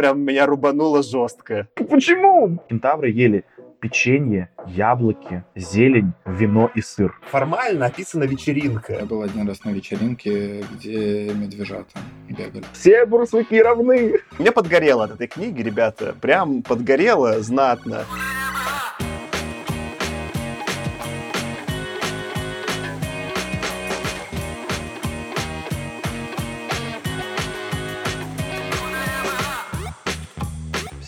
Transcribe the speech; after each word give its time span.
прям 0.00 0.22
меня 0.22 0.46
рубануло 0.46 1.02
жестко. 1.02 1.68
Почему? 1.74 2.58
Кентавры 2.70 3.10
ели 3.10 3.44
печенье, 3.80 4.48
яблоки, 4.66 5.44
зелень, 5.54 6.12
вино 6.24 6.70
и 6.74 6.80
сыр. 6.80 7.18
Формально 7.30 7.86
описана 7.86 8.24
вечеринка. 8.24 8.94
Я 8.94 9.04
был 9.04 9.22
один 9.22 9.46
раз 9.46 9.62
на 9.64 9.70
вечеринке, 9.70 10.64
где 10.72 11.32
медвежата 11.34 11.98
бегали. 12.28 12.64
Все 12.72 13.04
бурсуки 13.04 13.54
равны. 13.54 14.20
Мне 14.38 14.52
подгорело 14.52 15.04
от 15.04 15.12
этой 15.12 15.26
книги, 15.26 15.60
ребята. 15.60 16.14
Прям 16.18 16.62
подгорело 16.62 17.40
знатно. 17.40 18.04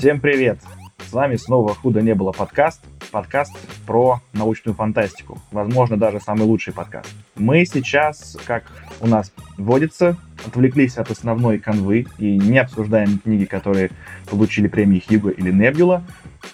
Всем 0.02 0.18
привет! 0.18 0.58
С 0.98 1.12
вами 1.12 1.36
снова 1.36 1.76
«Худо 1.76 2.02
не 2.02 2.12
было» 2.16 2.32
подкаст. 2.32 2.84
Подкаст 3.12 3.56
про 3.86 4.20
научную 4.32 4.74
фантастику. 4.74 5.40
Возможно, 5.52 5.96
даже 5.96 6.18
самый 6.18 6.42
лучший 6.42 6.72
подкаст. 6.72 7.08
Мы 7.36 7.64
сейчас, 7.64 8.36
как 8.44 8.64
у 9.00 9.06
нас 9.06 9.32
водится, 9.58 10.16
отвлеклись 10.44 10.96
от 10.96 11.12
основной 11.12 11.60
канвы 11.60 12.06
и 12.18 12.36
не 12.36 12.58
обсуждаем 12.58 13.20
книги, 13.20 13.44
которые 13.44 13.92
получили 14.28 14.66
премии 14.66 14.98
Хьюго 14.98 15.30
или 15.30 15.52
Небюла. 15.52 16.02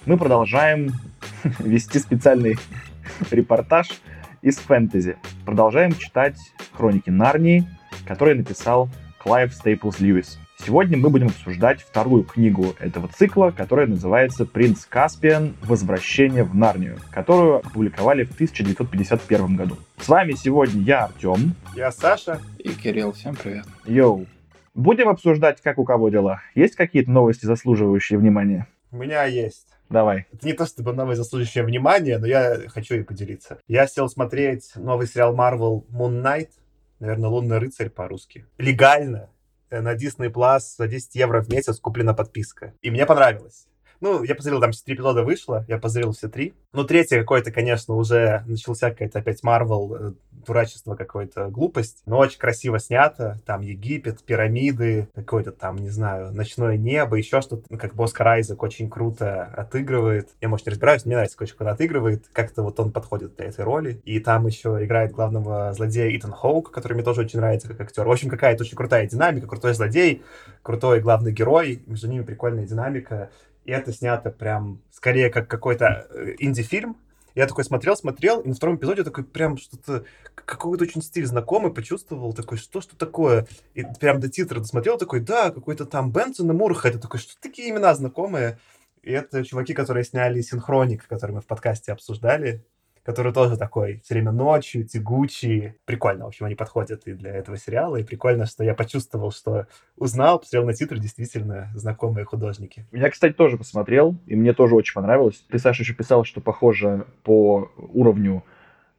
Мы 0.05 0.19
продолжаем 0.19 0.92
вести 1.59 2.01
специальный 2.01 2.59
репортаж 3.30 3.89
из 4.42 4.59
фэнтези. 4.59 5.17
Продолжаем 5.47 5.95
читать 5.95 6.37
хроники 6.75 7.09
Нарнии, 7.09 7.67
которые 8.06 8.37
написал 8.37 8.91
Клайв 9.17 9.55
Стейплс 9.55 10.01
Льюис. 10.01 10.39
Сегодня 10.65 10.98
мы 10.98 11.09
будем 11.09 11.29
обсуждать 11.29 11.80
вторую 11.80 12.25
книгу 12.25 12.75
этого 12.80 13.09
цикла, 13.09 13.51
которая 13.57 13.87
называется 13.87 14.45
«Принц 14.45 14.84
Каспиан. 14.84 15.55
Возвращение 15.62 16.42
в 16.42 16.55
Нарнию», 16.55 16.98
которую 17.11 17.59
опубликовали 17.59 18.25
в 18.25 18.33
1951 18.33 19.56
году. 19.56 19.77
С 19.98 20.09
вами 20.09 20.33
сегодня 20.33 20.83
я, 20.83 21.05
Артем. 21.05 21.55
Я 21.75 21.92
Саша. 21.92 22.41
И 22.59 22.70
Кирилл, 22.70 23.12
всем 23.12 23.37
привет. 23.37 23.65
Yo. 23.86 24.27
Будем 24.75 25.09
обсуждать, 25.09 25.61
как 25.62 25.78
у 25.78 25.84
кого 25.84 26.09
дела. 26.09 26.42
Есть 26.55 26.75
какие-то 26.75 27.11
новости, 27.11 27.47
заслуживающие 27.47 28.19
внимания? 28.19 28.67
У 28.91 28.97
меня 28.97 29.25
есть. 29.25 29.69
Давай. 29.89 30.27
Это 30.33 30.45
не 30.47 30.53
то, 30.53 30.67
чтобы 30.67 30.93
новость 30.93 31.19
заслуживающая 31.19 31.65
внимания, 31.65 32.19
но 32.19 32.27
я 32.27 32.69
хочу 32.69 32.97
и 32.97 33.03
поделиться. 33.03 33.59
Я 33.69 33.87
сел 33.87 34.09
смотреть 34.09 34.72
новый 34.75 35.06
сериал 35.06 35.34
Marvel 35.34 35.84
Moon 35.91 36.22
Knight, 36.22 36.50
наверное, 37.00 37.31
«Лунный 37.31 37.59
рыцарь» 37.59 37.89
по-русски. 37.89 38.45
Легально, 38.59 39.31
на 39.70 39.94
Disney 39.94 40.30
Plus 40.30 40.61
за 40.77 40.88
10 40.88 41.14
евро 41.14 41.42
в 41.42 41.48
месяц 41.48 41.78
куплена 41.78 42.14
подписка. 42.14 42.74
И 42.83 42.91
мне 42.91 43.06
понравилось. 43.06 43.66
Ну, 44.00 44.22
я 44.22 44.34
посмотрел, 44.34 44.60
там 44.60 44.72
три 44.72 44.94
эпизода 44.94 45.22
вышло, 45.22 45.64
я 45.68 45.78
посмотрел 45.78 46.12
все 46.12 46.28
три. 46.28 46.54
Ну, 46.72 46.84
третий 46.84 47.18
какой-то, 47.18 47.50
конечно, 47.50 47.94
уже 47.94 48.44
начался 48.46 48.91
какая-то 48.91 49.18
опять 49.18 49.42
Марвел, 49.42 49.94
э, 49.94 50.12
дурачество 50.46 50.94
какое-то, 50.94 51.48
глупость. 51.48 52.02
Но 52.06 52.19
очень 52.19 52.38
красиво 52.38 52.78
снято. 52.78 53.41
Там 53.46 53.62
Египет, 53.62 54.22
пирамиды, 54.22 55.08
какое-то 55.14 55.52
там, 55.52 55.76
не 55.76 55.91
знаю, 55.91 56.32
ночное 56.32 56.76
небо, 56.76 57.16
еще 57.16 57.41
что-то. 57.41 57.64
Ну, 57.69 57.78
как 57.78 57.98
Оскар 57.98 58.28
Айзек 58.28 58.62
очень 58.62 58.88
круто 58.88 59.44
отыгрывает. 59.44 60.30
Я, 60.41 60.48
может, 60.48 60.66
не 60.66 60.70
разбираюсь, 60.70 61.04
мне 61.04 61.14
нравится, 61.14 61.36
как 61.36 61.60
он 61.60 61.69
отыгрывает. 61.69 62.24
Как-то 62.32 62.62
вот 62.62 62.78
он 62.80 62.92
подходит 62.92 63.36
для 63.36 63.46
этой 63.46 63.64
роли. 63.64 64.00
И 64.04 64.20
там 64.20 64.46
еще 64.46 64.78
играет 64.84 65.12
главного 65.12 65.72
злодея 65.72 66.16
Итан 66.16 66.32
Хоук, 66.32 66.70
который 66.70 66.94
мне 66.94 67.02
тоже 67.02 67.22
очень 67.22 67.38
нравится 67.38 67.69
как 67.69 67.80
актер. 67.80 68.06
В 68.06 68.10
общем, 68.10 68.28
какая-то 68.28 68.62
очень 68.62 68.76
крутая 68.76 69.06
динамика, 69.06 69.46
крутой 69.46 69.74
злодей, 69.74 70.22
крутой 70.62 71.00
главный 71.00 71.32
герой. 71.32 71.82
Между 71.86 72.08
ними 72.08 72.22
прикольная 72.22 72.66
динамика. 72.66 73.30
И 73.69 73.70
это 73.70 73.92
снято 73.92 74.30
прям 74.30 74.80
скорее 74.91 75.28
как 75.28 75.47
какой-то 75.47 76.08
э, 76.08 76.36
инди-фильм. 76.38 76.97
Я 77.34 77.47
такой 77.47 77.64
смотрел, 77.64 77.98
смотрел, 77.98 78.41
и 78.41 78.48
на 78.48 78.54
втором 78.54 78.76
эпизоде 78.76 79.04
такой 79.04 79.25
прям 79.25 79.59
что-то, 79.59 80.04
какой-то 80.34 80.84
очень 80.84 81.03
стиль 81.03 81.26
знакомый, 81.26 81.70
почувствовал, 81.70 82.32
такой, 82.32 82.56
что, 82.56 82.81
что 82.81 82.97
такое? 82.97 83.47
И 83.75 83.84
прям 84.00 84.20
до 84.20 84.31
титра 84.31 84.60
досмотрел, 84.60 84.97
такой, 84.97 85.20
да, 85.20 85.50
какой-то 85.50 85.84
там 85.84 86.10
Бенсон 86.10 86.50
и 86.50 86.54
Мурха, 86.54 86.88
это 86.88 86.98
такой, 86.98 87.20
что 87.20 87.38
такие 87.43 87.69
имена 87.69 87.94
знакомые? 87.94 88.59
И 89.03 89.12
это 89.12 89.44
чуваки, 89.44 89.75
которые 89.75 90.04
сняли 90.04 90.41
синхроник, 90.41 91.06
который 91.06 91.32
мы 91.32 91.43
в 91.43 91.47
подкасте 91.47 91.93
обсуждали 91.93 92.64
который 93.08 93.32
тоже 93.32 93.56
такой 93.56 94.02
все 94.04 94.12
время 94.12 94.32
ночью, 94.32 94.86
тягучий. 94.86 95.72
Прикольно, 95.86 96.26
в 96.26 96.28
общем, 96.28 96.44
они 96.44 96.54
подходят 96.54 97.06
и 97.06 97.14
для 97.14 97.30
этого 97.30 97.56
сериала, 97.56 97.96
и 97.96 98.04
прикольно, 98.04 98.44
что 98.44 98.64
я 98.64 98.74
почувствовал, 98.74 99.32
что 99.32 99.66
узнал, 99.96 100.41
посмотрел 100.41 100.66
на 100.66 100.74
титры, 100.74 100.98
действительно 100.98 101.70
знакомые 101.74 102.26
художники. 102.26 102.84
Я, 102.92 103.08
кстати, 103.08 103.32
тоже 103.32 103.56
посмотрел, 103.56 104.14
и 104.26 104.36
мне 104.36 104.52
тоже 104.52 104.74
очень 104.74 104.92
понравилось. 104.92 105.42
Ты, 105.48 105.58
Саша, 105.58 105.84
еще 105.84 105.94
писал, 105.94 106.24
что 106.24 106.42
похоже 106.42 107.06
по 107.22 107.70
уровню 107.78 108.44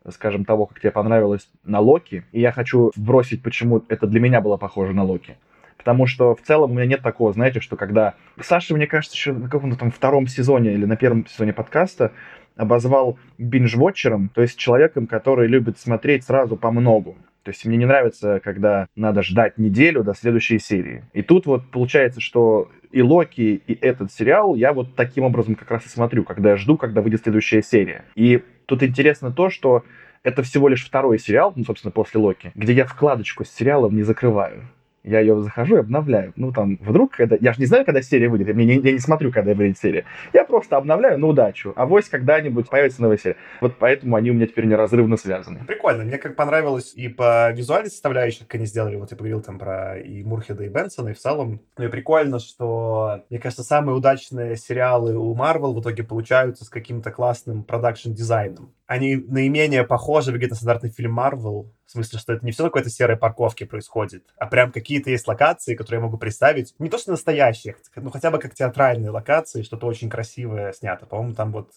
скажем, 0.10 0.44
того, 0.44 0.66
как 0.66 0.80
тебе 0.80 0.90
понравилось 0.90 1.48
на 1.64 1.80
Локи. 1.80 2.26
И 2.32 2.42
я 2.42 2.52
хочу 2.52 2.92
бросить, 2.96 3.44
почему 3.44 3.84
это 3.90 4.08
для 4.08 4.20
меня 4.20 4.42
было 4.42 4.58
похоже 4.58 4.94
на 4.94 5.04
Локи. 5.04 5.38
Потому 5.78 6.08
что 6.08 6.34
в 6.34 6.42
целом 6.42 6.72
у 6.72 6.74
меня 6.74 6.88
нет 6.88 7.04
такого, 7.04 7.32
знаете, 7.32 7.60
что 7.60 7.76
когда... 7.76 8.16
Саша, 8.42 8.74
мне 8.74 8.88
кажется, 8.88 9.16
еще 9.16 9.34
на 9.34 9.50
каком-то 9.50 9.78
там 9.78 9.92
втором 9.92 10.26
сезоне 10.26 10.74
или 10.74 10.86
на 10.86 10.96
первом 10.96 11.28
сезоне 11.28 11.54
подкаста 11.54 12.12
обозвал 12.60 13.18
бинж-вотчером, 13.38 14.30
то 14.34 14.42
есть 14.42 14.58
человеком, 14.58 15.08
который 15.08 15.48
любит 15.48 15.80
смотреть 15.80 16.26
сразу 16.26 16.58
по 16.58 16.72
многу. 16.72 17.16
То 17.44 17.52
есть 17.52 17.66
мне 17.66 17.78
не 17.78 17.86
нравится, 17.86 18.42
когда 18.44 18.88
надо 18.98 19.24
ждать 19.24 19.58
неделю 19.58 20.04
до 20.04 20.14
следующей 20.14 20.60
серии. 20.60 21.06
И 21.14 21.22
тут 21.22 21.46
вот 21.46 21.72
получается, 21.72 22.20
что 22.20 22.70
и 22.92 23.02
Локи, 23.02 23.62
и 23.66 23.74
этот 23.80 24.12
сериал 24.12 24.56
я 24.56 24.74
вот 24.74 24.96
таким 24.96 25.24
образом 25.24 25.56
как 25.56 25.72
раз 25.72 25.86
и 25.86 25.90
смотрю, 25.90 26.26
когда 26.26 26.50
я 26.50 26.58
жду, 26.58 26.78
когда 26.78 27.02
выйдет 27.02 27.24
следующая 27.24 27.64
серия. 27.64 28.04
И 28.16 28.44
тут 28.66 28.84
интересно 28.84 29.32
то, 29.32 29.50
что 29.50 29.86
это 30.24 30.44
всего 30.44 30.68
лишь 30.68 30.86
второй 30.86 31.18
сериал, 31.18 31.54
ну, 31.56 31.64
собственно, 31.64 31.92
после 31.92 32.20
Локи, 32.20 32.52
где 32.56 32.74
я 32.74 32.86
вкладочку 32.86 33.46
с 33.46 33.50
сериалом 33.50 33.96
не 33.96 34.04
закрываю 34.04 34.64
я 35.04 35.20
ее 35.20 35.42
захожу 35.42 35.78
и 35.78 35.80
обновляю. 35.80 36.34
Ну, 36.36 36.52
там, 36.52 36.78
вдруг, 36.82 37.14
когда... 37.16 37.38
Я 37.40 37.54
же 37.54 37.60
не 37.60 37.66
знаю, 37.66 37.86
когда 37.86 38.02
серия 38.02 38.30
выйдет, 38.30 38.48
я 38.48 38.54
не, 38.54 38.76
я 38.76 38.92
не 38.92 39.00
смотрю, 39.00 39.32
когда 39.32 39.54
выйдет 39.54 39.78
серия. 39.78 40.06
Я 40.34 40.44
просто 40.46 40.78
обновляю 40.78 41.18
на 41.20 41.28
удачу. 41.28 41.74
А 41.76 41.86
вось 41.86 42.10
когда-нибудь 42.10 42.70
появится 42.70 43.02
новая 43.02 43.18
серия. 43.18 43.38
Вот 43.62 43.76
поэтому 43.80 44.16
они 44.16 44.32
у 44.32 44.34
меня 44.34 44.48
теперь 44.48 44.66
неразрывно 44.66 45.18
связаны. 45.18 45.62
Прикольно. 45.66 46.04
Мне 46.04 46.18
как 46.18 46.36
понравилось 46.36 46.94
и 46.96 47.08
по 47.08 47.52
визуальной 47.52 47.90
составляющей, 47.90 48.40
как 48.40 48.56
они 48.56 48.66
сделали. 48.66 48.96
Вот 48.96 49.12
я 49.12 49.18
поговорил 49.18 49.42
там 49.42 49.60
про 49.60 49.98
и 49.98 50.24
Мурхеда, 50.24 50.64
и 50.64 50.70
Бенсона, 50.70 51.10
и 51.10 51.14
в 51.14 51.20
целом. 51.20 51.62
Ну 51.78 51.86
и 51.86 51.88
прикольно, 51.88 52.40
что, 52.40 53.24
мне 53.30 53.40
кажется, 53.40 53.64
самые 53.64 53.96
удачные 53.96 54.56
сериалы 54.56 55.16
у 55.16 55.36
Marvel 55.36 55.74
в 55.74 55.82
итоге 55.82 56.04
получаются 56.04 56.66
с 56.66 56.70
каким-то 56.70 57.12
классным 57.12 57.64
production-дизайном. 57.64 58.74
Они 58.90 59.18
наименее 59.18 59.84
похожи, 59.84 60.32
на 60.32 60.56
стандартный 60.56 60.90
фильм 60.90 61.20
Marvel, 61.20 61.70
в 61.86 61.92
смысле, 61.92 62.18
что 62.18 62.34
это 62.34 62.44
не 62.44 62.52
все 62.52 62.64
на 62.64 62.70
какой-то 62.70 62.90
серой 62.90 63.18
парковке 63.18 63.68
происходит, 63.68 64.24
а 64.36 64.48
прям 64.48 64.72
какие-то 64.72 65.12
есть 65.12 65.28
локации, 65.28 65.76
которые 65.76 66.00
я 66.00 66.06
могу 66.06 66.18
представить. 66.18 66.74
Не 66.80 66.90
то, 66.90 66.98
что 66.98 67.12
настоящие, 67.12 67.76
ну 67.98 68.10
хотя 68.10 68.32
бы 68.32 68.40
как 68.40 68.56
театральные 68.56 69.12
локации, 69.12 69.62
что-то 69.62 69.86
очень 69.86 70.10
красивое 70.10 70.74
снято. 70.74 71.06
По-моему, 71.06 71.36
там 71.36 71.52
вот 71.52 71.70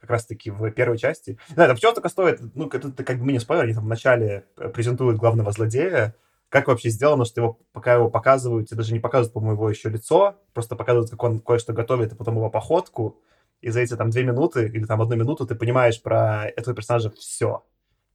как 0.00 0.08
раз-таки 0.08 0.50
в 0.50 0.70
первой 0.70 0.96
части. 0.96 1.38
Знаю, 1.50 1.68
там 1.68 1.76
чего 1.76 1.92
только 1.92 2.08
стоит, 2.08 2.40
ну, 2.54 2.66
это, 2.68 2.88
это 2.88 3.04
как 3.04 3.18
бы 3.18 3.30
не 3.30 3.40
спойлер, 3.40 3.64
они 3.64 3.74
там 3.74 3.84
вначале 3.84 4.46
э, 4.56 4.70
презентуют 4.70 5.18
главного 5.18 5.52
злодея, 5.52 6.14
как 6.48 6.68
вообще 6.68 6.88
сделано, 6.88 7.26
что 7.26 7.42
его, 7.42 7.58
пока 7.74 7.92
его 7.92 8.08
показывают, 8.08 8.72
и 8.72 8.74
даже 8.74 8.94
не 8.94 9.00
показывают, 9.00 9.34
по-моему, 9.34 9.56
его 9.56 9.68
еще 9.68 9.90
лицо, 9.90 10.36
просто 10.54 10.76
показывают, 10.76 11.10
как 11.10 11.22
он 11.24 11.40
кое-что 11.40 11.74
готовит, 11.74 12.14
и 12.14 12.16
потом 12.16 12.36
его 12.36 12.48
походку, 12.48 13.20
и 13.64 13.70
за 13.70 13.80
эти 13.80 13.96
там 13.96 14.10
две 14.10 14.24
минуты 14.24 14.66
или 14.66 14.84
там 14.84 15.00
одну 15.00 15.16
минуту 15.16 15.46
ты 15.46 15.54
понимаешь 15.54 16.02
про 16.02 16.46
этого 16.56 16.76
персонажа 16.76 17.10
все 17.10 17.64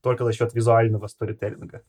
только 0.00 0.24
за 0.24 0.32
счет 0.32 0.54
визуального 0.54 1.08
сторителлинга. 1.08 1.82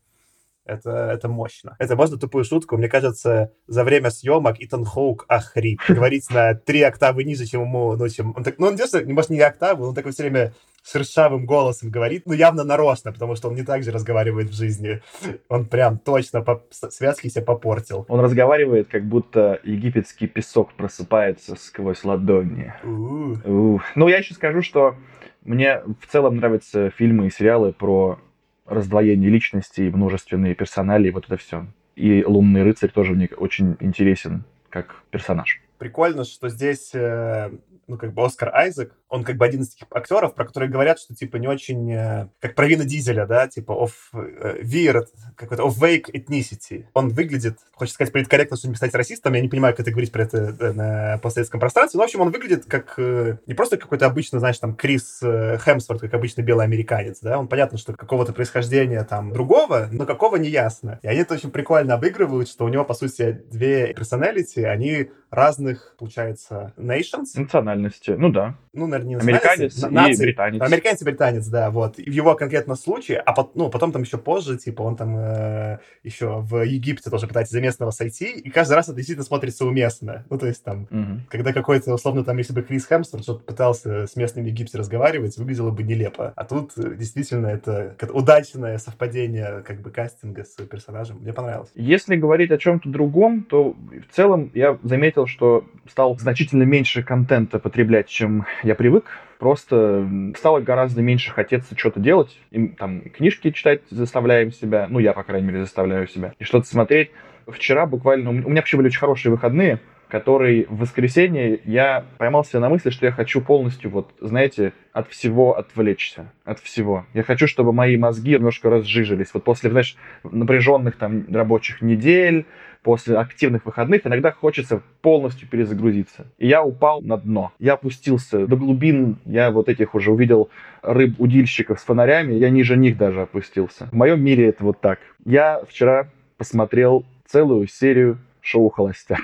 Это, 0.66 0.90
это 0.90 1.28
мощно. 1.28 1.76
Это 1.80 1.96
можно 1.96 2.18
тупую 2.18 2.44
шутку. 2.44 2.78
Мне 2.78 2.88
кажется, 2.88 3.52
за 3.68 3.84
время 3.84 4.12
съемок 4.12 4.58
Итан 4.60 4.86
Хоук 4.86 5.26
охрип. 5.28 5.82
Говорить 5.88 6.30
на 6.30 6.54
три 6.54 6.82
октавы 6.82 7.24
ниже, 7.24 7.46
чем 7.46 7.62
ему, 7.62 7.96
ну, 7.96 8.10
чем... 8.10 8.34
Он 8.36 8.44
так, 8.44 8.60
ну, 8.60 8.68
он 8.68 8.76
не 8.76 9.14
может, 9.14 9.30
не 9.30 9.40
октавы, 9.42 9.88
он 9.88 9.96
такой 9.96 10.12
все 10.12 10.24
время 10.24 10.54
с 10.84 10.96
ршавым 10.96 11.46
голосом 11.46 11.90
говорит, 11.90 12.24
ну, 12.26 12.34
явно 12.34 12.64
нарочно, 12.64 13.12
потому 13.12 13.36
что 13.36 13.50
он 13.50 13.56
не 13.56 13.64
так 13.64 13.84
же 13.84 13.92
разговаривает 13.92 14.50
в 14.50 14.56
жизни. 14.56 15.02
Он 15.48 15.66
прям 15.66 15.98
точно 15.98 16.42
по... 16.42 16.64
связки 16.72 17.28
себе 17.28 17.46
попортил. 17.46 18.06
Он 18.08 18.20
разговаривает, 18.20 18.88
как 18.90 19.06
будто 19.06 19.60
египетский 19.64 20.28
песок 20.28 20.74
просыпается 20.74 21.56
сквозь 21.56 22.04
ладони. 22.04 22.74
Ну, 22.84 24.08
я 24.08 24.18
еще 24.18 24.34
скажу, 24.34 24.62
что 24.62 24.96
мне 25.44 25.82
в 26.00 26.08
целом 26.12 26.38
нравятся 26.38 26.90
фильмы 26.92 27.28
и 27.28 27.32
сериалы 27.32 27.74
про 27.74 28.20
раздвоение 28.66 29.30
личности, 29.30 29.82
множественные 29.82 30.56
персонали, 30.56 31.10
вот 31.10 31.26
это 31.26 31.38
все. 31.38 31.66
И 31.96 32.24
«Лунный 32.26 32.64
рыцарь» 32.64 32.90
тоже 32.90 33.14
мне 33.14 33.28
очень 33.38 33.76
интересен 33.80 34.46
как 34.70 35.04
персонаж. 35.10 35.62
Прикольно, 35.82 36.26
что 36.26 36.48
здесь, 36.48 36.92
э, 36.94 37.50
ну, 37.88 37.98
как 37.98 38.14
бы 38.14 38.24
Оскар 38.24 38.54
Айзек, 38.54 38.94
Он 39.10 39.24
как 39.24 39.38
бы 39.38 39.46
один 39.46 39.64
из 39.64 39.70
таких 39.70 39.88
актеров, 39.90 40.36
про 40.36 40.46
которые 40.46 40.70
говорят, 40.70 41.00
что 41.00 41.16
типа 41.16 41.38
не 41.38 41.48
очень... 41.48 41.92
Э, 41.92 42.28
как 42.40 42.54
про 42.54 42.68
Вина 42.68 42.86
Дизеля, 42.86 43.26
да, 43.26 43.48
типа 43.48 43.72
of 43.72 43.90
uh, 44.14 44.62
weird, 44.62 45.08
какой-то 45.36 45.64
of 45.64 45.80
vague 45.80 46.06
ethnicity. 46.14 46.86
Он 46.94 47.10
выглядит, 47.10 47.58
хочется 47.74 47.96
сказать, 47.96 48.14
политкорректно, 48.14 48.58
чтобы 48.58 48.74
не 48.74 48.76
стать 48.76 48.94
расистом, 48.94 49.34
я 49.34 49.42
не 49.42 49.50
понимаю, 49.50 49.74
как 49.74 49.80
это 49.80 49.90
говорить 49.90 50.12
про 50.12 50.22
это 50.22 50.56
э, 50.60 50.72
на 50.72 51.18
постсоветском 51.18 51.60
пространстве, 51.60 51.98
но, 51.98 52.04
в 52.04 52.06
общем, 52.06 52.22
он 52.22 52.30
выглядит 52.30 52.66
как 52.66 53.00
не 53.00 53.56
просто 53.56 53.78
какой-то 53.78 54.06
обычно, 54.06 54.40
знаешь, 54.40 54.60
там, 54.60 54.76
Крис 54.76 55.18
Хемсворт, 55.20 56.00
как 56.00 56.14
обычный 56.14 56.44
белый 56.44 56.66
американец, 56.66 57.22
да, 57.22 57.40
он 57.40 57.48
понятно, 57.48 57.80
что 57.80 57.94
какого-то 57.94 58.34
происхождения 58.34 59.04
там 59.04 59.34
другого, 59.34 59.90
но 59.92 60.06
какого 60.06 60.36
не 60.36 60.50
ясно. 60.50 61.00
И 61.02 61.08
они 61.08 61.22
это 61.22 61.34
очень 61.34 61.50
прикольно 61.50 61.96
обыгрывают, 61.96 62.50
что 62.50 62.66
у 62.66 62.70
него, 62.70 62.86
по 62.86 62.94
сути, 62.94 63.42
две 63.50 63.96
персоналити, 63.96 64.60
они 64.60 65.10
разных, 65.32 65.96
получается, 65.98 66.74
nations. 66.78 67.28
Национальности, 67.36 68.12
ну 68.12 68.30
да. 68.30 68.56
Ну, 68.74 68.88
наверное, 68.88 69.10
не 69.10 69.16
Американец 69.16 69.78
и 69.78 70.22
британец. 70.22 70.62
Американец 70.62 71.02
и 71.02 71.06
британец, 71.06 71.48
да, 71.48 71.70
вот. 71.72 72.00
И 72.00 72.10
в 72.10 72.14
его 72.14 72.36
конкретном 72.36 72.78
случае, 72.78 73.20
а 73.20 73.34
потом, 73.34 73.52
ну, 73.56 73.70
потом 73.70 73.92
там 73.92 74.04
еще 74.04 74.18
позже, 74.18 74.58
типа, 74.58 74.82
он 74.84 74.96
там 74.96 75.18
э, 75.18 75.80
еще 76.04 76.40
в 76.40 76.64
Египте 76.64 77.10
тоже 77.10 77.28
пытается 77.28 77.52
за 77.54 77.62
местного 77.62 77.92
сойти, 77.92 78.32
и 78.32 78.50
каждый 78.50 78.76
раз 78.76 78.88
это 78.88 78.96
действительно 78.96 79.26
смотрится 79.26 79.66
уместно. 79.66 80.26
Ну, 80.30 80.38
то 80.38 80.48
есть 80.48 80.64
там, 80.64 80.88
угу. 80.90 81.22
когда 81.30 81.52
какой-то, 81.52 81.94
условно, 81.94 82.24
там, 82.24 82.38
если 82.38 82.54
бы 82.54 82.62
Крис 82.62 82.88
Хемсворт 82.88 83.24
что-то 83.24 83.44
пытался 83.44 84.08
с 84.08 84.16
местным 84.16 84.46
Египте 84.46 84.78
разговаривать, 84.78 85.38
выглядело 85.38 85.72
бы 85.72 85.84
нелепо. 85.84 86.32
А 86.38 86.46
тут 86.46 86.72
э, 86.78 86.96
действительно 86.96 87.48
это 87.48 87.96
удачное 88.14 88.78
совпадение, 88.78 89.64
как 89.66 89.82
бы, 89.82 89.92
кастинга 89.92 90.46
с 90.46 90.56
персонажем. 90.64 91.18
Мне 91.20 91.34
понравилось. 91.34 91.70
Если 91.76 92.16
говорить 92.16 92.52
о 92.52 92.58
чем-то 92.58 92.88
другом, 92.88 93.44
то 93.44 93.76
в 94.10 94.16
целом 94.16 94.50
я 94.54 94.78
заметил, 94.84 95.28
что 95.28 95.66
стал 95.90 96.18
значительно 96.18 96.64
меньше 96.64 97.04
контента 97.04 97.60
потреблять, 97.60 98.08
чем 98.08 98.46
я 98.64 98.76
привык. 98.76 99.06
Просто 99.40 100.08
стало 100.38 100.60
гораздо 100.60 101.02
меньше 101.02 101.32
хотеться 101.32 101.78
что-то 101.78 102.00
делать. 102.00 102.38
И, 102.52 102.68
там 102.68 103.02
книжки 103.02 103.52
читать 103.52 103.82
заставляем 103.90 104.52
себя. 104.52 104.88
Ну, 104.90 105.00
я, 105.00 105.14
по 105.14 105.24
крайней 105.24 105.48
мере, 105.48 105.62
заставляю 105.62 106.08
себя. 106.08 106.34
И 106.40 106.44
что-то 106.44 106.68
смотреть. 106.68 107.12
Вчера 107.48 107.86
буквально... 107.86 108.30
У 108.30 108.34
меня 108.34 108.62
вообще 108.62 108.78
были 108.78 108.88
очень 108.88 109.00
хорошие 109.00 109.32
выходные 109.32 109.80
который 110.12 110.66
в 110.70 110.80
воскресенье 110.80 111.62
я 111.64 112.04
поймал 112.18 112.44
себя 112.44 112.60
на 112.60 112.68
мысли, 112.68 112.90
что 112.90 113.06
я 113.06 113.14
хочу 113.14 113.40
полностью, 113.40 113.90
вот, 113.90 114.12
знаете, 114.20 114.74
от 114.92 115.08
всего 115.08 115.58
отвлечься. 115.58 116.34
От 116.44 116.60
всего. 116.60 117.06
Я 117.14 117.24
хочу, 117.24 117.48
чтобы 117.48 117.72
мои 117.72 117.96
мозги 117.96 118.34
немножко 118.34 118.70
разжижились. 118.70 119.30
Вот 119.34 119.46
после, 119.46 119.72
знаешь, 119.72 119.96
напряженных 120.24 120.98
там 120.98 121.34
рабочих 121.34 121.82
недель, 121.82 122.46
после 122.84 123.18
активных 123.18 123.66
выходных 123.66 124.06
иногда 124.06 124.32
хочется 124.32 124.82
полностью 125.02 125.48
перезагрузиться. 125.48 126.26
И 126.38 126.48
я 126.48 126.64
упал 126.64 127.02
на 127.02 127.18
дно. 127.18 127.52
Я 127.60 127.74
опустился 127.74 128.48
до 128.48 128.56
глубин, 128.56 129.18
я 129.26 129.52
вот 129.52 129.70
этих 129.70 129.94
уже 129.96 130.12
увидел 130.12 130.50
рыб-удильщиков 130.82 131.80
с 131.80 131.84
фонарями, 131.84 132.34
я 132.34 132.50
ниже 132.50 132.78
них 132.78 132.98
даже 132.98 133.22
опустился. 133.22 133.88
В 133.92 133.94
моем 133.94 134.24
мире 134.24 134.50
это 134.50 134.64
вот 134.64 134.82
так. 134.82 135.00
Я 135.26 135.62
вчера 135.68 136.10
посмотрел 136.38 137.06
целую 137.26 137.68
серию 137.68 138.18
шоу 138.42 138.70
«Холостяк». 138.70 139.22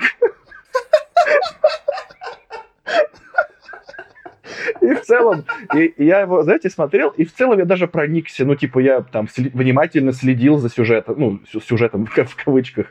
И 4.80 4.94
в 4.94 5.00
целом, 5.02 5.44
и, 5.74 5.92
я 5.98 6.20
его, 6.20 6.42
знаете, 6.44 6.70
смотрел, 6.70 7.10
и 7.10 7.24
в 7.24 7.34
целом 7.34 7.58
я 7.58 7.64
даже 7.64 7.88
проникся, 7.88 8.44
ну, 8.44 8.54
типа, 8.54 8.78
я 8.78 9.02
там 9.02 9.26
сли- 9.26 9.50
внимательно 9.52 10.12
следил 10.12 10.58
за 10.58 10.70
сюжетом, 10.70 11.16
ну, 11.18 11.40
сюжетом 11.60 12.06
в, 12.06 12.10
в 12.16 12.44
кавычках. 12.44 12.86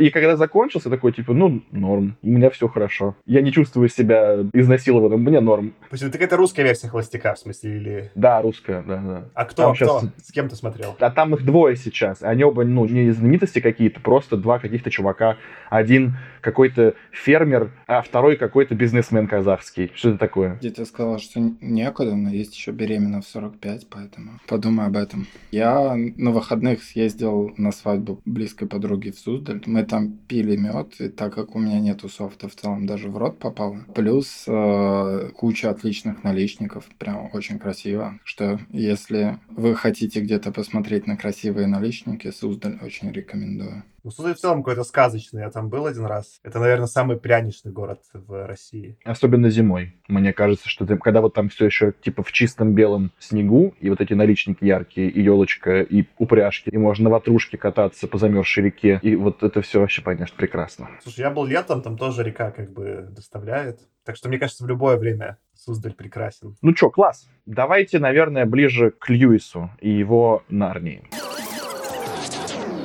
И 0.00 0.08
когда 0.08 0.36
закончился, 0.36 0.88
такой, 0.88 1.12
типа, 1.12 1.34
ну, 1.34 1.62
норм, 1.72 2.16
у 2.22 2.28
меня 2.28 2.48
все 2.48 2.68
хорошо. 2.68 3.16
Я 3.26 3.42
не 3.42 3.52
чувствую 3.52 3.90
себя 3.90 4.46
изнасилованным, 4.54 5.20
мне 5.20 5.40
норм. 5.40 5.74
То 5.90 5.96
есть 5.96 6.02
это 6.02 6.36
русская 6.38 6.62
версия 6.62 6.88
«Холостяка», 6.88 7.34
в 7.34 7.38
смысле, 7.38 7.76
или... 7.76 8.10
Да, 8.14 8.40
русская, 8.40 8.82
да, 8.82 8.96
да. 8.96 9.24
А 9.34 9.44
кто, 9.44 9.62
там 9.64 9.74
кто? 9.74 10.00
Сейчас... 10.00 10.28
С 10.28 10.32
кем 10.32 10.48
ты 10.48 10.56
смотрел? 10.56 10.96
А 10.98 11.10
там 11.10 11.34
их 11.34 11.44
двое 11.44 11.76
сейчас. 11.76 12.22
Они 12.22 12.42
оба, 12.44 12.64
ну, 12.64 12.86
не 12.86 13.10
знаменитости 13.10 13.60
какие-то, 13.60 14.00
просто 14.00 14.38
два 14.38 14.58
каких-то 14.58 14.90
чувака. 14.90 15.36
Один 15.68 16.14
какой-то 16.40 16.94
фермер, 17.10 17.70
а 17.86 18.00
второй 18.00 18.36
какой-то 18.36 18.74
бизнесмен 18.74 19.26
казахский. 19.26 19.92
Что 19.94 20.10
это 20.10 20.18
такое? 20.18 20.58
Я 20.62 20.70
тебе 20.70 20.86
сказал, 20.86 21.18
что 21.18 21.40
некуда, 21.60 22.14
но 22.14 22.30
есть 22.30 22.54
еще 22.54 22.70
беременна 22.70 23.20
в 23.20 23.26
45, 23.26 23.86
поэтому 23.90 24.30
подумай 24.48 24.86
об 24.86 24.96
этом. 24.96 25.26
Я 25.50 25.94
на 25.94 26.30
выходных 26.30 26.82
съездил 26.82 27.52
на 27.56 27.72
свадьбу 27.72 28.20
близкой 28.24 28.66
подруги 28.66 29.10
в 29.10 29.18
Суздаль. 29.18 29.62
Мы 29.66 29.84
там 29.90 30.12
пили 30.28 30.56
мед, 30.56 31.00
и 31.00 31.08
так 31.08 31.34
как 31.34 31.56
у 31.56 31.58
меня 31.58 31.80
нету 31.80 32.08
софта, 32.08 32.48
в 32.48 32.54
целом 32.54 32.86
даже 32.86 33.10
в 33.10 33.16
рот 33.18 33.38
попало. 33.40 33.84
Плюс 33.92 34.44
э, 34.46 35.30
куча 35.36 35.68
отличных 35.68 36.22
наличников, 36.22 36.84
прям 36.98 37.28
очень 37.32 37.58
красиво. 37.58 38.18
Что 38.22 38.60
если 38.70 39.38
вы 39.48 39.74
хотите 39.74 40.20
где-то 40.20 40.52
посмотреть 40.52 41.08
на 41.08 41.16
красивые 41.16 41.66
наличники, 41.66 42.30
Суздаль 42.30 42.78
очень 42.80 43.10
рекомендую. 43.10 43.82
Ну, 44.02 44.10
Суздаль 44.10 44.34
в 44.34 44.38
целом 44.38 44.62
какой-то 44.62 44.84
сказочный. 44.84 45.42
Я 45.42 45.50
там 45.50 45.68
был 45.68 45.86
один 45.86 46.06
раз. 46.06 46.40
Это, 46.42 46.58
наверное, 46.58 46.86
самый 46.86 47.18
пряничный 47.18 47.70
город 47.70 48.00
в 48.14 48.46
России. 48.46 48.98
Особенно 49.04 49.50
зимой. 49.50 50.00
Мне 50.08 50.32
кажется, 50.32 50.68
что 50.68 50.86
ты, 50.86 50.96
когда 50.96 51.20
вот 51.20 51.34
там 51.34 51.50
все 51.50 51.66
еще 51.66 51.92
типа 51.92 52.22
в 52.22 52.32
чистом 52.32 52.74
белом 52.74 53.12
снегу, 53.18 53.74
и 53.78 53.90
вот 53.90 54.00
эти 54.00 54.14
наличники 54.14 54.64
яркие, 54.64 55.10
и 55.10 55.20
елочка, 55.22 55.82
и 55.82 56.06
упряжки, 56.18 56.70
и 56.70 56.78
можно 56.78 57.04
на 57.04 57.10
ватрушке 57.10 57.58
кататься 57.58 58.08
по 58.08 58.16
замерзшей 58.16 58.64
реке, 58.64 59.00
и 59.02 59.16
вот 59.16 59.42
это 59.42 59.60
все 59.60 59.80
вообще, 59.80 60.02
конечно, 60.02 60.36
прекрасно. 60.36 60.88
Слушай, 61.02 61.20
я 61.20 61.30
был 61.30 61.44
летом, 61.44 61.82
там 61.82 61.98
тоже 61.98 62.22
река 62.22 62.50
как 62.52 62.72
бы 62.72 63.06
доставляет. 63.10 63.80
Так 64.04 64.16
что, 64.16 64.28
мне 64.28 64.38
кажется, 64.38 64.64
в 64.64 64.68
любое 64.68 64.96
время 64.96 65.36
Суздаль 65.54 65.92
прекрасен. 65.92 66.56
Ну 66.62 66.74
что, 66.74 66.90
класс. 66.90 67.28
Давайте, 67.44 67.98
наверное, 67.98 68.46
ближе 68.46 68.92
к 68.92 69.10
Льюису 69.10 69.70
и 69.80 69.90
его 69.90 70.42
Нарнии. 70.48 71.02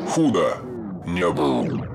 Худо 0.09 0.57
не 1.05 1.29
был. 1.31 1.85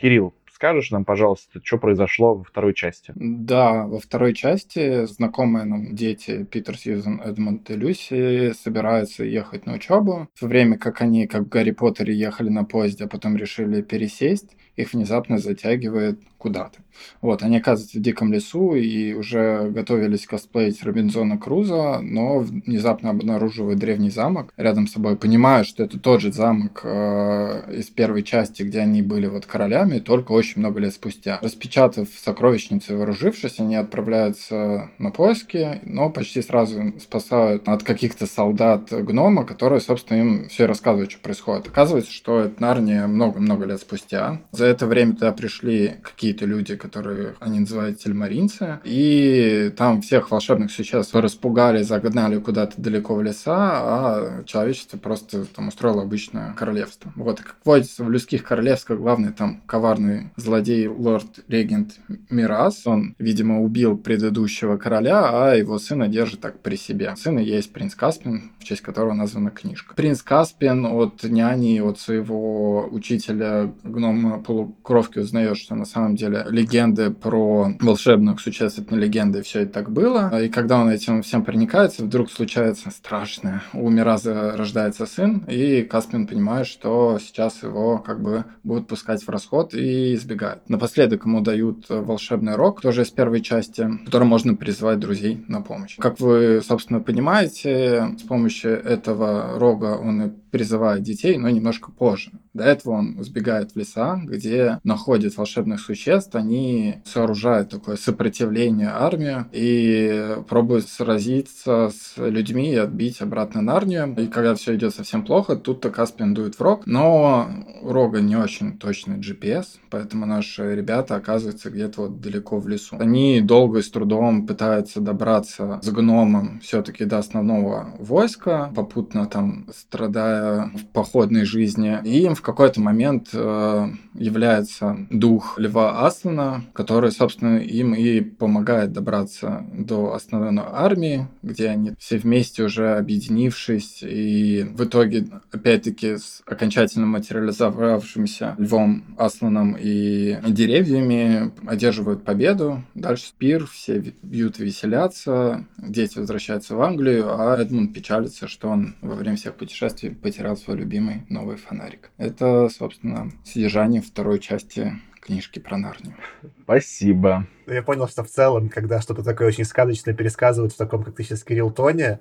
Кирилл, 0.00 0.34
скажешь 0.50 0.90
нам, 0.90 1.04
пожалуйста, 1.04 1.60
что 1.62 1.78
произошло 1.78 2.34
во 2.34 2.44
второй 2.44 2.74
части? 2.74 3.12
Да, 3.16 3.86
во 3.86 3.98
второй 3.98 4.34
части 4.34 5.06
знакомые 5.06 5.64
нам 5.64 5.94
дети 5.94 6.44
Питер 6.44 6.76
Сьюзен, 6.76 7.20
Эдмонд 7.20 7.70
и 7.70 7.74
Люси 7.74 8.52
собираются 8.52 9.24
ехать 9.24 9.66
на 9.66 9.74
учебу. 9.74 10.28
В 10.38 10.46
время 10.46 10.78
как 10.78 11.00
они, 11.00 11.26
как 11.26 11.42
в 11.42 11.48
Гарри 11.48 11.70
Поттере, 11.70 12.14
ехали 12.14 12.50
на 12.50 12.64
поезде, 12.64 13.04
а 13.04 13.08
потом 13.08 13.36
решили 13.36 13.82
пересесть, 13.82 14.56
их 14.76 14.92
внезапно 14.92 15.38
затягивает 15.38 16.20
куда-то. 16.40 16.78
Вот, 17.20 17.42
они 17.42 17.58
оказываются 17.58 17.98
в 17.98 18.02
диком 18.02 18.32
лесу 18.32 18.74
и 18.74 19.12
уже 19.12 19.70
готовились 19.70 20.26
косплеить 20.26 20.82
Робинзона 20.82 21.38
Круза, 21.38 22.00
но 22.00 22.38
внезапно 22.38 23.10
обнаруживают 23.10 23.78
древний 23.78 24.10
замок 24.10 24.52
рядом 24.56 24.86
с 24.86 24.92
собой, 24.92 25.16
понимают, 25.16 25.66
что 25.66 25.82
это 25.84 25.98
тот 25.98 26.20
же 26.20 26.32
замок 26.32 26.80
э, 26.84 27.74
из 27.76 27.86
первой 27.86 28.22
части, 28.22 28.62
где 28.62 28.80
они 28.80 29.02
были 29.02 29.26
вот 29.26 29.46
королями, 29.46 29.98
только 29.98 30.32
очень 30.32 30.60
много 30.60 30.80
лет 30.80 30.94
спустя. 30.94 31.38
Распечатав 31.42 32.08
сокровищницу 32.08 32.94
и 32.94 32.96
вооружившись, 32.96 33.60
они 33.60 33.76
отправляются 33.76 34.90
на 34.98 35.10
поиски, 35.10 35.80
но 35.84 36.10
почти 36.10 36.42
сразу 36.42 36.94
спасают 37.00 37.68
от 37.68 37.82
каких-то 37.82 38.26
солдат 38.26 38.90
гнома, 38.90 39.44
которые, 39.44 39.80
собственно, 39.80 40.18
им 40.18 40.48
все 40.48 40.66
рассказывают, 40.66 41.10
что 41.10 41.20
происходит. 41.20 41.68
Оказывается, 41.68 42.12
что 42.12 42.40
это 42.40 42.60
Нарния 42.60 43.06
много-много 43.06 43.66
лет 43.66 43.80
спустя. 43.80 44.40
За 44.52 44.64
это 44.64 44.86
время 44.86 45.14
туда 45.14 45.32
пришли 45.32 45.96
какие-то 46.30 46.46
люди, 46.46 46.76
которые 46.76 47.34
они 47.40 47.60
называют 47.60 47.98
тельмаринцы, 47.98 48.78
и 48.84 49.72
там 49.76 50.00
всех 50.00 50.30
волшебных 50.30 50.70
существ 50.70 51.14
распугали, 51.14 51.82
загнали 51.82 52.38
куда-то 52.38 52.80
далеко 52.80 53.16
в 53.16 53.22
леса, 53.22 53.56
а 53.56 54.44
человечество 54.44 54.96
просто 54.96 55.44
там 55.44 55.68
устроило 55.68 56.02
обычное 56.02 56.54
королевство. 56.54 57.12
Вот, 57.16 57.40
как 57.40 57.56
водится 57.64 58.04
в 58.04 58.10
людских 58.10 58.44
королевствах, 58.44 59.00
главный 59.00 59.32
там 59.32 59.60
коварный 59.66 60.30
злодей 60.36 60.86
лорд-регент 60.86 61.98
Мирас, 62.30 62.86
он, 62.86 63.16
видимо, 63.18 63.62
убил 63.62 63.96
предыдущего 63.98 64.76
короля, 64.76 65.30
а 65.32 65.54
его 65.54 65.78
сына 65.78 66.06
держит 66.06 66.40
так 66.40 66.60
при 66.60 66.76
себе. 66.76 67.14
Сын 67.16 67.38
и 67.40 67.44
есть 67.44 67.72
принц 67.72 67.96
Каспин, 67.96 68.52
в 68.60 68.64
честь 68.64 68.82
которого 68.82 69.14
названа 69.14 69.50
книжка. 69.50 69.94
Принц 69.96 70.22
Каспин 70.22 70.86
от 70.86 71.24
няни, 71.24 71.80
от 71.80 71.98
своего 71.98 72.86
учителя 72.86 73.72
гнома 73.82 74.38
полукровки 74.38 75.18
узнает, 75.18 75.56
что 75.56 75.74
на 75.74 75.84
самом 75.84 76.16
деле 76.20 76.46
легенды 76.48 77.10
про 77.10 77.72
волшебных 77.80 78.40
существ 78.40 78.78
это 78.78 78.94
легенды, 78.94 79.42
все 79.42 79.60
это 79.60 79.72
так 79.72 79.90
было. 79.90 80.42
И 80.42 80.48
когда 80.48 80.78
он 80.78 80.88
этим 80.88 81.22
всем 81.22 81.44
проникается, 81.44 82.04
вдруг 82.04 82.30
случается 82.30 82.90
страшное. 82.90 83.62
У 83.72 83.88
Мираза 83.88 84.56
рождается 84.56 85.06
сын, 85.06 85.44
и 85.48 85.82
Каспин 85.82 86.26
понимает, 86.26 86.66
что 86.66 87.18
сейчас 87.20 87.62
его 87.62 87.98
как 87.98 88.22
бы 88.22 88.44
будут 88.62 88.86
пускать 88.86 89.22
в 89.22 89.28
расход 89.28 89.74
и 89.74 90.14
избегает. 90.14 90.68
Напоследок 90.68 91.24
ему 91.24 91.40
дают 91.40 91.86
волшебный 91.88 92.54
рог, 92.54 92.80
тоже 92.80 93.02
из 93.02 93.10
первой 93.10 93.40
части, 93.40 93.88
которым 94.04 94.28
можно 94.28 94.54
призывать 94.54 94.98
друзей 94.98 95.44
на 95.48 95.62
помощь. 95.62 95.96
Как 95.98 96.20
вы, 96.20 96.60
собственно, 96.62 97.00
понимаете, 97.00 98.14
с 98.18 98.22
помощью 98.22 98.72
этого 98.82 99.58
рога 99.58 99.96
он 99.98 100.22
и 100.22 100.30
призывает 100.50 101.02
детей, 101.02 101.38
но 101.38 101.48
немножко 101.48 101.90
позже. 101.90 102.32
До 102.52 102.64
этого 102.64 102.94
он 102.94 103.22
сбегает 103.22 103.72
в 103.72 103.76
леса, 103.76 104.20
где 104.24 104.80
находит 104.84 105.36
волшебных 105.36 105.80
существ, 105.80 106.00
они 106.34 106.96
сооружают 107.04 107.70
такое 107.70 107.96
сопротивление 107.96 108.88
армии 108.88 109.44
и 109.52 110.36
пробуют 110.48 110.88
сразиться 110.88 111.90
с 111.90 112.14
людьми 112.16 112.72
и 112.72 112.76
отбить 112.76 113.20
обратно 113.20 113.62
Нарнию. 113.62 114.14
И 114.18 114.26
когда 114.26 114.54
все 114.54 114.74
идет 114.74 114.94
совсем 114.94 115.24
плохо, 115.24 115.56
тут-то 115.56 115.90
Каспиан 115.90 116.34
дует 116.34 116.54
в 116.56 116.60
рог, 116.60 116.86
но 116.86 117.48
у 117.82 117.92
рога 117.92 118.20
не 118.20 118.36
очень 118.36 118.78
точный 118.78 119.18
GPS, 119.18 119.66
поэтому 119.90 120.26
наши 120.26 120.74
ребята 120.74 121.16
оказываются 121.16 121.70
где-то 121.70 122.02
вот 122.02 122.20
далеко 122.20 122.58
в 122.58 122.68
лесу. 122.68 122.96
Они 122.98 123.40
долго 123.40 123.78
и 123.78 123.82
с 123.82 123.90
трудом 123.90 124.46
пытаются 124.46 125.00
добраться 125.00 125.80
с 125.82 125.88
гномом 125.90 126.60
все-таки 126.60 127.04
до 127.04 127.18
основного 127.18 127.94
войска, 127.98 128.72
попутно 128.74 129.26
там 129.26 129.66
страдая 129.74 130.70
в 130.74 130.86
походной 130.92 131.44
жизни. 131.44 131.98
И 132.04 132.22
им 132.22 132.34
в 132.34 132.42
какой-то 132.42 132.80
момент 132.80 133.28
э, 133.32 133.88
является 134.14 135.06
дух 135.10 135.58
Льва 135.58 135.99
Аслана, 136.06 136.64
который, 136.72 137.10
собственно, 137.12 137.58
им 137.58 137.94
и 137.94 138.20
помогает 138.20 138.92
добраться 138.92 139.64
до 139.72 140.14
основной 140.14 140.64
армии, 140.66 141.28
где 141.42 141.68
они 141.68 141.92
все 141.98 142.18
вместе 142.18 142.64
уже 142.64 142.96
объединившись 142.96 144.02
и 144.02 144.66
в 144.70 144.84
итоге, 144.84 145.26
опять-таки, 145.50 146.16
с 146.16 146.42
окончательно 146.46 147.06
материализовавшимся 147.06 148.54
Львом 148.58 149.04
Асланом 149.18 149.76
и 149.78 150.38
деревьями 150.46 151.52
одерживают 151.66 152.24
победу. 152.24 152.82
Дальше 152.94 153.26
спир, 153.26 153.66
все 153.66 154.14
бьют 154.22 154.60
и 154.60 154.64
веселятся, 154.64 155.66
дети 155.78 156.18
возвращаются 156.18 156.74
в 156.74 156.82
Англию, 156.82 157.26
а 157.28 157.56
Эдмунд 157.56 157.92
печалится, 157.92 158.48
что 158.48 158.68
он 158.68 158.96
во 159.00 159.14
время 159.14 159.36
всех 159.36 159.54
путешествий 159.54 160.10
потерял 160.10 160.56
свой 160.56 160.76
любимый 160.76 161.22
новый 161.28 161.56
фонарик. 161.56 162.10
Это, 162.16 162.68
собственно, 162.68 163.30
содержание 163.44 164.00
второй 164.02 164.38
части 164.38 164.92
книжки 165.20 165.58
про 165.58 165.76
Нарнию. 165.76 166.16
Спасибо. 166.62 167.46
Я 167.66 167.82
понял, 167.82 168.08
что 168.08 168.24
в 168.24 168.28
целом, 168.28 168.68
когда 168.68 169.00
что-то 169.00 169.22
такое 169.22 169.48
очень 169.48 169.64
сказочное 169.64 170.14
пересказывают 170.14 170.72
в 170.72 170.76
таком, 170.76 171.02
как 171.02 171.14
ты 171.14 171.22
сейчас, 171.22 171.44
Кирилл, 171.44 171.70
тоне, 171.70 172.20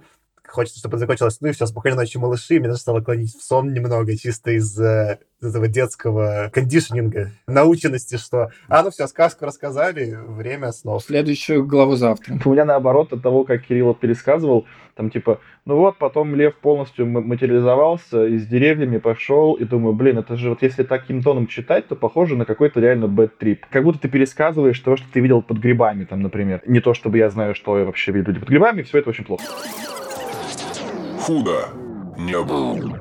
хочется, 0.51 0.79
чтобы 0.79 0.97
закончилось, 0.97 1.37
ну 1.41 1.49
и 1.49 1.51
все, 1.51 1.65
спокойной 1.65 1.97
ночи, 1.97 2.17
малыши, 2.17 2.59
меня 2.59 2.69
даже 2.69 2.81
стало 2.81 3.01
клонить 3.01 3.35
в 3.35 3.43
сон 3.43 3.73
немного, 3.73 4.15
чисто 4.17 4.51
из 4.51 4.79
э, 4.79 5.19
этого 5.41 5.67
детского 5.67 6.49
кондишнинга, 6.53 7.31
наученности, 7.47 8.17
что, 8.17 8.51
а, 8.67 8.83
ну 8.83 8.91
все, 8.91 9.07
сказку 9.07 9.45
рассказали, 9.45 10.17
время 10.27 10.71
снов. 10.71 11.03
Следующую 11.03 11.65
главу 11.65 11.95
завтра. 11.95 12.37
У 12.43 12.51
меня 12.51 12.65
наоборот 12.65 13.13
от 13.13 13.21
того, 13.21 13.43
как 13.43 13.63
Кирилл 13.65 13.93
пересказывал, 13.93 14.65
там 14.95 15.09
типа, 15.09 15.39
ну 15.65 15.77
вот, 15.77 15.97
потом 15.97 16.35
лев 16.35 16.55
полностью 16.57 17.05
материализовался 17.05 18.25
и 18.25 18.37
с 18.37 18.45
деревьями 18.45 18.97
пошел, 18.97 19.53
и 19.53 19.63
думаю, 19.63 19.93
блин, 19.93 20.17
это 20.17 20.35
же 20.35 20.49
вот 20.49 20.61
если 20.61 20.83
таким 20.83 21.23
тоном 21.23 21.47
читать, 21.47 21.87
то 21.87 21.95
похоже 21.95 22.35
на 22.35 22.45
какой-то 22.45 22.79
реально 22.79 23.05
trip. 23.05 23.59
Как 23.69 23.83
будто 23.83 23.99
ты 23.99 24.09
пересказываешь 24.09 24.79
то, 24.79 24.97
что 24.97 25.05
ты 25.11 25.19
видел 25.21 25.41
под 25.41 25.59
грибами, 25.59 26.03
там, 26.03 26.21
например. 26.21 26.61
Не 26.65 26.81
то, 26.81 26.93
чтобы 26.93 27.17
я 27.17 27.29
знаю, 27.29 27.55
что 27.55 27.77
я 27.79 27.85
вообще 27.85 28.11
видел 28.11 28.33
под 28.33 28.49
грибами, 28.49 28.81
все 28.81 28.99
это 28.99 29.09
очень 29.09 29.23
плохо. 29.23 29.43
Худо 31.19 31.67
не 32.17 32.41
был. 32.41 32.95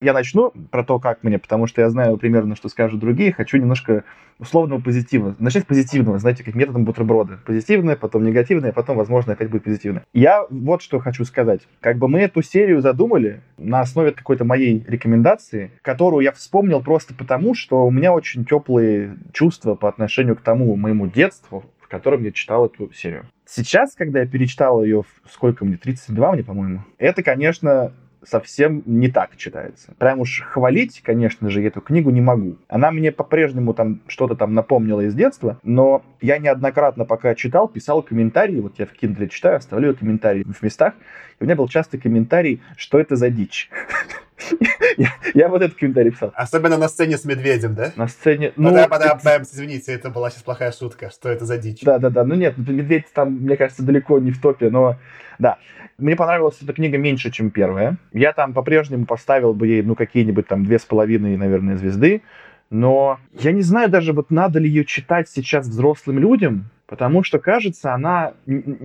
Я 0.00 0.12
начну 0.12 0.50
про 0.70 0.84
то, 0.84 0.98
как 0.98 1.22
мне, 1.22 1.38
потому 1.38 1.66
что 1.66 1.80
я 1.80 1.90
знаю 1.90 2.16
примерно, 2.18 2.54
что 2.54 2.68
скажут 2.68 3.00
другие. 3.00 3.32
Хочу 3.32 3.56
немножко 3.56 4.04
условного 4.38 4.80
позитива. 4.80 5.34
Начать 5.38 5.62
с 5.62 5.66
позитивного, 5.66 6.18
знаете, 6.18 6.44
как 6.44 6.54
методом 6.54 6.84
бутерброда. 6.84 7.38
Позитивное, 7.46 7.96
потом 7.96 8.24
негативное, 8.24 8.72
потом, 8.72 8.96
возможно, 8.96 9.32
опять 9.32 9.48
будет 9.50 9.64
позитивное. 9.64 10.04
Я 10.12 10.44
вот 10.50 10.82
что 10.82 10.98
хочу 10.98 11.24
сказать. 11.24 11.62
Как 11.80 11.98
бы 11.98 12.08
мы 12.08 12.20
эту 12.20 12.42
серию 12.42 12.80
задумали 12.80 13.40
на 13.56 13.80
основе 13.80 14.12
какой-то 14.12 14.44
моей 14.44 14.84
рекомендации, 14.86 15.70
которую 15.82 16.22
я 16.22 16.32
вспомнил 16.32 16.82
просто 16.82 17.14
потому, 17.14 17.54
что 17.54 17.86
у 17.86 17.90
меня 17.90 18.12
очень 18.12 18.44
теплые 18.44 19.16
чувства 19.32 19.74
по 19.74 19.88
отношению 19.88 20.36
к 20.36 20.42
тому 20.42 20.76
моему 20.76 21.06
детству, 21.06 21.64
в 21.88 21.90
котором 21.90 22.22
я 22.22 22.32
читал 22.32 22.66
эту 22.66 22.92
серию. 22.92 23.24
Сейчас, 23.46 23.94
когда 23.94 24.20
я 24.20 24.26
перечитал 24.26 24.84
ее, 24.84 25.04
сколько 25.26 25.64
мне, 25.64 25.78
32 25.78 26.32
мне, 26.32 26.44
по-моему, 26.44 26.84
это, 26.98 27.22
конечно, 27.22 27.94
совсем 28.22 28.82
не 28.84 29.08
так 29.08 29.36
читается. 29.36 29.94
Прям 29.96 30.20
уж 30.20 30.42
хвалить, 30.42 31.00
конечно 31.02 31.48
же, 31.48 31.64
эту 31.64 31.80
книгу 31.80 32.10
не 32.10 32.20
могу. 32.20 32.58
Она 32.68 32.90
мне 32.90 33.10
по-прежнему 33.10 33.72
там 33.72 34.02
что-то 34.06 34.34
там 34.34 34.52
напомнила 34.52 35.00
из 35.00 35.14
детства, 35.14 35.58
но 35.62 36.02
я 36.20 36.36
неоднократно, 36.36 37.06
пока 37.06 37.34
читал, 37.34 37.68
писал 37.68 38.02
комментарии, 38.02 38.60
вот 38.60 38.78
я 38.78 38.84
в 38.84 38.92
Kindle 38.92 39.28
читаю, 39.28 39.56
оставляю 39.56 39.96
комментарии 39.96 40.44
в 40.44 40.62
местах, 40.62 40.92
и 41.38 41.42
у 41.42 41.46
меня 41.46 41.56
был 41.56 41.68
частый 41.68 42.00
комментарий, 42.00 42.60
что 42.76 42.98
это 42.98 43.16
за 43.16 43.30
дичь. 43.30 43.70
Я, 44.96 45.12
я 45.34 45.48
вот 45.48 45.62
этот 45.62 45.78
комментарий 45.78 46.10
писал. 46.10 46.32
Особенно 46.34 46.76
на 46.76 46.88
сцене 46.88 47.18
с 47.18 47.24
медведем, 47.24 47.74
да? 47.74 47.92
На 47.96 48.08
сцене... 48.08 48.52
Ну, 48.56 48.70
Пода, 48.70 48.88
пода, 48.88 49.20
бэм, 49.22 49.42
извините, 49.42 49.92
это 49.92 50.10
была 50.10 50.30
сейчас 50.30 50.42
плохая 50.42 50.72
шутка. 50.72 51.10
Что 51.10 51.28
это 51.28 51.44
за 51.44 51.58
дичь? 51.58 51.82
Да-да-да. 51.82 52.24
Ну 52.24 52.34
нет, 52.34 52.56
медведь 52.56 53.06
там, 53.12 53.34
мне 53.34 53.56
кажется, 53.56 53.82
далеко 53.82 54.18
не 54.18 54.32
в 54.32 54.40
топе, 54.40 54.70
но... 54.70 54.96
Да. 55.38 55.58
Мне 55.98 56.16
понравилась 56.16 56.56
эта 56.62 56.72
книга 56.72 56.98
меньше, 56.98 57.30
чем 57.30 57.50
первая. 57.50 57.96
Я 58.12 58.32
там 58.32 58.54
по-прежнему 58.54 59.06
поставил 59.06 59.54
бы 59.54 59.66
ей, 59.66 59.82
ну, 59.82 59.94
какие-нибудь 59.94 60.48
там 60.48 60.64
две 60.64 60.78
с 60.78 60.84
половиной, 60.84 61.36
наверное, 61.36 61.76
звезды. 61.76 62.22
Но 62.70 63.18
я 63.34 63.52
не 63.52 63.62
знаю 63.62 63.88
даже, 63.88 64.12
вот 64.12 64.30
надо 64.30 64.58
ли 64.58 64.68
ее 64.68 64.84
читать 64.84 65.28
сейчас 65.28 65.66
взрослым 65.66 66.18
людям, 66.18 66.70
потому 66.88 67.22
что, 67.22 67.38
кажется, 67.38 67.94
она... 67.94 68.32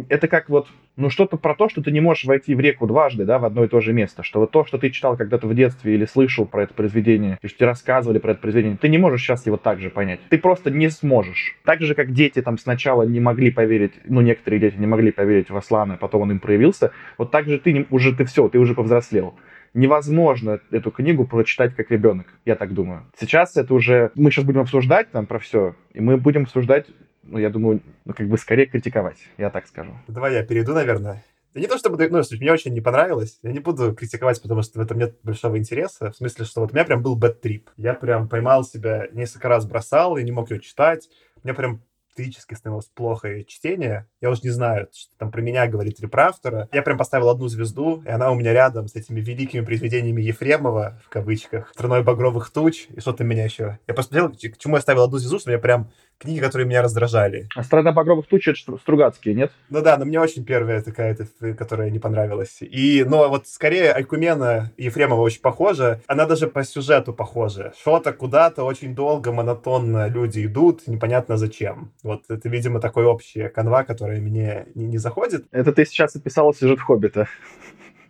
Это 0.10 0.28
как 0.28 0.50
вот 0.50 0.68
ну, 0.96 1.10
что-то 1.10 1.38
про 1.38 1.56
то, 1.56 1.70
что 1.70 1.82
ты 1.82 1.92
не 1.92 2.02
можешь 2.02 2.26
войти 2.26 2.54
в 2.54 2.60
реку 2.60 2.86
дважды, 2.86 3.26
да, 3.26 3.40
в 3.40 3.46
одно 3.46 3.64
и 3.64 3.68
то 3.68 3.80
же 3.80 3.94
место. 3.94 4.22
Что 4.22 4.42
вот 4.42 4.52
то, 4.52 4.64
что 4.66 4.78
ты 4.78 4.92
читал 4.92 5.18
когда-то 5.18 5.48
в 5.48 5.56
детстве 5.56 5.96
или 5.96 6.06
слышал 6.06 6.46
про 6.46 6.64
это 6.64 6.74
произведение, 6.74 7.40
и 7.42 7.48
что 7.48 7.58
тебе 7.58 7.68
рассказывали 7.68 8.20
про 8.20 8.32
это 8.32 8.42
произведение, 8.42 8.78
ты 8.78 8.90
не 8.90 9.00
можешь 9.00 9.22
сейчас 9.22 9.46
его 9.48 9.58
так 9.58 9.80
же 9.80 9.90
понять. 9.90 10.20
Ты 10.30 10.38
просто 10.38 10.70
не 10.70 10.90
сможешь. 10.90 11.56
Так 11.66 11.82
же, 11.82 11.96
как 11.96 12.12
дети 12.12 12.42
там 12.42 12.58
сначала 12.58 13.04
не 13.04 13.20
могли 13.20 13.50
поверить, 13.50 13.94
ну, 14.06 14.22
некоторые 14.22 14.60
дети 14.60 14.76
не 14.76 14.88
могли 14.88 15.12
поверить 15.12 15.50
в 15.50 15.58
Аслана, 15.58 15.98
потом 15.98 16.24
он 16.24 16.32
им 16.32 16.40
проявился, 16.40 16.92
вот 17.18 17.32
так 17.32 17.48
же 17.48 17.58
ты 17.58 17.74
не, 17.74 17.88
уже, 17.90 18.14
ты 18.16 18.26
все, 18.26 18.48
ты 18.50 18.60
уже 18.60 18.76
повзрослел 18.76 19.34
невозможно 19.74 20.60
эту 20.70 20.92
книгу 20.92 21.26
прочитать 21.26 21.76
как 21.76 21.90
ребенок, 21.90 22.28
я 22.46 22.56
так 22.56 22.76
думаю. 22.76 23.08
Сейчас 23.18 23.58
это 23.58 23.74
уже... 23.74 24.12
Мы 24.14 24.30
сейчас 24.30 24.46
будем 24.46 24.62
обсуждать 24.62 25.10
там 25.10 25.26
про 25.26 25.40
все, 25.40 25.76
и 25.94 26.00
мы 26.00 26.18
будем 26.18 26.44
обсуждать 26.44 26.86
ну, 27.24 27.38
я 27.38 27.50
думаю, 27.50 27.82
ну, 28.06 28.14
как 28.14 28.28
бы 28.28 28.38
скорее 28.38 28.66
критиковать, 28.66 29.18
я 29.38 29.50
так 29.50 29.68
скажу. 29.68 29.94
Давай 30.08 30.34
я 30.34 30.44
перейду, 30.44 30.74
наверное. 30.74 31.24
Да 31.54 31.60
не 31.60 31.68
то 31.68 31.78
чтобы, 31.78 31.98
ну, 32.10 32.22
мне 32.32 32.52
очень 32.52 32.74
не 32.74 32.82
понравилось. 32.82 33.40
Я 33.44 33.52
не 33.52 33.60
буду 33.60 33.94
критиковать, 33.94 34.42
потому 34.42 34.64
что 34.64 34.80
в 34.80 34.82
этом 34.82 34.98
нет 34.98 35.18
большого 35.22 35.58
интереса. 35.58 36.12
В 36.12 36.16
смысле, 36.16 36.46
что 36.46 36.62
вот 36.62 36.72
у 36.72 36.74
меня 36.74 36.84
прям 36.84 37.04
был 37.04 37.18
bad 37.18 37.42
trip. 37.42 37.66
Я 37.78 37.94
прям 37.94 38.28
поймал 38.28 38.64
себя, 38.64 39.08
несколько 39.12 39.50
раз 39.50 39.66
бросал, 39.66 40.18
и 40.18 40.24
не 40.24 40.32
мог 40.32 40.50
ее 40.50 40.60
читать. 40.60 41.10
Мне 41.44 41.54
прям 41.54 41.82
физически 42.16 42.54
становилось 42.54 42.86
плохо 42.88 43.44
чтение. 43.44 44.08
Я 44.22 44.30
уже 44.30 44.42
не 44.44 44.50
знаю, 44.50 44.88
что 44.94 45.16
там 45.18 45.32
про 45.32 45.42
меня 45.42 45.68
говорит 45.68 46.00
реправтора. 46.00 46.70
Я 46.72 46.82
прям 46.82 46.98
поставил 46.98 47.30
одну 47.30 47.48
звезду, 47.48 48.04
и 48.06 48.10
она 48.10 48.32
у 48.32 48.36
меня 48.36 48.54
рядом 48.54 48.88
с 48.88 48.96
этими 48.96 49.20
великими 49.20 49.64
произведениями 49.64 50.22
Ефремова, 50.22 51.00
в 51.04 51.10
кавычках, 51.10 51.72
«Страной 51.74 52.04
багровых 52.04 52.50
туч», 52.52 52.88
и 52.90 53.00
что-то 53.00 53.24
меня 53.24 53.44
еще. 53.44 53.80
Я 53.88 53.94
посмотрел, 53.94 54.32
к 54.32 54.58
чему 54.58 54.76
я 54.76 54.82
ставил 54.82 55.04
одну 55.04 55.18
звезду, 55.18 55.40
что 55.40 55.50
мне 55.50 55.60
прям 55.60 55.92
книги, 56.18 56.40
которые 56.40 56.68
меня 56.68 56.82
раздражали. 56.82 57.48
А 57.56 57.64
«Страна 57.64 57.92
багровых 57.92 58.28
туч»— 58.28 58.48
это 58.48 58.78
Стругацкие, 58.78 59.36
нет? 59.36 59.52
Ну 59.70 59.82
да, 59.82 59.98
но 59.98 60.06
мне 60.06 60.20
очень 60.20 60.46
первая 60.46 60.82
такая, 60.82 61.18
которая 61.58 61.90
не 61.90 62.00
понравилась. 62.00 62.58
И, 62.62 63.04
но 63.08 63.30
вот 63.30 63.48
скорее 63.48 63.92
Айкумена 63.92 64.72
Ефремова 64.78 65.22
очень 65.22 65.42
похожа. 65.42 66.02
Она 66.08 66.26
даже 66.26 66.48
по 66.48 66.64
сюжету 66.64 67.14
похожа. 67.14 67.74
Что-то 67.80 68.14
куда-то 68.14 68.64
очень 68.64 68.96
долго, 68.96 69.32
монотонно 69.32 70.08
люди 70.08 70.46
идут, 70.46 70.88
непонятно 70.88 71.38
зачем. 71.38 71.92
Вот 72.04 72.24
это, 72.30 72.50
видимо, 72.50 72.80
такой 72.80 73.06
общий 73.06 73.50
канва, 73.50 73.84
которая 73.84 74.22
мне 74.22 74.68
не, 74.76 74.86
не 74.86 74.98
заходит. 74.98 75.46
Это 75.52 75.72
ты 75.72 75.86
сейчас 75.86 76.16
описал 76.16 76.54
сюжет 76.54 76.80
«Хоббита». 76.80 77.28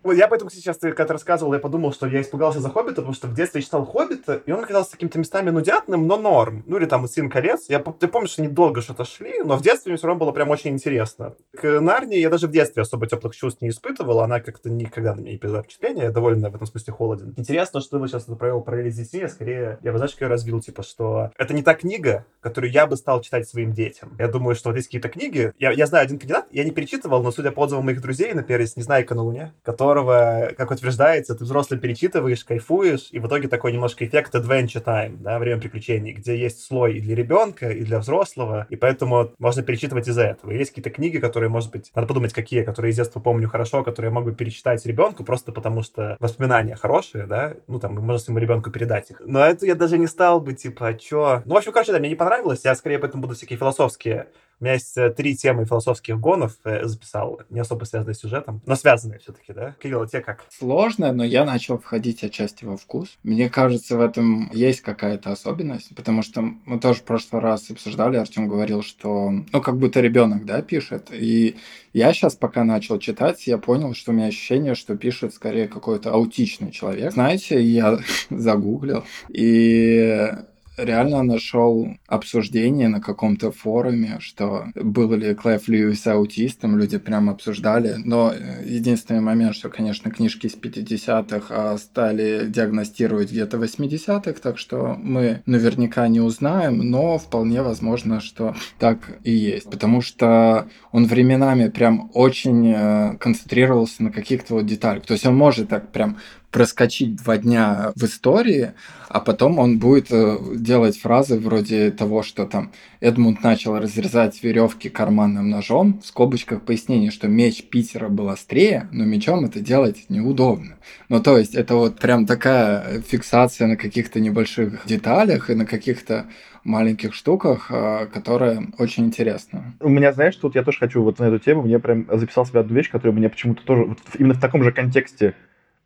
Вот 0.03 0.13
я 0.13 0.27
поэтому, 0.27 0.51
сейчас, 0.51 0.77
ты 0.77 0.91
когда 0.91 1.13
рассказывал, 1.13 1.53
я 1.53 1.59
подумал, 1.59 1.93
что 1.93 2.07
я 2.07 2.21
испугался 2.21 2.59
за 2.59 2.69
«Хоббита», 2.69 2.95
потому 2.95 3.13
что 3.13 3.27
в 3.27 3.33
детстве 3.33 3.61
я 3.61 3.65
читал 3.65 3.85
«Хоббита», 3.85 4.41
и 4.45 4.51
он 4.51 4.63
оказался 4.63 4.91
какими-то 4.91 5.17
местами 5.17 5.49
нудятным, 5.49 6.07
но 6.07 6.17
норм. 6.17 6.63
Ну 6.67 6.77
или 6.77 6.85
там 6.85 7.07
«Сын 7.07 7.29
колец». 7.29 7.69
Я, 7.69 7.79
ты 7.79 8.07
помнишь, 8.09 8.37
они 8.37 8.49
долго 8.49 8.81
что-то 8.81 9.05
шли, 9.05 9.41
но 9.43 9.55
в 9.55 9.61
детстве 9.61 9.91
мне 9.91 9.97
все 9.97 10.07
равно 10.07 10.19
было 10.19 10.33
прям 10.33 10.49
очень 10.49 10.71
интересно. 10.71 11.35
К 11.55 11.79
Нарнии 11.79 12.19
я 12.19 12.29
даже 12.29 12.47
в 12.47 12.51
детстве 12.51 12.81
особо 12.81 13.07
теплых 13.07 13.33
чувств 13.33 13.61
не 13.61 13.69
испытывал, 13.69 14.19
она 14.19 14.41
как-то 14.41 14.69
никогда 14.69 15.15
на 15.15 15.21
меня 15.21 15.31
не 15.31 15.37
произвела 15.37 15.63
впечатление, 15.63 16.05
я 16.05 16.11
довольно 16.11 16.49
в 16.49 16.55
этом 16.55 16.67
смысле 16.67 16.93
холоден. 16.93 17.33
Интересно, 17.37 17.79
что 17.79 17.97
вы 17.97 18.09
сейчас 18.09 18.25
провел 18.25 18.61
параллели 18.61 18.89
с 18.89 18.97
детьми, 18.97 19.21
а 19.21 19.29
скорее, 19.29 19.79
я 19.83 19.91
бы, 19.93 19.97
знаешь, 19.99 20.15
как 20.15 20.27
развил, 20.27 20.59
типа, 20.59 20.83
что 20.83 21.31
это 21.37 21.53
не 21.53 21.63
та 21.63 21.75
книга, 21.75 22.25
которую 22.41 22.71
я 22.71 22.87
бы 22.87 22.97
стал 22.97 23.21
читать 23.21 23.47
своим 23.47 23.71
детям. 23.71 24.17
Я 24.19 24.27
думаю, 24.27 24.55
что 24.55 24.69
вот 24.69 24.75
есть 24.75 24.87
какие-то 24.87 25.07
книги, 25.07 25.53
я, 25.59 25.71
я 25.71 25.85
знаю 25.85 26.03
один 26.03 26.19
кандидат, 26.19 26.47
я 26.51 26.65
не 26.65 26.71
перечитывал, 26.71 27.23
но 27.23 27.31
судя 27.31 27.51
по 27.51 27.61
отзывам 27.61 27.85
моих 27.85 28.01
друзей, 28.01 28.33
например, 28.33 28.59
есть 28.59 28.75
«Незнайка 28.75 29.15
на 29.15 29.23
Луне», 29.23 29.53
который 29.63 29.92
здорово, 29.93 30.53
как 30.57 30.71
утверждается, 30.71 31.35
ты 31.35 31.43
взрослый 31.43 31.79
перечитываешь, 31.79 32.43
кайфуешь, 32.43 33.09
и 33.11 33.19
в 33.19 33.27
итоге 33.27 33.47
такой 33.47 33.71
немножко 33.73 34.05
эффект 34.05 34.33
adventure 34.33 34.83
time, 34.83 35.17
да, 35.19 35.37
время 35.37 35.61
приключений, 35.61 36.13
где 36.13 36.35
есть 36.35 36.65
слой 36.65 36.97
и 36.97 36.99
для 36.99 37.15
ребенка, 37.15 37.69
и 37.69 37.83
для 37.83 37.99
взрослого, 37.99 38.65
и 38.71 38.75
поэтому 38.75 39.33
можно 39.37 39.61
перечитывать 39.61 40.07
из-за 40.07 40.23
этого. 40.23 40.49
И 40.49 40.57
есть 40.57 40.71
какие-то 40.71 40.89
книги, 40.89 41.19
которые, 41.19 41.49
может 41.49 41.71
быть, 41.71 41.91
надо 41.93 42.07
подумать, 42.07 42.33
какие, 42.33 42.63
которые 42.63 42.91
из 42.91 42.95
детства 42.95 43.19
помню 43.19 43.47
хорошо, 43.47 43.83
которые 43.83 44.09
я 44.09 44.15
могу 44.15 44.31
перечитать 44.31 44.83
ребенку, 44.87 45.23
просто 45.23 45.51
потому 45.51 45.83
что 45.83 46.17
воспоминания 46.19 46.75
хорошие, 46.75 47.27
да, 47.27 47.53
ну, 47.67 47.79
там, 47.79 47.93
можно 47.93 48.17
своему 48.17 48.39
ребенку 48.39 48.71
передать 48.71 49.11
их. 49.11 49.21
Но 49.23 49.45
это 49.45 49.67
я 49.67 49.75
даже 49.75 49.99
не 49.99 50.07
стал 50.07 50.41
бы, 50.41 50.53
типа, 50.53 50.87
а 50.87 50.93
чё? 50.95 51.43
Ну, 51.45 51.53
в 51.53 51.57
общем, 51.57 51.71
короче, 51.71 51.91
да, 51.91 51.99
мне 51.99 52.09
не 52.09 52.15
понравилось, 52.15 52.61
я 52.63 52.73
скорее 52.73 52.97
поэтому 52.97 53.21
буду 53.21 53.35
всякие 53.35 53.59
философские 53.59 54.27
у 54.63 54.65
меня 54.65 54.75
есть 54.75 54.95
э, 54.95 55.09
три 55.09 55.35
темы 55.35 55.65
философских 55.65 56.17
гонов, 56.17 56.57
э, 56.63 56.85
записал, 56.85 57.41
не 57.49 57.59
особо 57.59 57.83
связанные 57.83 58.15
с 58.15 58.19
сюжетом, 58.19 58.61
но 58.65 58.77
связанные 58.77 59.19
все-таки, 59.19 59.51
да? 59.51 59.75
Кирилл, 59.83 60.03
а 60.03 60.07
тебе 60.07 60.21
как? 60.21 60.45
Сложно, 60.57 61.11
но 61.11 61.25
я 61.25 61.43
начал 61.43 61.77
входить 61.77 62.23
отчасти 62.23 62.63
во 62.63 62.77
вкус. 62.77 63.17
Мне 63.23 63.49
кажется, 63.49 63.97
в 63.97 63.99
этом 63.99 64.49
есть 64.53 64.79
какая-то 64.79 65.33
особенность, 65.33 65.93
потому 65.93 66.21
что 66.23 66.41
мы 66.41 66.79
тоже 66.79 66.99
в 66.99 67.03
прошлый 67.03 67.41
раз 67.41 67.69
обсуждали, 67.71 68.15
Артем 68.15 68.47
говорил, 68.47 68.83
что, 68.83 69.31
ну, 69.31 69.61
как 69.61 69.77
будто 69.77 69.99
ребенок, 69.99 70.45
да, 70.45 70.61
пишет, 70.61 71.09
и 71.11 71.57
я 71.91 72.13
сейчас, 72.13 72.35
пока 72.37 72.63
начал 72.63 72.99
читать, 72.99 73.45
я 73.47 73.57
понял, 73.57 73.93
что 73.93 74.11
у 74.11 74.13
меня 74.13 74.27
ощущение, 74.27 74.75
что 74.75 74.95
пишет 74.95 75.33
скорее 75.33 75.67
какой-то 75.67 76.13
аутичный 76.13 76.71
человек. 76.71 77.11
Знаете, 77.11 77.61
я 77.61 77.99
загуглил, 78.29 79.03
и 79.27 80.31
реально 80.77 81.23
нашел 81.23 81.87
обсуждение 82.07 82.87
на 82.87 83.01
каком-то 83.01 83.51
форуме, 83.51 84.17
что 84.19 84.67
был 84.75 85.13
ли 85.13 85.33
Клайв 85.33 85.67
Льюис 85.67 86.05
аутистом, 86.07 86.77
люди 86.77 86.97
прям 86.97 87.29
обсуждали. 87.29 87.95
Но 88.03 88.31
э, 88.31 88.63
единственный 88.65 89.21
момент, 89.21 89.55
что, 89.55 89.69
конечно, 89.69 90.11
книжки 90.11 90.47
с 90.47 90.55
50-х 90.55 91.45
а 91.49 91.77
стали 91.77 92.45
диагностировать 92.47 93.31
где-то 93.31 93.57
80-х, 93.57 94.39
так 94.41 94.57
что 94.57 94.95
мы 94.99 95.41
наверняка 95.45 96.07
не 96.07 96.19
узнаем, 96.19 96.77
но 96.77 97.17
вполне 97.17 97.61
возможно, 97.61 98.21
что 98.21 98.55
так 98.79 99.19
и 99.23 99.31
есть. 99.31 99.69
Потому 99.69 100.01
что 100.01 100.67
он 100.91 101.05
временами 101.05 101.69
прям 101.69 102.09
очень 102.13 102.73
э, 102.75 103.17
концентрировался 103.17 104.03
на 104.03 104.11
каких-то 104.11 104.55
вот 104.55 104.65
деталях. 104.65 105.05
То 105.05 105.13
есть 105.13 105.25
он 105.25 105.35
может 105.35 105.69
так 105.69 105.91
прям 105.91 106.17
проскочить 106.53 107.15
два 107.15 107.37
дня 107.37 107.91
в 107.95 108.03
истории, 108.03 108.73
а 109.09 109.19
потом 109.19 109.57
он 109.57 109.79
будет 109.79 110.07
э, 110.11 110.37
делать 110.55 110.97
фразы 110.97 111.39
вроде 111.39 111.89
того, 111.91 112.21
что 112.21 112.45
там 112.45 112.71
Эдмунд 113.01 113.43
начал 113.43 113.77
разрезать 113.77 114.41
веревки 114.43 114.87
карманным 114.87 115.49
ножом, 115.49 115.99
в 115.99 116.05
скобочках 116.05 116.61
пояснение, 116.61 117.09
что 117.09 117.27
меч 117.27 117.63
Питера 117.63 118.07
был 118.07 118.29
острее, 118.29 118.87
но 118.91 119.03
мечом 119.03 119.45
это 119.45 119.59
делать 119.59 120.05
неудобно. 120.09 120.77
Ну, 121.09 121.21
то 121.21 121.37
есть, 121.39 121.55
это 121.55 121.75
вот 121.75 121.99
прям 121.99 122.27
такая 122.27 123.01
фиксация 123.01 123.67
на 123.67 123.75
каких-то 123.75 124.19
небольших 124.19 124.85
деталях 124.85 125.49
и 125.49 125.55
на 125.55 125.65
каких-то 125.65 126.27
маленьких 126.63 127.15
штуках, 127.15 127.71
э, 127.71 128.05
которая 128.13 128.67
очень 128.77 129.05
интересна. 129.05 129.73
У 129.79 129.89
меня, 129.89 130.13
знаешь, 130.13 130.35
тут 130.35 130.53
я 130.53 130.63
тоже 130.63 130.77
хочу 130.77 131.01
вот 131.01 131.17
на 131.17 131.25
эту 131.25 131.39
тему, 131.39 131.63
мне 131.63 131.79
прям 131.79 132.05
записал 132.11 132.45
себе 132.45 132.59
одну 132.59 132.75
вещь, 132.75 132.91
которая 132.91 133.17
меня 133.17 133.29
почему-то 133.29 133.63
тоже 133.63 133.85
вот 133.85 133.97
именно 134.19 134.35
в 134.35 134.39
таком 134.39 134.63
же 134.63 134.71
контексте 134.71 135.33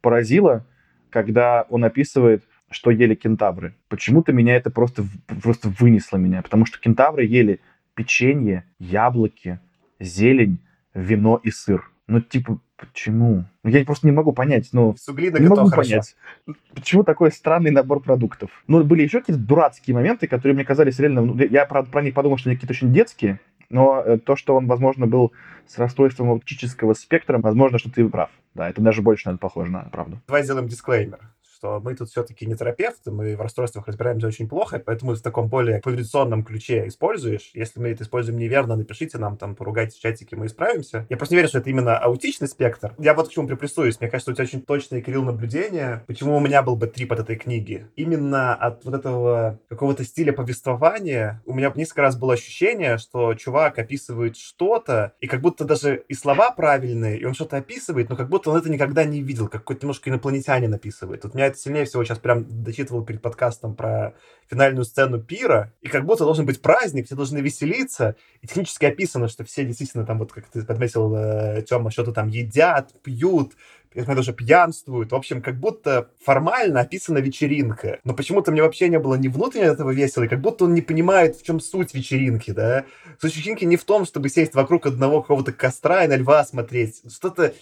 поразило, 0.02 0.66
когда 1.10 1.66
он 1.70 1.84
описывает, 1.84 2.44
что 2.70 2.92
ели 2.92 3.16
кентавры. 3.16 3.76
Почему-то 3.88 4.34
меня 4.34 4.56
это 4.56 4.70
просто, 4.70 5.06
просто 5.42 5.70
вынесло 5.70 6.18
меня, 6.18 6.42
потому 6.42 6.66
что 6.66 6.80
кентавры 6.80 7.24
ели 7.26 7.60
печенье, 7.96 8.66
яблоки, 8.80 9.60
зелень, 10.00 10.60
вино 10.94 11.40
и 11.42 11.50
сыр. 11.50 11.90
Ну, 12.08 12.22
типа, 12.22 12.60
почему? 12.78 13.46
Ну, 13.64 13.70
я 13.70 13.84
просто 13.84 14.08
не 14.08 14.14
могу 14.14 14.32
понять, 14.32 14.70
ну, 14.72 14.96
Суглина 14.98 15.38
не 15.38 15.48
могу 15.48 15.70
хорошо. 15.70 15.90
понять, 15.90 16.16
почему 16.74 17.04
такой 17.04 17.32
странный 17.32 17.72
набор 17.72 18.02
продуктов. 18.02 18.50
Ну, 18.68 18.84
были 18.84 19.04
еще 19.04 19.20
какие-то 19.20 19.42
дурацкие 19.42 19.96
моменты, 19.96 20.28
которые 20.28 20.56
мне 20.56 20.64
казались 20.64 21.00
реально... 21.00 21.22
ну, 21.22 21.38
Я, 21.38 21.66
правда, 21.66 21.92
про 21.92 22.02
них 22.02 22.14
подумал, 22.14 22.38
что 22.38 22.50
они 22.50 22.56
какие-то 22.56 22.74
очень 22.74 22.94
детские, 22.94 23.40
но 23.70 24.02
э, 24.02 24.18
то, 24.18 24.36
что 24.36 24.56
он, 24.56 24.68
возможно, 24.68 25.08
был 25.08 25.34
с 25.68 25.78
расстройством 25.78 26.30
аутического 26.30 26.94
спектра, 26.94 27.40
возможно, 27.40 27.78
что 27.78 27.92
ты 27.92 28.08
прав. 28.08 28.30
Да, 28.54 28.70
это 28.70 28.82
даже 28.82 29.02
больше, 29.02 29.28
наверное, 29.28 29.40
похоже 29.40 29.72
на 29.72 29.82
правду. 29.84 30.20
Давай 30.28 30.44
сделаем 30.44 30.68
дисклеймер 30.68 31.20
что 31.58 31.80
мы 31.80 31.96
тут 31.96 32.10
все-таки 32.10 32.46
не 32.46 32.56
терапевты, 32.56 33.12
мы 33.12 33.36
в 33.36 33.42
расстройствах 33.42 33.88
разбираемся 33.88 34.28
очень 34.28 34.48
плохо, 34.48 34.80
поэтому 34.80 35.16
в 35.16 35.22
таком 35.22 35.48
более 35.48 35.82
поведенционном 35.82 36.44
ключе 36.44 36.88
используешь. 36.88 37.50
Если 37.54 37.80
мы 37.80 37.90
это 37.90 38.04
используем 38.04 38.38
неверно, 38.38 38.76
напишите 38.76 39.18
нам 39.18 39.38
там, 39.38 39.56
поругайте 39.56 39.98
в 39.98 40.00
чатике, 40.00 40.36
мы 40.36 40.46
исправимся. 40.46 41.08
Я 41.10 41.18
просто 41.18 41.34
не 41.34 41.38
верю, 41.38 41.50
что 41.50 41.58
это 41.58 41.70
именно 41.70 41.98
аутичный 41.98 42.48
спектр. 42.48 42.94
Я 43.00 43.16
вот 43.16 43.30
к 43.30 43.32
чему 43.32 43.48
припрессуюсь. 43.48 44.00
Мне 44.00 44.10
кажется, 44.10 44.32
у 44.32 44.34
тебя 44.36 44.44
очень 44.44 44.62
точные, 44.62 45.02
Кирилл, 45.02 45.24
наблюдения. 45.24 46.04
Почему 46.06 46.38
у 46.38 46.40
меня 46.40 46.62
был 46.62 46.76
бы 46.76 46.86
трип 46.86 47.12
от 47.14 47.20
этой 47.20 47.38
книги? 47.38 47.88
Именно 47.96 48.54
от 48.54 48.86
вот 48.86 48.94
этого 48.94 49.60
какого-то 49.68 50.04
стиля 50.04 50.34
повествования 50.34 51.42
у 51.46 51.54
меня 51.54 51.72
несколько 51.76 52.04
раз 52.04 52.16
было 52.16 52.34
ощущение, 52.34 53.00
что 53.00 53.34
чувак 53.34 53.80
описывает 53.80 54.38
что-то, 54.38 55.14
и 55.20 55.28
как 55.28 55.42
будто 55.42 55.66
даже 55.66 56.04
и 56.08 56.14
слова 56.14 56.52
правильные, 56.52 57.18
и 57.18 57.26
он 57.26 57.34
что-то 57.34 57.58
описывает, 57.58 58.10
но 58.10 58.16
как 58.16 58.30
будто 58.30 58.52
он 58.52 58.58
это 58.58 58.70
никогда 58.70 59.06
не 59.06 59.22
видел, 59.22 59.48
как 59.48 59.62
какой-то 59.62 59.86
немножко 59.86 60.10
инопланетянин 60.10 60.74
описывает. 60.74 61.24
Вот 61.24 61.34
меня 61.34 61.47
это 61.48 61.58
сильнее 61.58 61.86
всего 61.86 62.04
сейчас 62.04 62.20
прям 62.20 62.46
дочитывал 62.64 63.04
перед 63.04 63.22
подкастом 63.22 63.76
про 63.76 64.14
финальную 64.50 64.86
сцену 64.86 65.20
пира, 65.22 65.74
и 65.82 65.90
как 65.90 66.06
будто 66.06 66.24
должен 66.24 66.46
быть 66.46 66.62
праздник, 66.62 67.08
все 67.08 67.16
должны 67.16 67.40
веселиться, 67.40 68.16
и 68.42 68.48
технически 68.48 68.86
описано, 68.86 69.28
что 69.28 69.44
все 69.44 69.66
действительно 69.66 70.06
там, 70.06 70.20
вот 70.20 70.32
как 70.32 70.48
ты 70.48 70.64
подметил, 70.64 71.14
э, 71.16 71.64
Тёма, 71.64 71.92
что-то 71.92 72.14
там 72.14 72.30
едят, 72.30 72.94
пьют, 73.04 73.54
смотрю, 73.94 74.16
даже 74.16 74.34
пьянствуют. 74.34 75.12
В 75.12 75.16
общем, 75.16 75.42
как 75.42 75.60
будто 75.60 76.10
формально 76.24 76.82
описана 76.82 77.18
вечеринка. 77.18 78.00
Но 78.04 78.14
почему-то 78.14 78.52
мне 78.52 78.62
вообще 78.62 78.90
не 78.90 79.00
было 79.00 79.16
ни 79.16 79.28
внутренне 79.28 79.66
этого 79.66 79.92
весело, 79.92 80.24
и 80.24 80.28
как 80.28 80.42
будто 80.42 80.66
он 80.66 80.74
не 80.74 80.82
понимает, 80.82 81.36
в 81.36 81.44
чем 81.44 81.60
суть 81.60 81.94
вечеринки, 81.94 82.52
да. 82.52 82.86
Суть 83.20 83.36
вечеринки 83.36 83.66
не 83.66 83.78
в 83.78 83.84
том, 83.84 84.06
чтобы 84.06 84.30
сесть 84.30 84.54
вокруг 84.54 84.86
одного 84.86 85.22
какого-то 85.22 85.52
костра 85.52 86.04
и 86.04 86.08
на 86.08 86.16
льва 86.16 86.44
смотреть. 86.46 87.02
Что-то 87.12 87.54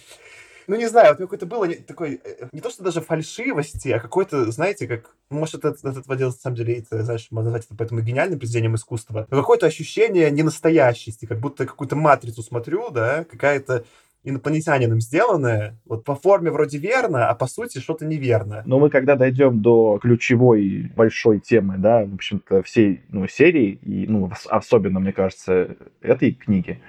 ну, 0.67 0.75
не 0.75 0.87
знаю, 0.87 1.09
вот 1.09 1.17
какое-то 1.17 1.45
было 1.45 1.65
не, 1.65 1.75
такой, 1.75 2.21
э, 2.23 2.47
не 2.51 2.61
то, 2.61 2.69
что 2.69 2.83
даже 2.83 3.01
фальшивости, 3.01 3.89
а 3.89 3.99
какой-то, 3.99 4.51
знаете, 4.51 4.87
как, 4.87 5.15
ну, 5.29 5.39
может, 5.39 5.63
это, 5.63 5.69
это, 5.69 5.99
это 5.99 6.25
на 6.25 6.31
самом 6.31 6.55
деле, 6.55 6.79
это, 6.79 7.03
знаешь, 7.03 7.27
можно 7.31 7.51
назвать 7.51 7.65
это 7.65 7.75
поэтому 7.75 8.01
гениальным 8.01 8.39
произведением 8.39 8.75
искусства, 8.75 9.27
но 9.29 9.37
какое-то 9.37 9.65
ощущение 9.65 10.31
ненастоящести, 10.31 11.25
как 11.25 11.39
будто 11.39 11.65
какую-то 11.65 11.95
матрицу 11.95 12.41
смотрю, 12.41 12.89
да, 12.89 13.23
какая-то 13.25 13.85
инопланетянином 14.25 14.99
сделанное, 14.99 15.77
вот 15.85 16.03
по 16.03 16.15
форме 16.15 16.51
вроде 16.51 16.79
верно, 16.79 17.29
а 17.29 17.35
по 17.35 17.47
сути 17.47 17.77
что-то 17.77 18.05
неверно. 18.05 18.63
Но 18.65 18.79
мы 18.79 18.89
когда 18.89 19.15
дойдем 19.15 19.61
до 19.61 19.99
ключевой 20.01 20.91
большой 20.95 21.39
темы, 21.39 21.75
да, 21.77 22.03
в 22.05 22.15
общем-то, 22.15 22.63
всей 22.63 23.03
ну, 23.09 23.27
серии, 23.27 23.79
и, 23.83 24.07
ну, 24.07 24.31
особенно, 24.49 24.99
мне 24.99 25.13
кажется, 25.13 25.77
этой 26.01 26.33
книги, 26.33 26.81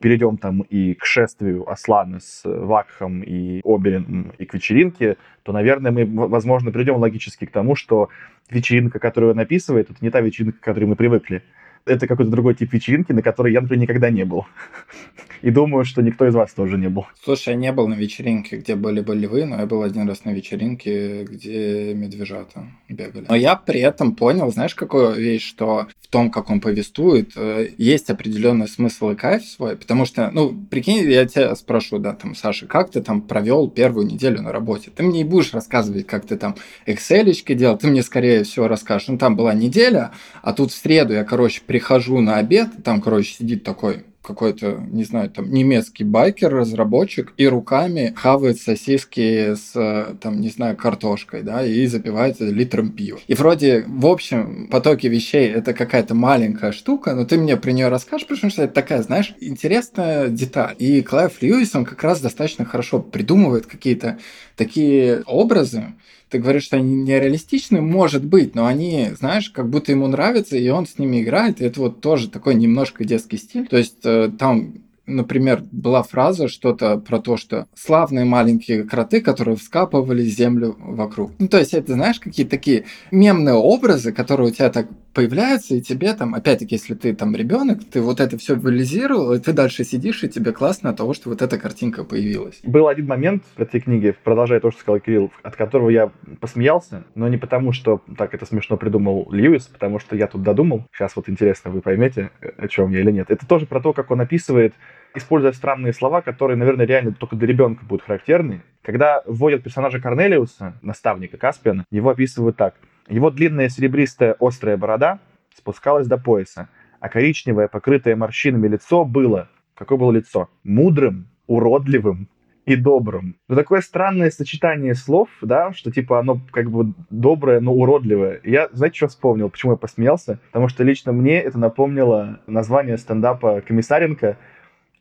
перейдем 0.00 0.36
там 0.36 0.62
и 0.62 0.94
к 0.94 1.04
шествию 1.04 1.70
Аслана 1.70 2.20
с 2.20 2.42
Вакхом 2.44 3.22
и 3.22 3.60
Оберином 3.64 4.32
и 4.38 4.44
к 4.44 4.54
вечеринке, 4.54 5.16
то, 5.42 5.52
наверное, 5.52 5.92
мы, 5.92 6.04
возможно, 6.28 6.72
придем 6.72 6.96
логически 6.96 7.44
к 7.44 7.50
тому, 7.50 7.76
что 7.76 8.08
вечеринка, 8.50 8.98
которую 8.98 9.32
он 9.32 9.40
описывает, 9.40 9.90
это 9.90 9.98
не 10.00 10.10
та 10.10 10.20
вечеринка, 10.20 10.58
к 10.58 10.64
которой 10.64 10.86
мы 10.86 10.96
привыкли 10.96 11.42
это 11.86 12.06
какой-то 12.06 12.30
другой 12.30 12.54
тип 12.54 12.72
вечеринки, 12.72 13.12
на 13.12 13.22
которой 13.22 13.52
я, 13.52 13.60
например, 13.60 13.82
никогда 13.82 14.10
не 14.10 14.24
был. 14.24 14.46
И 15.42 15.50
думаю, 15.50 15.84
что 15.84 16.02
никто 16.02 16.26
из 16.26 16.34
вас 16.34 16.52
тоже 16.52 16.76
не 16.76 16.88
был. 16.88 17.06
Слушай, 17.22 17.50
я 17.50 17.54
не 17.54 17.72
был 17.72 17.88
на 17.88 17.94
вечеринке, 17.94 18.58
где 18.58 18.74
были 18.74 19.00
болевые, 19.00 19.46
но 19.46 19.58
я 19.58 19.66
был 19.66 19.82
один 19.82 20.06
раз 20.06 20.24
на 20.24 20.30
вечеринке, 20.30 21.24
где 21.24 21.94
медвежата 21.94 22.66
бегали. 22.88 23.24
Но 23.28 23.36
я 23.36 23.56
при 23.56 23.80
этом 23.80 24.14
понял, 24.14 24.52
знаешь, 24.52 24.74
какую 24.74 25.14
вещь, 25.14 25.48
что 25.48 25.88
в 26.02 26.08
том, 26.08 26.30
как 26.30 26.50
он 26.50 26.60
повествует, 26.60 27.32
э, 27.36 27.68
есть 27.78 28.10
определенный 28.10 28.68
смысл 28.68 29.10
и 29.10 29.14
кайф 29.14 29.44
свой, 29.44 29.76
потому 29.76 30.04
что, 30.04 30.30
ну, 30.30 30.52
прикинь, 30.70 31.10
я 31.10 31.24
тебя 31.24 31.54
спрошу, 31.54 31.98
да, 31.98 32.12
там, 32.12 32.34
Саша, 32.34 32.66
как 32.66 32.90
ты 32.90 33.00
там 33.00 33.22
провел 33.22 33.70
первую 33.70 34.06
неделю 34.06 34.42
на 34.42 34.52
работе? 34.52 34.90
Ты 34.94 35.02
мне 35.04 35.20
не 35.20 35.24
будешь 35.24 35.54
рассказывать, 35.54 36.06
как 36.06 36.26
ты 36.26 36.36
там 36.36 36.56
excel 36.86 37.30
делал, 37.54 37.78
ты 37.78 37.86
мне, 37.86 38.02
скорее 38.02 38.44
всего, 38.44 38.68
расскажешь, 38.68 39.08
ну, 39.08 39.18
там 39.18 39.36
была 39.36 39.54
неделя, 39.54 40.12
а 40.42 40.52
тут 40.52 40.72
в 40.72 40.74
среду 40.74 41.14
я, 41.14 41.24
короче, 41.24 41.62
прихожу 41.70 42.20
на 42.20 42.38
обед, 42.38 42.68
там, 42.82 43.00
короче, 43.00 43.32
сидит 43.32 43.62
такой 43.62 44.02
какой-то, 44.22 44.84
не 44.90 45.04
знаю, 45.04 45.30
там, 45.30 45.52
немецкий 45.52 46.02
байкер, 46.02 46.52
разработчик, 46.52 47.32
и 47.36 47.46
руками 47.46 48.12
хавает 48.16 48.60
сосиски 48.60 49.54
с, 49.54 50.16
там, 50.20 50.40
не 50.40 50.48
знаю, 50.48 50.76
картошкой, 50.76 51.42
да, 51.42 51.64
и 51.64 51.86
запивает 51.86 52.40
литром 52.40 52.90
пива. 52.90 53.20
И 53.28 53.34
вроде, 53.34 53.84
в 53.86 54.06
общем, 54.06 54.68
потоке 54.68 55.08
вещей 55.08 55.48
это 55.48 55.72
какая-то 55.72 56.14
маленькая 56.14 56.72
штука, 56.72 57.14
но 57.14 57.24
ты 57.24 57.38
мне 57.38 57.56
про 57.56 57.70
нее 57.70 57.86
расскажешь, 57.86 58.26
потому 58.26 58.50
что 58.50 58.64
это 58.64 58.74
такая, 58.74 59.02
знаешь, 59.02 59.34
интересная 59.40 60.28
деталь. 60.28 60.74
И 60.78 61.02
Клайв 61.02 61.40
Льюис, 61.40 61.74
он 61.76 61.84
как 61.84 62.02
раз 62.02 62.20
достаточно 62.20 62.64
хорошо 62.64 63.00
придумывает 63.00 63.66
какие-то 63.66 64.18
такие 64.60 65.22
образы, 65.24 65.94
ты 66.28 66.38
говоришь, 66.38 66.64
что 66.64 66.76
они 66.76 66.94
нереалистичны, 66.94 67.80
может 67.80 68.26
быть, 68.26 68.54
но 68.54 68.66
они, 68.66 69.08
знаешь, 69.18 69.48
как 69.48 69.70
будто 69.70 69.90
ему 69.90 70.06
нравятся, 70.06 70.58
и 70.58 70.68
он 70.68 70.86
с 70.86 70.98
ними 70.98 71.22
играет, 71.22 71.60
и 71.60 71.64
это 71.64 71.80
вот 71.80 72.02
тоже 72.02 72.28
такой 72.28 72.54
немножко 72.54 73.06
детский 73.06 73.38
стиль. 73.38 73.66
То 73.66 73.78
есть 73.78 74.04
э, 74.04 74.30
там 74.38 74.74
например, 75.06 75.64
была 75.72 76.02
фраза 76.02 76.46
что-то 76.46 76.98
про 76.98 77.20
то, 77.20 77.36
что 77.36 77.66
славные 77.74 78.24
маленькие 78.24 78.84
кроты, 78.84 79.20
которые 79.20 79.56
вскапывали 79.56 80.22
землю 80.22 80.76
вокруг. 80.78 81.32
Ну, 81.38 81.48
то 81.48 81.58
есть 81.58 81.74
это, 81.74 81.94
знаешь, 81.94 82.20
какие-то 82.20 82.50
такие 82.50 82.84
мемные 83.10 83.54
образы, 83.54 84.12
которые 84.12 84.50
у 84.50 84.54
тебя 84.54 84.70
так 84.70 84.86
появляются, 85.12 85.74
и 85.74 85.80
тебе 85.80 86.14
там, 86.14 86.34
опять-таки, 86.34 86.76
если 86.76 86.94
ты 86.94 87.14
там 87.14 87.34
ребенок, 87.34 87.80
ты 87.90 88.00
вот 88.00 88.20
это 88.20 88.38
все 88.38 88.54
визуализировал, 88.54 89.32
и 89.32 89.38
ты 89.38 89.52
дальше 89.52 89.84
сидишь, 89.84 90.22
и 90.22 90.28
тебе 90.28 90.52
классно 90.52 90.90
от 90.90 90.96
того, 90.96 91.14
что 91.14 91.30
вот 91.30 91.42
эта 91.42 91.58
картинка 91.58 92.04
появилась. 92.04 92.60
Был 92.62 92.88
один 92.88 93.06
момент 93.06 93.44
в 93.56 93.60
этой 93.60 93.80
книге, 93.80 94.14
продолжая 94.24 94.60
то, 94.60 94.70
что 94.70 94.80
сказал 94.80 95.00
Кирилл, 95.00 95.32
от 95.42 95.56
которого 95.56 95.90
я 95.90 96.10
посмеялся, 96.40 97.04
но 97.14 97.28
не 97.28 97.36
потому, 97.36 97.72
что 97.72 98.02
так 98.16 98.34
это 98.34 98.46
смешно 98.46 98.76
придумал 98.76 99.28
Льюис, 99.30 99.66
потому 99.66 99.98
что 99.98 100.16
я 100.16 100.26
тут 100.26 100.42
додумал. 100.42 100.86
Сейчас 100.92 101.16
вот 101.16 101.28
интересно, 101.28 101.70
вы 101.70 101.80
поймете, 101.80 102.30
о 102.56 102.68
чем 102.68 102.90
я 102.90 103.00
или 103.00 103.10
нет. 103.10 103.30
Это 103.30 103.46
тоже 103.46 103.66
про 103.66 103.80
то, 103.80 103.92
как 103.92 104.10
он 104.10 104.20
описывает 104.20 104.74
используя 105.14 105.52
странные 105.52 105.92
слова, 105.92 106.22
которые, 106.22 106.56
наверное, 106.56 106.86
реально 106.86 107.12
только 107.12 107.36
для 107.36 107.48
ребенка 107.48 107.84
будут 107.84 108.04
характерны. 108.04 108.62
Когда 108.82 109.22
вводят 109.26 109.62
персонажа 109.62 110.00
Корнелиуса, 110.00 110.74
наставника 110.82 111.36
Каспиана, 111.36 111.84
его 111.90 112.10
описывают 112.10 112.56
так. 112.56 112.74
Его 113.10 113.30
длинная 113.30 113.68
серебристая 113.68 114.36
острая 114.38 114.76
борода 114.76 115.18
спускалась 115.54 116.06
до 116.06 116.16
пояса, 116.16 116.68
а 117.00 117.08
коричневое, 117.08 117.68
покрытое 117.68 118.16
морщинами 118.16 118.68
лицо 118.68 119.04
было... 119.04 119.48
Какое 119.74 119.98
было 119.98 120.12
лицо? 120.12 120.48
Мудрым, 120.62 121.28
уродливым 121.46 122.28
и 122.66 122.76
добрым. 122.76 123.36
Ну, 123.48 123.56
такое 123.56 123.80
странное 123.80 124.30
сочетание 124.30 124.94
слов, 124.94 125.28
да, 125.40 125.72
что 125.72 125.90
типа 125.90 126.20
оно 126.20 126.40
как 126.52 126.70
бы 126.70 126.92
доброе, 127.08 127.60
но 127.60 127.72
уродливое. 127.72 128.40
Я, 128.44 128.68
знаете, 128.72 128.98
что 128.98 129.08
вспомнил? 129.08 129.48
Почему 129.48 129.72
я 129.72 129.78
посмеялся? 129.78 130.38
Потому 130.48 130.68
что 130.68 130.84
лично 130.84 131.12
мне 131.12 131.40
это 131.40 131.58
напомнило 131.58 132.40
название 132.46 132.98
стендапа 132.98 133.62
Комиссаренко 133.62 134.36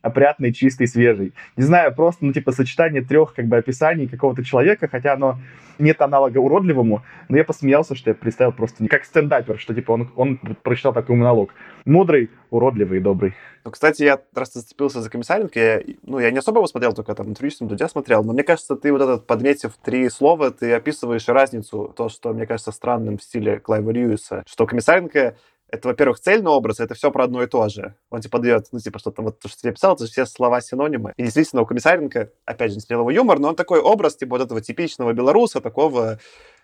опрятный, 0.01 0.53
чистый, 0.53 0.87
свежий. 0.87 1.33
Не 1.57 1.63
знаю, 1.63 1.93
просто, 1.93 2.25
ну, 2.25 2.33
типа, 2.33 2.51
сочетание 2.51 3.01
трех, 3.01 3.33
как 3.33 3.45
бы, 3.45 3.57
описаний 3.57 4.07
какого-то 4.07 4.43
человека, 4.43 4.87
хотя 4.87 5.13
оно 5.13 5.39
нет 5.77 6.01
аналога 6.01 6.37
уродливому, 6.39 7.03
но 7.29 7.37
я 7.37 7.43
посмеялся, 7.43 7.95
что 7.95 8.09
я 8.09 8.13
представил 8.13 8.51
просто 8.51 8.85
как 8.87 9.05
стендапер, 9.05 9.59
что, 9.59 9.73
типа, 9.73 9.91
он, 9.91 10.11
он 10.15 10.37
прочитал 10.37 10.93
такой 10.93 11.15
монолог. 11.15 11.53
Мудрый, 11.85 12.29
уродливый 12.49 12.99
и 12.99 13.01
добрый. 13.01 13.33
Ну, 13.63 13.71
кстати, 13.71 14.03
я 14.03 14.19
раз 14.33 14.53
зацепился 14.53 15.01
за 15.01 15.09
Комиссаренко, 15.09 15.59
я, 15.59 15.81
ну, 16.03 16.19
я 16.19 16.31
не 16.31 16.39
особо 16.39 16.59
его 16.59 16.67
смотрел, 16.67 16.93
только 16.93 17.13
там 17.15 17.29
интервью 17.29 17.51
с 17.51 17.59
ним 17.59 17.69
Дудя 17.69 17.87
смотрел, 17.87 18.23
но 18.23 18.33
мне 18.33 18.43
кажется, 18.43 18.75
ты 18.75 18.91
вот 18.91 19.01
этот, 19.01 19.27
подметив 19.27 19.73
три 19.83 20.09
слова, 20.09 20.51
ты 20.51 20.73
описываешь 20.73 21.27
разницу, 21.27 21.93
то, 21.95 22.09
что, 22.09 22.33
мне 22.33 22.45
кажется, 22.45 22.71
странным 22.71 23.17
в 23.17 23.23
стиле 23.23 23.59
Клайва 23.59 23.91
Льюиса, 23.91 24.43
что 24.47 24.65
Комиссаренко 24.65 25.35
это, 25.71 25.87
во-первых, 25.87 26.19
цельный 26.19 26.51
образ, 26.51 26.79
это 26.79 26.93
все 26.93 27.11
про 27.11 27.25
одно 27.25 27.43
и 27.43 27.47
то 27.47 27.69
же. 27.69 27.95
Он 28.09 28.21
типа 28.21 28.39
дает, 28.39 28.67
ну, 28.71 28.79
типа, 28.79 28.99
что-то 28.99 29.21
вот, 29.21 29.39
то, 29.39 29.47
что 29.47 29.67
я 29.67 29.73
писал, 29.73 29.95
это 29.95 30.05
же 30.05 30.11
все 30.11 30.25
слова 30.25 30.61
синонимы. 30.61 31.13
И 31.17 31.23
действительно, 31.23 31.61
у 31.61 31.65
Комиссаренко, 31.65 32.31
опять 32.45 32.71
же, 32.71 32.77
не 32.77 32.83
его 32.89 33.11
юмор, 33.11 33.39
но 33.39 33.49
он 33.49 33.55
такой 33.55 33.79
образ, 33.79 34.15
типа, 34.15 34.37
вот 34.37 34.41
этого 34.41 34.61
типичного 34.61 35.13
белоруса, 35.13 35.61
такого 35.61 36.19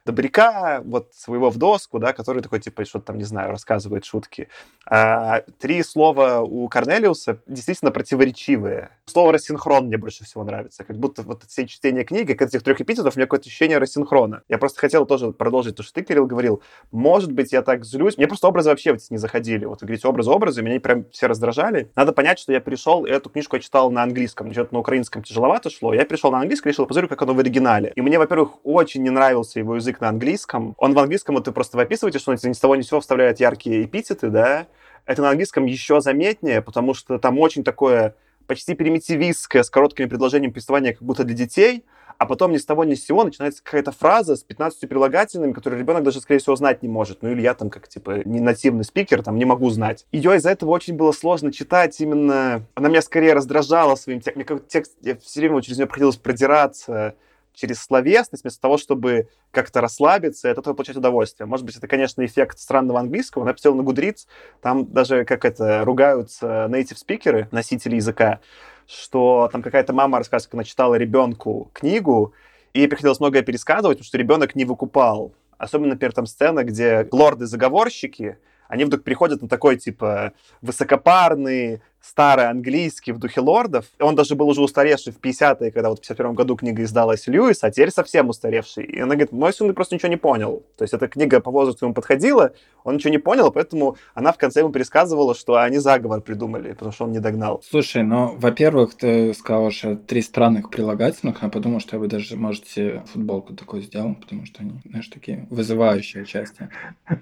добряка, 0.06 0.82
вот 0.86 1.14
своего 1.14 1.50
в 1.50 1.58
доску, 1.58 2.00
да, 2.00 2.14
который 2.14 2.42
такой, 2.42 2.60
типа, 2.60 2.86
что-то 2.86 3.08
там, 3.08 3.18
не 3.18 3.24
знаю, 3.24 3.52
рассказывает 3.52 4.06
шутки. 4.06 4.50
А, 4.86 5.42
три 5.60 5.82
слова 5.84 6.42
у 6.42 6.68
Корнелиуса 6.68 7.40
действительно 7.48 7.92
противоречивые. 7.92 8.92
Слово 9.08 9.34
«рассинхрон» 9.34 9.86
мне 9.86 9.98
больше 9.98 10.26
всего 10.26 10.44
нравится. 10.44 10.84
Как 10.84 10.98
будто 10.98 11.22
вот 11.22 11.44
все 11.44 11.68
чтение 11.68 12.04
книги, 12.04 12.32
от 12.32 12.42
этих 12.42 12.64
трех 12.64 12.82
эпитетов, 12.82 13.16
у 13.16 13.20
меня 13.20 13.28
какое-то 13.28 13.48
ощущение 13.48 13.78
рассинхрона. 13.78 14.42
Я 14.50 14.58
просто 14.58 14.80
хотел 14.80 15.06
тоже 15.06 15.32
продолжить 15.32 15.76
то, 15.76 15.84
что 15.84 15.94
ты, 15.94 16.02
Кирилл, 16.02 16.26
говорил. 16.26 16.64
Может 16.92 17.32
быть, 17.32 17.54
я 17.54 17.62
так 17.62 17.86
злюсь. 17.86 18.18
Мне 18.18 18.28
просто 18.28 18.48
образы 18.48 18.70
вообще 18.70 18.98
не 19.12 19.18
заходили. 19.18 19.66
Вот 19.66 19.82
вы 19.82 19.88
говорите, 19.88 20.08
образы-образы, 20.08 20.64
меня 20.64 20.80
прям 20.80 21.06
все 21.12 21.28
раздражали. 21.28 21.92
Надо 21.96 22.14
понять, 22.14 22.40
что 22.40 22.52
я 22.52 22.60
пришел, 22.60 23.06
и 23.06 23.12
эту 23.12 23.30
книжку 23.30 23.58
я 23.58 23.62
читал 23.62 23.92
на 23.92 24.02
английском. 24.02 24.52
Что-то 24.52 24.74
на 24.74 24.80
украинском 24.80 25.22
тяжеловато 25.22 25.70
шло. 25.70 25.94
Я 25.94 26.04
пришел 26.06 26.32
на 26.32 26.40
английский, 26.40 26.70
решил 26.70 26.88
посмотрю, 26.88 27.08
как 27.08 27.22
оно 27.22 27.36
в 27.36 27.40
оригинале. 27.40 27.94
И 27.96 28.02
мне, 28.02 28.18
во-первых, 28.18 28.54
очень 28.64 29.04
не 29.04 29.12
нравился 29.12 29.60
его 29.60 29.76
язык 29.76 30.02
на 30.02 30.10
английском. 30.10 30.74
Он 30.80 30.96
в 30.96 31.00
английском, 31.00 31.36
вот 31.36 31.46
вы 31.46 31.54
просто 31.54 31.78
выписываете, 31.78 32.18
что 32.18 32.32
он 32.32 32.40
ни 32.44 32.54
с 32.54 32.60
того 32.60 32.76
ни 32.76 32.82
с 32.82 32.88
сего 32.88 33.02
вставляет 33.02 33.40
яркие 33.40 33.86
эпитеты, 33.86 34.30
да. 34.30 34.66
Это 35.06 35.22
на 35.22 35.30
английском 35.30 35.66
еще 35.66 36.02
заметнее, 36.02 36.64
потому 36.64 36.96
что 36.96 37.20
там 37.20 37.38
очень 37.38 37.64
такое 37.64 38.16
почти 38.48 38.76
примитивистское, 38.76 39.64
с 39.64 39.70
короткими 39.70 40.06
предложениями 40.06 40.52
повествования, 40.52 40.94
как 40.94 41.04
будто 41.04 41.24
для 41.24 41.36
детей, 41.36 41.86
а 42.18 42.26
потом 42.26 42.52
ни 42.52 42.58
с 42.58 42.66
того 42.66 42.84
ни 42.84 42.94
с 42.94 43.06
сего 43.06 43.24
начинается 43.24 43.64
какая-то 43.64 43.92
фраза 43.92 44.36
с 44.36 44.44
15 44.44 44.88
прилагательными, 44.88 45.52
которые 45.52 45.80
ребенок 45.80 46.04
даже, 46.04 46.22
скорее 46.22 46.40
всего, 46.40 46.56
знать 46.56 46.82
не 46.82 46.90
может. 46.90 47.22
Ну 47.22 47.32
или 47.32 47.42
я 47.42 47.54
там, 47.54 47.70
как, 47.70 47.88
типа, 47.88 48.22
не 48.26 48.40
нативный 48.40 48.86
спикер, 48.86 49.22
там, 49.22 49.38
не 49.38 49.46
могу 49.46 49.70
знать. 49.70 50.06
Ее 50.12 50.36
из-за 50.38 50.52
этого 50.52 50.72
очень 50.72 50.96
было 50.96 51.12
сложно 51.12 51.52
читать 51.52 52.00
именно... 52.00 52.66
Она 52.76 52.90
меня 52.90 53.02
скорее 53.02 53.34
раздражала 53.34 53.96
своим 53.96 54.20
текстом. 54.20 54.36
Мне 54.36 54.46
как 54.46 54.68
текст... 54.68 54.94
Я 55.02 55.18
все 55.18 55.42
время 55.42 55.62
через 55.62 55.78
нее 55.78 55.88
приходилось 55.88 56.18
продираться 56.18 57.16
через 57.56 57.82
словесность, 57.82 58.44
вместо 58.44 58.62
того, 58.62 58.78
чтобы 58.78 59.30
как-то 59.52 59.82
расслабиться 59.82 60.48
и 60.48 60.52
от 60.52 60.58
этого 60.58 60.74
получать 60.74 60.98
удовольствие. 60.98 61.48
Может 61.48 61.66
быть, 61.66 61.76
это, 61.76 61.88
конечно, 61.88 62.26
эффект 62.26 62.60
странного 62.60 63.00
английского. 63.00 63.44
Но 63.44 63.50
я 63.50 63.54
посмотрел 63.54 63.84
на 63.84 63.88
Goodreads, 63.88 64.28
там 64.62 64.92
даже 64.92 65.26
как 65.26 65.46
это 65.46 65.84
ругаются 65.86 66.68
native 66.70 66.98
спикеры, 66.98 67.48
носители 67.52 67.96
языка, 67.96 68.40
что 68.88 69.50
там 69.52 69.62
какая-то 69.62 69.94
мама 69.94 70.18
рассказывает, 70.20 70.52
как 70.52 70.54
она 70.56 70.64
читала 70.64 70.96
ребенку 70.96 71.72
книгу, 71.74 72.34
и 72.74 72.80
ей 72.80 72.88
приходилось 72.88 73.20
многое 73.20 73.42
пересказывать, 73.42 73.98
потому 73.98 74.08
что 74.08 74.18
ребенок 74.18 74.56
не 74.56 74.66
выкупал. 74.66 75.34
Особенно, 75.58 75.94
например, 75.94 76.14
там 76.14 76.26
сцена, 76.26 76.64
где 76.64 77.08
лорды-заговорщики, 77.12 78.38
они 78.68 78.84
вдруг 78.84 79.04
переходят 79.04 79.42
на 79.42 79.48
такой, 79.48 79.78
типа, 79.78 80.34
высокопарный, 80.62 81.82
старый 82.08 82.48
английский 82.48 83.12
в 83.12 83.20
духе 83.20 83.42
лордов. 83.42 83.86
Он 84.00 84.16
даже 84.16 84.36
был 84.36 84.48
уже 84.48 84.62
устаревший 84.62 85.12
в 85.12 85.20
50-е, 85.20 85.72
когда 85.72 85.90
вот 85.90 86.00
в 86.00 86.02
51 86.02 86.34
году 86.34 86.56
книга 86.56 86.84
издалась 86.84 87.28
Льюис, 87.28 87.64
а 87.64 87.72
теперь 87.72 87.92
совсем 87.92 88.30
устаревший. 88.30 88.86
И 88.86 89.00
она 89.00 89.16
говорит, 89.16 89.32
мой 89.32 89.54
сын 89.54 89.74
просто 89.74 89.96
ничего 89.96 90.10
не 90.10 90.18
понял. 90.18 90.64
То 90.78 90.84
есть 90.84 90.94
эта 90.94 91.08
книга 91.08 91.40
по 91.40 91.52
возрасту 91.52 91.86
ему 91.86 91.94
подходила, 91.94 92.54
он 92.84 92.96
ничего 92.96 93.12
не 93.12 93.18
понял, 93.18 93.52
поэтому 93.52 93.98
она 94.14 94.32
в 94.32 94.38
конце 94.38 94.60
ему 94.60 94.72
пересказывала, 94.72 95.34
что 95.34 95.56
они 95.56 95.80
заговор 95.80 96.22
придумали, 96.22 96.74
потому 96.74 96.92
что 96.92 97.06
он 97.06 97.12
не 97.12 97.20
догнал. 97.20 97.64
Слушай, 97.68 98.04
ну, 98.04 98.36
во-первых, 98.38 98.94
ты 98.94 99.34
сказал, 99.34 99.72
что 99.72 99.96
три 99.96 100.22
странных 100.22 100.70
прилагательных, 100.70 101.42
я 101.42 101.50
подумал, 101.50 101.80
что 101.80 101.98
вы 101.98 102.08
даже 102.08 102.38
можете 102.38 103.04
футболку 103.12 103.54
такую 103.54 103.82
сделать, 103.82 104.20
потому 104.20 104.46
что 104.46 104.62
они, 104.62 104.74
знаешь, 104.86 105.08
такие 105.08 105.48
вызывающие 105.50 106.26
части. 106.26 106.70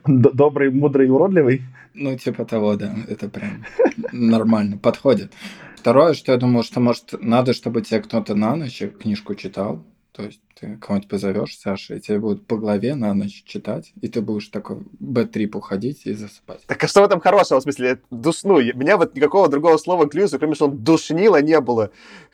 Добрый, 0.06 0.70
мудрый 0.72 1.08
и 1.08 1.10
уродливый? 1.10 1.62
Ну, 1.94 2.18
типа 2.18 2.46
того, 2.46 2.76
да. 2.76 2.96
Это 3.08 3.30
прям 3.30 3.66
нормально, 4.12 4.73
подходит. 4.82 5.32
Второе, 5.78 6.14
что 6.14 6.32
я 6.32 6.38
думал, 6.38 6.64
что, 6.64 6.80
может, 6.80 7.14
надо, 7.20 7.54
чтобы 7.54 7.82
тебе 7.82 8.02
кто-то 8.02 8.36
на 8.36 8.56
ночь 8.56 8.82
книжку 9.02 9.36
читал. 9.36 9.84
То 10.14 10.22
есть 10.24 10.42
ты 10.60 10.78
кого-нибудь 10.78 11.10
позовешь, 11.10 11.58
Саша, 11.58 11.96
и 11.96 12.00
тебе 12.00 12.20
будут 12.20 12.46
по 12.46 12.56
голове 12.56 12.94
на 12.94 13.16
ночь 13.16 13.44
читать, 13.48 13.92
и 14.00 14.08
ты 14.08 14.22
будешь 14.22 14.48
такой 14.50 14.78
б-трип 15.00 15.56
уходить 15.56 16.06
и 16.06 16.14
засыпать. 16.14 16.62
Так 16.68 16.84
а 16.84 16.88
что 16.88 17.02
в 17.02 17.06
этом 17.06 17.20
хорошего? 17.20 17.60
В 17.60 17.64
смысле, 17.64 18.00
душну? 18.12 18.62
Меня 18.62 18.98
вот 18.98 19.16
никакого 19.16 19.50
другого 19.50 19.78
слова 19.78 20.06
к 20.06 20.14
Люсу, 20.14 20.38
кроме 20.38 20.54
что 20.54 20.66
он 20.66 20.78
душнило, 20.78 21.42
не 21.42 21.60
было. 21.60 21.90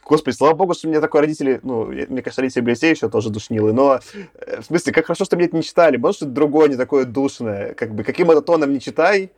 Господи, 0.06 0.36
слава 0.36 0.56
богу, 0.56 0.74
что 0.74 0.88
у 0.88 0.92
меня 0.92 1.00
такой 1.00 1.22
родители, 1.22 1.62
ну, 1.64 1.86
мне 1.86 2.22
кажется, 2.22 2.42
родители 2.42 2.74
все 2.74 2.92
еще 2.92 3.10
тоже 3.10 3.30
душнилы, 3.30 3.72
но 3.72 4.02
э, 4.34 4.60
в 4.60 4.66
смысле, 4.66 4.92
как 4.92 5.06
хорошо, 5.06 5.24
что 5.24 5.38
мне 5.38 5.46
это 5.46 5.56
не 5.56 5.64
читали. 5.64 5.96
Может, 5.96 6.18
что-то 6.18 6.34
другое, 6.34 6.68
не 6.68 6.76
такое 6.76 7.06
душное. 7.06 7.74
Как 7.76 7.96
бы, 7.96 8.04
каким 8.04 8.30
это 8.30 8.42
тоном 8.42 8.74
не 8.74 8.82
читай, 8.82 9.32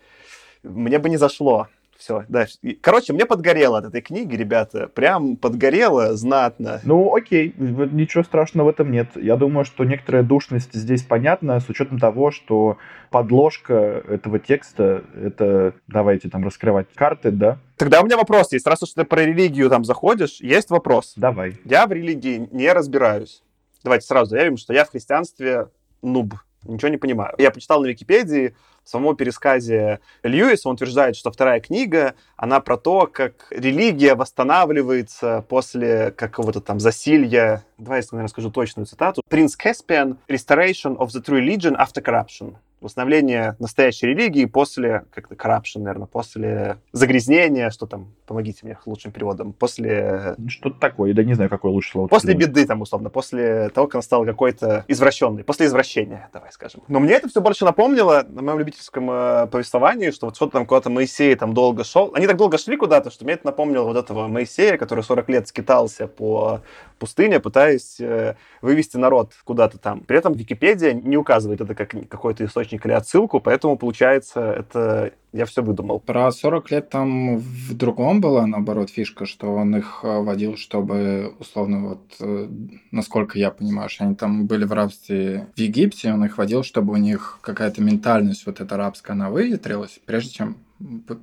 мне 0.64 0.98
бы 0.98 1.10
не 1.10 1.18
зашло. 1.18 1.68
Все, 2.02 2.26
дальше. 2.30 2.58
Короче, 2.82 3.14
мне 3.14 3.28
подгорело 3.28 3.78
от 3.78 3.86
этой 3.86 4.02
книги, 4.02 4.36
ребята. 4.36 4.88
Прям 4.88 5.36
подгорело 5.36 6.16
знатно. 6.16 6.82
Ну, 6.84 7.16
окей, 7.16 7.54
ничего 7.56 8.24
страшного 8.24 8.66
в 8.66 8.70
этом 8.70 8.90
нет. 8.90 9.10
Я 9.14 9.36
думаю, 9.36 9.66
что 9.66 9.84
некоторая 9.84 10.24
душность 10.24 10.74
здесь 10.74 11.04
понятна, 11.04 11.60
с 11.60 11.70
учетом 11.70 12.00
того, 12.00 12.32
что 12.32 12.78
подложка 13.12 14.04
этого 14.10 14.40
текста— 14.40 15.04
это, 15.16 15.76
давайте 15.88 16.28
там 16.28 16.44
раскрывать 16.44 16.88
карты, 16.96 17.30
да? 17.30 17.60
Тогда 17.78 18.02
у 18.02 18.06
меня 18.06 18.18
вопрос 18.18 18.52
есть. 18.52 18.66
Раз 18.66 18.82
уж 18.82 18.94
ты 18.94 19.04
про 19.04 19.22
религию 19.24 19.70
там 19.70 19.86
заходишь, 19.86 20.42
есть 20.42 20.72
вопрос. 20.72 21.14
Давай. 21.18 21.60
Я 21.66 21.86
в 21.86 21.92
религии 21.92 22.50
не 22.52 22.74
разбираюсь. 22.74 23.44
Давайте 23.84 24.08
сразу 24.08 24.32
заявим, 24.32 24.58
что 24.58 24.74
я 24.74 24.86
в 24.86 24.90
христианстве 24.90 25.68
нуб. 26.02 26.34
Ничего 26.64 26.90
не 26.90 26.98
понимаю. 26.98 27.36
Я 27.38 27.52
почитал 27.52 27.82
на 27.82 27.88
Википедии, 27.88 28.56
в 28.84 28.90
самом 28.90 29.16
пересказе 29.16 30.00
Льюиса 30.24 30.70
он 30.70 30.76
утверждает, 30.76 31.16
что 31.16 31.32
вторая 31.32 31.60
книга, 31.60 32.16
она 32.36 32.60
про 32.60 32.78
то, 32.78 33.08
как 33.08 33.48
религия 33.52 34.16
восстанавливается 34.16 35.46
после 35.48 36.12
какого-то 36.12 36.62
там 36.62 36.80
засилья. 36.80 37.64
Давай 37.78 38.00
я, 38.00 38.08
наверное, 38.12 38.30
скажу 38.30 38.52
точную 38.52 38.86
цитату. 38.86 39.22
Принц 39.30 39.56
Caspian, 39.56 40.18
Restoration 40.28 40.98
of 40.98 41.08
the 41.08 41.24
True 41.24 41.40
Religion 41.40 41.76
after 41.78 42.04
Corruption. 42.04 42.56
Восстановление 42.82 43.56
настоящей 43.60 44.08
религии 44.08 44.46
после, 44.46 45.06
как-то 45.14 45.36
corruption, 45.36 45.80
наверное, 45.80 46.08
после 46.08 46.78
загрязнения, 46.92 47.70
что 47.70 47.86
там, 47.86 48.14
помогите 48.26 48.60
мне 48.64 48.78
лучшим 48.86 49.12
переводом, 49.12 49.54
после... 49.54 50.36
Что-то 50.48 50.80
такое, 50.80 51.14
да 51.14 51.24
не 51.24 51.36
знаю, 51.36 51.50
какое 51.50 51.72
лучше 51.72 51.92
слово. 51.92 52.08
После 52.08 52.34
беды, 52.34 52.66
там, 52.66 52.82
условно, 52.82 53.10
после 53.10 53.70
того, 53.70 53.88
как 53.88 53.96
он 53.96 54.02
стал 54.02 54.26
какой-то 54.26 54.84
извращенный, 54.88 55.44
после 55.44 55.68
извращения, 55.68 56.30
давай 56.34 56.52
скажем. 56.52 56.82
Но 56.88 57.00
мне 57.00 57.14
это 57.14 57.30
все 57.30 57.42
больше 57.42 57.66
напомнило 57.66 58.26
на 58.28 58.42
моем 58.42 58.60
любительском 58.60 59.10
э, 59.12 59.48
повествовании, 59.48 60.12
что 60.12 60.28
вот 60.28 60.36
что-то 60.36 60.54
там 60.54 60.66
куда-то 60.66 60.90
Моисей 60.90 61.36
там 61.36 61.54
долго 61.54 61.84
шел. 61.84 62.12
Они 62.16 62.28
так 62.28 62.38
долго 62.38 62.58
шли 62.58 62.78
куда-то, 62.78 63.12
что 63.12 63.26
мне 63.26 63.36
это 63.36 63.46
напомнило 63.46 63.84
вот 63.84 63.98
этого 63.98 64.28
Моисея, 64.28 64.78
который 64.78 65.04
40 65.04 65.30
лет 65.30 65.48
скитался 65.48 66.08
по 66.08 66.62
пустыне, 66.98 67.40
пытаясь 67.40 68.00
э, 68.00 68.36
вывести 68.62 68.98
народ 68.98 69.34
куда-то 69.44 69.78
там. 69.78 70.02
При 70.02 70.18
этом 70.18 70.34
Википедия 70.34 70.94
не 70.94 71.18
указывает 71.18 71.60
это 71.60 71.76
как 71.76 71.92
какой-то 72.08 72.46
источник 72.46 72.71
или 72.86 72.94
отсылку, 72.94 73.40
поэтому, 73.40 73.78
получается, 73.78 74.40
это 74.42 75.14
я 75.34 75.46
все 75.46 75.62
выдумал. 75.62 76.00
Про 76.00 76.32
40 76.32 76.72
лет 76.72 76.90
там 76.90 77.38
в 77.38 77.74
другом 77.74 78.20
была, 78.20 78.46
наоборот, 78.46 78.90
фишка, 78.90 79.26
что 79.26 79.54
он 79.54 79.76
их 79.76 80.02
э, 80.04 80.22
водил, 80.22 80.58
чтобы, 80.58 81.34
условно, 81.40 81.90
вот, 81.90 82.16
э, 82.20 82.48
насколько 82.92 83.40
я 83.40 83.52
понимаю, 83.52 83.90
что 83.90 84.06
они 84.06 84.16
там 84.16 84.46
были 84.46 84.66
в 84.66 84.74
рабстве 84.74 85.48
в 85.56 85.60
Египте, 85.60 86.14
он 86.14 86.26
их 86.26 86.38
водил, 86.38 86.64
чтобы 86.64 86.94
у 86.94 86.98
них 86.98 87.40
какая-то 87.42 87.82
ментальность 87.82 88.46
вот 88.46 88.60
эта 88.60 88.76
рабская, 88.76 89.16
она 89.16 89.30
выветрилась, 89.30 90.00
прежде 90.06 90.32
чем 90.32 90.58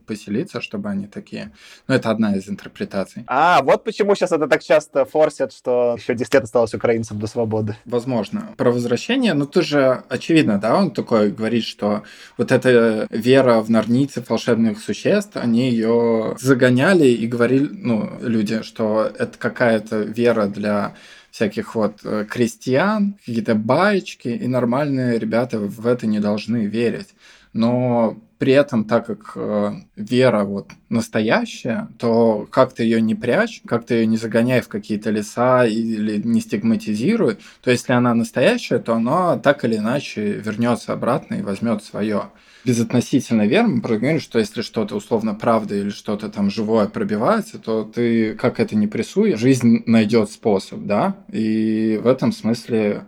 поселиться, 0.07 0.61
чтобы 0.61 0.88
они 0.88 1.07
такие. 1.07 1.53
Ну, 1.87 1.94
это 1.94 2.11
одна 2.11 2.37
из 2.37 2.49
интерпретаций. 2.49 3.25
А, 3.27 3.62
вот 3.62 3.85
почему 3.85 4.14
сейчас 4.14 4.33
это 4.33 4.47
так 4.47 4.62
часто 4.62 5.05
форсят, 5.05 5.53
что 5.53 5.97
еще 5.99 6.14
10 6.14 6.35
лет 6.35 6.44
осталось 6.44 6.75
украинцам 6.75 7.18
до 7.18 7.27
свободы. 7.27 7.77
Возможно. 7.85 8.55
Про 8.57 8.73
возвращение, 8.73 9.35
ну, 9.35 9.47
тоже 9.47 10.05
очевидно, 10.09 10.59
да, 10.59 10.77
он 10.77 10.90
такой 10.90 11.31
говорит, 11.31 11.64
что 11.64 12.03
вот 12.37 12.53
эта 12.53 13.07
вера 13.11 13.61
в 13.61 13.71
норнийцев, 13.71 14.29
волшебных 14.29 14.81
существ, 14.81 15.37
они 15.37 15.71
ее 15.71 16.37
загоняли 16.38 17.07
и 17.07 17.27
говорили, 17.27 17.68
ну, 17.71 18.18
люди, 18.21 18.62
что 18.62 19.11
это 19.18 19.38
какая-то 19.38 19.99
вера 19.99 20.47
для 20.47 20.94
всяких 21.31 21.75
вот 21.75 22.01
э, 22.05 22.25
крестьян, 22.29 23.14
какие-то 23.25 23.55
баечки, 23.55 24.29
и 24.29 24.47
нормальные 24.47 25.18
ребята 25.18 25.59
в 25.59 25.87
это 25.87 26.07
не 26.07 26.21
должны 26.21 26.66
верить. 26.66 27.14
Но 27.53 28.18
при 28.38 28.53
этом, 28.53 28.85
так 28.85 29.07
как 29.07 29.33
э, 29.35 29.72
вера 29.96 30.44
вот 30.44 30.70
настоящая, 30.88 31.88
то 31.98 32.46
как 32.51 32.72
ты 32.72 32.85
ее 32.85 33.01
не 33.01 33.14
прячь, 33.14 33.62
как 33.66 33.85
ты 33.85 33.94
ее 33.94 34.07
не 34.07 34.16
загоняй 34.16 34.61
в 34.61 34.68
какие-то 34.68 35.11
леса 35.11 35.66
или 35.66 36.22
не 36.22 36.40
стигматизируй, 36.40 37.38
то 37.62 37.70
если 37.70 37.92
она 37.92 38.14
настоящая, 38.14 38.79
то 38.79 38.94
она 38.94 39.38
так 39.38 39.64
или 39.64 39.77
иначе 39.77 40.33
вернется 40.33 40.92
обратно 40.92 41.35
и 41.35 41.42
возьмет 41.42 41.83
свое. 41.83 42.31
Безотносительно 42.64 43.46
верно, 43.46 43.77
мы 43.77 43.81
проговорили, 43.81 44.20
что 44.20 44.38
если 44.38 44.62
что-то 44.62 44.96
условно 44.96 45.35
правда 45.35 45.74
или 45.74 45.90
что-то 45.90 46.29
там 46.29 46.51
живое 46.51 46.87
пробивается, 46.87 47.59
то 47.59 47.85
ты, 47.85 48.35
как 48.35 48.61
это 48.61 48.77
не 48.77 48.87
прессуй, 48.87 49.35
жизнь 49.37 49.83
найдет 49.87 50.31
способ, 50.31 50.81
да? 50.81 51.16
И 51.33 51.98
в 52.03 52.07
этом 52.07 52.33
смысле 52.33 53.05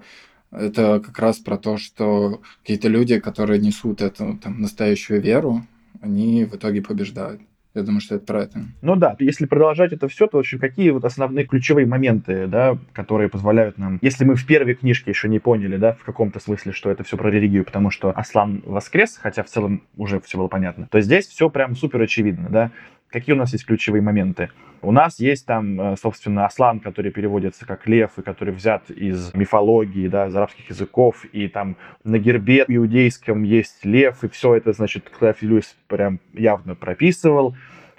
это 0.51 1.01
как 1.01 1.19
раз 1.19 1.39
про 1.39 1.57
то, 1.57 1.77
что 1.77 2.41
какие-то 2.63 2.89
люди, 2.89 3.19
которые 3.21 3.61
несут 3.61 4.03
эту 4.03 4.39
там, 4.43 4.61
настоящую 4.61 5.21
веру, 5.21 5.63
они 6.01 6.45
в 6.45 6.55
итоге 6.57 6.83
побеждают. 6.83 7.41
Я 7.73 7.83
думаю, 7.83 8.01
что 8.01 8.17
это 8.17 8.27
про 8.27 8.43
это. 8.43 8.65
Ну 8.83 8.97
да, 8.97 9.15
если 9.21 9.47
продолжать 9.47 9.93
это 9.93 10.09
все, 10.09 10.27
то 10.27 10.39
вообще 10.39 10.59
какие 10.59 10.91
вот 10.91 11.05
основные 11.05 11.47
ключевые 11.47 11.87
моменты, 11.87 12.49
да, 12.49 12.77
которые 12.93 13.29
позволяют 13.29 13.79
нам, 13.79 14.01
если 14.03 14.25
мы 14.25 14.35
в 14.35 14.45
первой 14.45 14.75
книжке 14.75 15.13
еще 15.13 15.29
не 15.29 15.39
поняли, 15.39 15.77
да, 15.77 15.93
в 15.93 16.03
каком-то 16.03 16.41
смысле, 16.41 16.73
что 16.73 16.91
это 16.91 17.05
все 17.05 17.17
про 17.17 17.31
религию, 17.31 17.65
потому 17.65 17.91
что 17.91 18.11
Аслан 18.11 18.63
воскрес, 18.67 19.17
хотя 19.23 19.45
в 19.45 19.47
целом 19.47 19.85
уже 19.97 20.21
все 20.21 20.39
было 20.39 20.49
понятно, 20.49 20.89
то 20.91 21.01
здесь 21.01 21.29
все 21.29 21.49
прям 21.49 21.77
супер 21.77 22.03
очевидно, 22.03 22.49
да. 22.51 22.73
Какие 23.11 23.35
у 23.35 23.39
нас 23.39 23.53
есть 23.53 23.67
ключевые 23.67 24.03
моменты? 24.03 24.51
У 24.83 24.93
нас 24.93 25.19
есть 25.19 25.45
там, 25.45 25.81
э, 25.81 25.97
собственно, 25.97 26.47
Аслан, 26.47 26.81
который 26.81 27.11
переводится 27.11 27.67
как 27.67 27.87
лев, 27.87 28.13
и 28.19 28.23
который 28.23 28.55
взят 28.55 28.89
из 28.91 29.35
мифологии, 29.35 30.09
да, 30.09 30.29
из 30.29 30.37
арабских 30.37 30.71
языков, 30.71 31.25
и 31.33 31.49
там 31.49 31.77
на 32.05 32.19
гербе 32.19 32.65
иудейском 32.67 33.43
есть 33.43 33.85
лев, 33.85 34.25
и 34.25 34.29
все 34.29 34.55
это, 34.55 34.73
значит, 34.73 35.11
Клайв 35.11 35.43
Льюис 35.43 35.77
прям 35.89 36.21
явно 36.33 36.75
прописывал. 36.75 37.57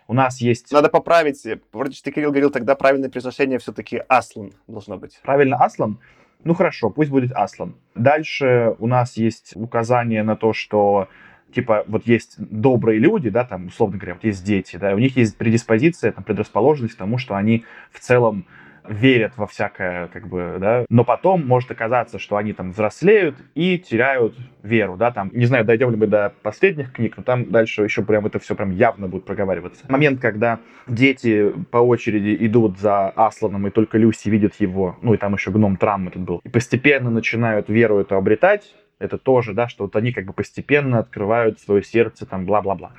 У 0.08 0.14
нас 0.14 0.42
есть... 0.42 0.72
Надо 0.72 0.90
поправить. 0.90 1.46
Вроде 1.72 1.94
что 1.94 2.06
ты, 2.06 2.12
Кирилл, 2.12 2.32
говорил, 2.32 2.50
тогда 2.50 2.76
правильное 2.76 3.10
произношение 3.10 3.60
все-таки 3.60 4.02
Аслан 4.08 4.52
должно 4.68 4.98
быть. 4.98 5.20
Правильно, 5.24 5.58
Аслан? 5.58 6.00
Ну 6.44 6.54
хорошо, 6.54 6.90
пусть 6.90 7.12
будет 7.12 7.32
Аслан. 7.34 7.76
Дальше 7.96 8.76
у 8.80 8.88
нас 8.88 9.16
есть 9.18 9.56
указание 9.56 10.24
на 10.24 10.36
то, 10.36 10.54
что 10.54 11.08
типа, 11.54 11.84
вот 11.88 12.06
есть 12.08 12.36
добрые 12.38 13.00
люди, 13.00 13.30
да, 13.30 13.44
там, 13.44 13.68
условно 13.68 13.98
говоря, 13.98 14.16
вот 14.16 14.24
есть 14.24 14.44
дети, 14.44 14.78
да, 14.78 14.94
у 14.94 15.00
них 15.00 15.16
есть 15.18 15.38
предиспозиция, 15.38 16.12
там, 16.12 16.24
предрасположенность 16.24 16.96
к 16.96 16.98
тому, 16.98 17.18
что 17.18 17.36
они 17.36 17.66
в 17.92 18.00
целом 18.00 18.46
верят 18.88 19.34
во 19.38 19.48
всякое, 19.48 20.08
как 20.08 20.28
бы, 20.28 20.58
да, 20.60 20.86
но 20.90 21.04
потом 21.04 21.46
может 21.46 21.72
оказаться, 21.72 22.20
что 22.20 22.38
они 22.38 22.54
там 22.54 22.72
взрослеют 22.72 23.36
и 23.56 23.78
теряют 23.78 24.36
веру, 24.64 24.98
да, 24.98 25.12
там, 25.12 25.30
не 25.34 25.46
знаю, 25.46 25.66
дойдем 25.66 25.92
ли 25.92 25.98
мы 25.98 26.08
до 26.08 26.34
последних 26.42 26.92
книг, 26.92 27.14
но 27.18 27.24
там 27.24 27.52
дальше 27.52 27.84
еще 27.84 28.04
прям 28.04 28.26
это 28.26 28.40
все 28.40 28.56
прям 28.56 28.72
явно 28.72 29.08
будет 29.08 29.26
проговариваться. 29.26 29.86
Момент, 29.90 30.20
когда 30.20 30.60
дети 30.88 31.54
по 31.70 31.78
очереди 31.78 32.36
идут 32.46 32.80
за 32.80 33.10
Асланом, 33.10 33.68
и 33.68 33.72
только 33.72 33.98
Люси 33.98 34.30
видит 34.30 34.56
его, 34.60 34.98
ну 35.02 35.14
и 35.14 35.18
там 35.18 35.34
еще 35.34 35.52
гном 35.52 35.78
Трам 35.78 36.08
этот 36.08 36.22
был, 36.22 36.42
и 36.44 36.50
постепенно 36.50 37.10
начинают 37.10 37.70
веру 37.70 38.00
эту 38.00 38.16
обретать, 38.16 38.74
это 39.02 39.18
тоже, 39.18 39.54
да, 39.54 39.68
что 39.68 39.86
вот 39.86 39.96
они 39.96 40.12
как 40.12 40.26
бы 40.26 40.34
постепенно 40.34 41.00
открывают 41.00 41.60
свое 41.60 41.84
сердце, 41.84 42.26
там, 42.26 42.46
бла-бла-бла. 42.46 42.92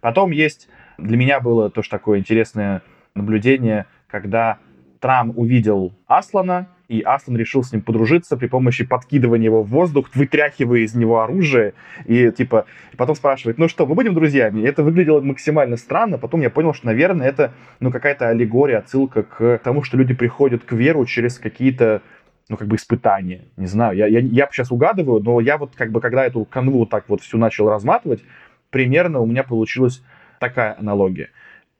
Потом 0.00 0.30
есть, 0.30 0.68
для 0.98 1.16
меня 1.16 1.40
было 1.40 1.70
тоже 1.70 1.90
такое 1.90 2.18
интересное 2.18 2.82
наблюдение, 3.14 3.86
когда 4.08 4.58
Трам 4.98 5.32
увидел 5.36 5.92
Аслана, 6.06 6.68
и 6.88 7.00
Аслан 7.00 7.36
решил 7.36 7.62
с 7.62 7.72
ним 7.72 7.82
подружиться 7.82 8.36
при 8.36 8.46
помощи 8.46 8.84
подкидывания 8.84 9.46
его 9.46 9.62
в 9.62 9.68
воздух, 9.68 10.10
вытряхивая 10.14 10.80
из 10.80 10.94
него 10.94 11.22
оружие, 11.22 11.74
и 12.04 12.30
типа, 12.30 12.66
и 12.92 12.96
потом 12.96 13.14
спрашивает, 13.14 13.58
ну 13.58 13.68
что, 13.68 13.86
мы 13.86 13.94
будем 13.94 14.14
друзьями? 14.14 14.60
И 14.60 14.64
это 14.64 14.82
выглядело 14.82 15.20
максимально 15.20 15.76
странно, 15.76 16.18
потом 16.18 16.40
я 16.40 16.50
понял, 16.50 16.74
что, 16.74 16.86
наверное, 16.86 17.26
это, 17.26 17.52
ну, 17.80 17.90
какая-то 17.90 18.28
аллегория, 18.28 18.78
отсылка 18.78 19.22
к 19.22 19.60
тому, 19.64 19.82
что 19.82 19.96
люди 19.96 20.14
приходят 20.14 20.64
к 20.64 20.72
веру 20.72 21.06
через 21.06 21.38
какие-то 21.38 22.02
ну, 22.48 22.56
как 22.56 22.68
бы 22.68 22.76
испытание. 22.76 23.46
Не 23.56 23.66
знаю, 23.66 23.96
я, 23.96 24.06
я, 24.06 24.20
я 24.20 24.48
сейчас 24.50 24.70
угадываю, 24.70 25.22
но 25.22 25.40
я 25.40 25.58
вот 25.58 25.72
как 25.74 25.90
бы, 25.90 26.00
когда 26.00 26.24
эту 26.24 26.44
канву 26.44 26.86
так 26.86 27.08
вот 27.08 27.22
всю 27.22 27.38
начал 27.38 27.68
разматывать, 27.68 28.22
примерно 28.70 29.20
у 29.20 29.26
меня 29.26 29.42
получилась 29.42 30.02
такая 30.38 30.76
аналогия. 30.78 31.30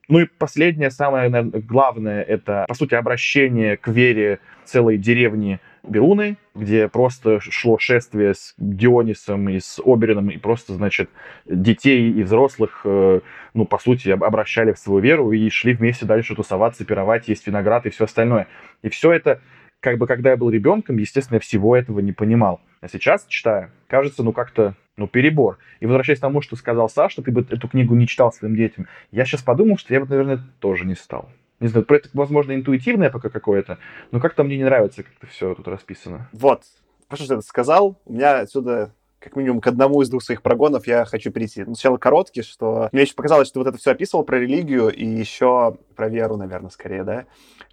Ну 0.08 0.20
и 0.20 0.26
последнее, 0.26 0.90
самое 0.90 1.28
наверное, 1.28 1.60
главное, 1.60 2.22
это, 2.22 2.64
по 2.68 2.74
сути, 2.74 2.94
обращение 2.94 3.76
к 3.76 3.88
вере 3.88 4.40
целой 4.64 4.98
деревни 4.98 5.60
Белуны, 5.82 6.36
где 6.54 6.88
просто 6.88 7.40
шло 7.40 7.78
шествие 7.78 8.34
с 8.34 8.54
Дионисом 8.58 9.48
и 9.48 9.58
с 9.58 9.80
Оберином, 9.84 10.30
и 10.30 10.36
просто, 10.36 10.74
значит, 10.74 11.10
детей 11.46 12.12
и 12.12 12.22
взрослых, 12.22 12.82
э, 12.84 13.20
ну, 13.54 13.64
по 13.64 13.78
сути, 13.78 14.10
обращали 14.10 14.72
в 14.72 14.78
свою 14.78 15.00
веру 15.00 15.32
и 15.32 15.48
шли 15.50 15.74
вместе 15.74 16.04
дальше 16.04 16.36
тусоваться, 16.36 16.84
пировать, 16.84 17.28
есть 17.28 17.46
виноград 17.46 17.86
и 17.86 17.90
все 17.90 18.04
остальное. 18.04 18.46
И 18.82 18.90
все 18.90 19.12
это 19.12 19.40
как 19.82 19.98
бы, 19.98 20.06
когда 20.06 20.30
я 20.30 20.36
был 20.36 20.48
ребенком, 20.48 20.96
естественно, 20.96 21.36
я 21.36 21.40
всего 21.40 21.76
этого 21.76 21.98
не 21.98 22.12
понимал. 22.12 22.60
А 22.80 22.88
сейчас, 22.88 23.26
читая, 23.26 23.70
кажется, 23.88 24.22
ну, 24.22 24.32
как-то, 24.32 24.74
ну, 24.96 25.08
перебор. 25.08 25.58
И 25.80 25.86
возвращаясь 25.86 26.20
к 26.20 26.22
тому, 26.22 26.40
что 26.40 26.54
сказал 26.54 26.88
Саша, 26.88 27.14
что 27.14 27.22
ты 27.22 27.32
бы 27.32 27.40
эту 27.50 27.68
книгу 27.68 27.94
не 27.96 28.06
читал 28.06 28.32
своим 28.32 28.54
детям, 28.54 28.86
я 29.10 29.24
сейчас 29.24 29.42
подумал, 29.42 29.76
что 29.76 29.92
я 29.92 30.00
бы, 30.00 30.06
наверное, 30.06 30.40
тоже 30.60 30.86
не 30.86 30.94
стал. 30.94 31.28
Не 31.58 31.66
знаю, 31.66 31.84
это, 31.88 32.08
возможно, 32.14 32.54
интуитивное 32.54 33.10
пока 33.10 33.28
какое-то, 33.28 33.78
но 34.12 34.20
как-то 34.20 34.44
мне 34.44 34.56
не 34.56 34.64
нравится, 34.64 35.02
как 35.02 35.12
это 35.18 35.26
все 35.26 35.54
тут 35.54 35.66
расписано. 35.66 36.28
Вот. 36.32 36.62
Хорошо, 37.08 37.24
что 37.24 37.34
ты 37.34 37.38
это 37.38 37.46
сказал. 37.46 38.00
У 38.04 38.12
меня 38.12 38.38
отсюда 38.38 38.94
как 39.22 39.36
минимум 39.36 39.60
к 39.60 39.66
одному 39.66 40.02
из 40.02 40.08
двух 40.08 40.22
своих 40.22 40.42
прогонов 40.42 40.86
я 40.86 41.04
хочу 41.04 41.30
перейти. 41.30 41.64
Ну, 41.64 41.74
сначала 41.74 41.96
короткий, 41.96 42.42
что 42.42 42.88
мне 42.92 43.02
еще 43.02 43.14
показалось, 43.14 43.48
что 43.48 43.54
ты 43.54 43.58
вот 43.60 43.68
это 43.68 43.78
все 43.78 43.92
описывал 43.92 44.24
про 44.24 44.38
религию 44.38 44.88
и 44.88 45.04
еще 45.04 45.76
про 45.94 46.08
веру, 46.08 46.36
наверное, 46.36 46.70
скорее, 46.70 47.04
да, 47.04 47.26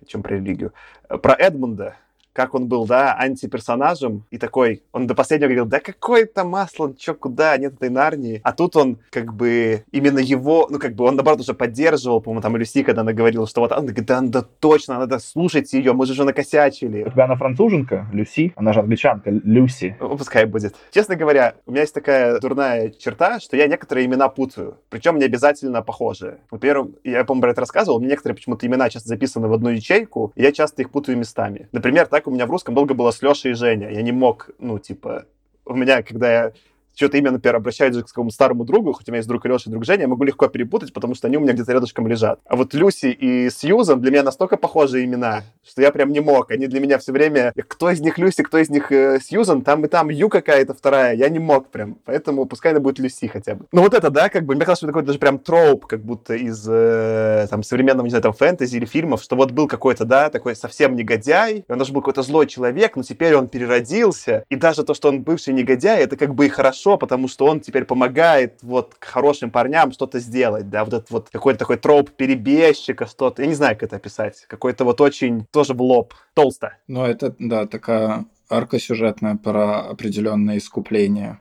чем 0.06 0.22
про 0.22 0.36
религию. 0.36 0.74
Про 1.08 1.34
Эдмунда 1.34 1.96
как 2.40 2.56
он 2.56 2.70
был, 2.70 2.86
да, 2.86 3.18
антиперсонажем, 3.20 4.24
и 4.32 4.38
такой, 4.38 4.82
он 4.94 5.08
до 5.08 5.14
последнего 5.14 5.50
говорил, 5.50 5.66
да 5.66 5.82
какой 5.82 6.24
там 6.24 6.48
Маслан, 6.48 6.96
чё, 6.96 7.14
куда, 7.14 7.58
нет 7.58 7.74
этой 7.74 7.90
Нарнии. 7.90 8.40
А 8.46 8.54
тут 8.54 8.78
он, 8.78 9.00
как 9.10 9.34
бы, 9.34 9.84
именно 9.92 10.20
его, 10.20 10.66
ну, 10.70 10.80
как 10.80 10.96
бы, 10.96 11.04
он, 11.04 11.16
наоборот, 11.18 11.42
уже 11.42 11.54
поддерживал, 11.54 12.22
по-моему, 12.22 12.42
там 12.42 12.56
Люси, 12.56 12.84
когда 12.84 13.02
она 13.02 13.12
говорила, 13.12 13.46
что 13.46 13.60
вот, 13.60 13.74
он 13.74 13.88
говорит, 13.88 14.06
да, 14.06 14.22
да, 14.22 14.42
точно, 14.42 15.00
надо 15.00 15.20
слушать 15.20 15.74
ее, 15.74 15.92
мы 15.92 16.06
же 16.06 16.14
уже 16.14 16.24
накосячили. 16.24 17.04
У 17.04 17.10
тебя 17.12 17.26
она 17.26 17.36
француженка, 17.36 18.08
Люси, 18.14 18.54
она 18.56 18.72
же 18.72 18.80
англичанка, 18.80 19.32
Люси. 19.32 19.98
Ну, 20.00 20.16
пускай 20.16 20.46
будет. 20.46 20.76
Честно 20.92 21.18
говоря, 21.18 21.56
у 21.66 21.72
меня 21.72 21.82
есть 21.82 21.94
такая 21.94 22.40
дурная 22.40 22.90
черта, 22.92 23.42
что 23.42 23.58
я 23.58 23.68
некоторые 23.68 24.06
имена 24.06 24.30
путаю, 24.30 24.78
причем 24.90 25.18
не 25.18 25.26
обязательно 25.26 25.82
похожие. 25.82 26.38
Например, 26.52 26.88
я, 27.04 27.26
по-моему, 27.26 27.42
про 27.42 27.52
это 27.52 27.60
рассказывал, 27.60 28.00
меня 28.00 28.12
некоторые 28.12 28.38
почему-то 28.38 28.66
имена 28.66 28.90
часто 28.90 29.10
записаны 29.10 29.50
в 29.50 29.54
одну 29.54 29.72
ячейку, 29.72 30.32
и 30.36 30.42
я 30.42 30.54
часто 30.54 30.84
их 30.84 30.90
путаю 30.90 31.18
местами. 31.18 31.68
Например, 31.74 32.06
так 32.06 32.29
у 32.30 32.32
меня 32.32 32.46
в 32.46 32.52
русском 32.52 32.76
долго 32.76 32.94
было 32.94 33.12
с 33.12 33.22
Лешей 33.22 33.52
и 33.52 33.56
Женя. 33.56 33.90
Я 33.90 34.02
не 34.02 34.12
мог, 34.12 34.52
ну, 34.60 34.80
типа, 34.80 35.26
у 35.66 35.76
меня, 35.76 36.04
когда 36.04 36.32
я 36.32 36.54
что-то 37.00 37.18
имя, 37.18 37.32
например, 37.32 37.56
обращаюсь 37.56 37.96
к 38.04 38.08
какому-то 38.08 38.34
старому 38.34 38.66
другу, 38.66 38.92
хоть 38.92 39.08
у 39.08 39.12
меня 39.12 39.20
есть 39.20 39.30
друг 39.30 39.46
Леша 39.46 39.64
и 39.68 39.70
друг 39.72 39.86
Женя, 39.86 40.02
я 40.02 40.08
могу 40.10 40.26
легко 40.26 40.48
перепутать, 40.48 40.92
потому 40.92 41.16
что 41.16 41.28
они 41.28 41.38
у 41.38 41.40
меня 41.40 41.54
где-то 41.54 41.72
рядышком 41.72 42.08
лежат. 42.08 42.40
А 42.46 42.56
вот 42.58 42.74
Люси 42.74 43.08
и 43.08 43.50
Сьюзан 43.50 44.02
для 44.02 44.12
меня 44.12 44.24
настолько 44.24 44.58
похожие 44.58 45.06
имена, 45.06 45.44
что 45.66 45.82
я 45.82 45.92
прям 45.92 46.12
не 46.12 46.20
мог. 46.20 46.52
Они 46.52 46.68
для 46.68 46.82
меня 46.82 46.98
все 46.98 47.14
время, 47.14 47.54
кто 47.56 47.90
из 47.90 48.02
них 48.02 48.18
Люси, 48.18 48.44
кто 48.44 48.58
из 48.58 48.70
них 48.70 48.92
э, 48.92 49.20
Сьюзан, 49.22 49.62
там 49.62 49.86
и 49.86 49.88
там 49.88 50.10
Ю 50.10 50.28
какая-то 50.30 50.74
вторая, 50.74 51.16
я 51.16 51.30
не 51.30 51.40
мог 51.40 51.70
прям. 51.70 51.98
Поэтому 52.04 52.46
пускай 52.46 52.74
она 52.74 52.82
будет 52.82 53.00
Люси 53.00 53.28
хотя 53.28 53.56
бы. 53.56 53.66
Ну 53.72 53.82
вот 53.82 53.94
это, 53.94 54.10
да, 54.10 54.28
как 54.28 54.44
бы, 54.44 54.56
мне 54.56 54.66
кажется, 54.66 54.86
что 54.86 54.88
такой 54.88 55.04
даже 55.04 55.20
прям 55.20 55.40
троп, 55.40 55.86
как 55.86 56.04
будто 56.04 56.34
из 56.34 56.68
э, 56.70 57.48
там 57.50 57.64
современного, 57.64 58.06
не 58.06 58.10
знаю, 58.10 58.24
там 58.24 58.34
фэнтези 58.34 58.76
или 58.76 58.86
фильмов, 58.86 59.22
что 59.22 59.38
вот 59.38 59.52
был 59.52 59.68
какой-то, 59.68 60.04
да, 60.04 60.30
такой 60.30 60.56
совсем 60.56 60.96
негодяй, 60.96 61.64
он 61.70 61.78
даже 61.78 61.94
был 61.94 62.02
какой-то 62.02 62.24
злой 62.24 62.48
человек, 62.48 62.96
но 62.96 63.04
теперь 63.04 63.36
он 63.36 63.48
переродился, 63.48 64.44
и 64.50 64.56
даже 64.56 64.84
то, 64.84 64.94
что 64.94 65.10
он 65.10 65.22
бывший 65.24 65.54
негодяй, 65.54 66.04
это 66.04 66.18
как 66.18 66.36
бы 66.36 66.46
и 66.46 66.50
хорошо, 66.50 66.89
потому 66.98 67.28
что 67.28 67.46
он 67.46 67.60
теперь 67.60 67.86
помогает 67.86 68.60
вот 68.62 68.96
хорошим 69.00 69.52
парням 69.52 69.92
что-то 69.92 70.20
сделать, 70.20 70.70
да, 70.70 70.86
вот 70.86 70.94
этот 70.94 71.12
вот 71.12 71.30
какой-то 71.30 71.60
такой 71.60 71.78
троп 71.78 72.12
перебежчика, 72.12 73.06
что-то, 73.06 73.42
я 73.42 73.48
не 73.48 73.56
знаю, 73.56 73.76
как 73.76 73.84
это 73.84 73.96
описать, 73.98 74.46
какой-то 74.48 74.84
вот 74.86 75.02
очень 75.02 75.46
тоже 75.52 75.74
в 75.74 75.82
лоб, 75.82 76.14
толсто. 76.34 76.78
Ну, 76.88 77.06
это, 77.06 77.36
да, 77.40 77.66
такая 77.66 78.26
арка 78.50 78.80
сюжетная 78.80 79.36
про 79.36 79.82
определенное 79.82 80.58
искупление, 80.58 81.40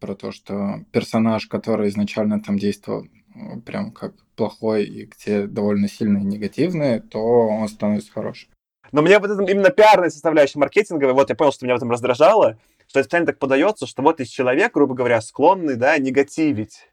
про 0.00 0.14
то, 0.14 0.32
что 0.32 0.80
персонаж, 0.90 1.46
который 1.46 1.88
изначально 1.88 2.40
там 2.40 2.58
действовал 2.58 3.04
э, 3.04 3.60
прям 3.64 3.92
как 3.92 4.14
плохой 4.34 4.84
и 4.84 5.06
где 5.06 5.46
довольно 5.46 5.88
сильные 5.88 6.24
негативные, 6.24 7.00
то 7.00 7.20
он 7.20 7.68
становится 7.68 8.10
хорошим. 8.12 8.48
Но 8.90 9.00
мне 9.00 9.18
вот 9.18 9.30
это 9.30 9.42
именно 9.42 9.70
пиарная 9.70 10.10
составляющая 10.10 10.58
маркетинговая, 10.58 11.14
вот 11.14 11.30
я 11.30 11.34
понял, 11.34 11.52
что 11.52 11.64
меня 11.64 11.74
в 11.74 11.78
этом 11.78 11.90
раздражало, 11.90 12.58
что 12.92 13.00
это 13.00 13.24
так 13.24 13.38
подается, 13.38 13.86
что 13.86 14.02
вот 14.02 14.20
есть 14.20 14.34
человек, 14.34 14.74
грубо 14.74 14.94
говоря, 14.94 15.22
склонный, 15.22 15.76
да, 15.76 15.96
негативить. 15.96 16.90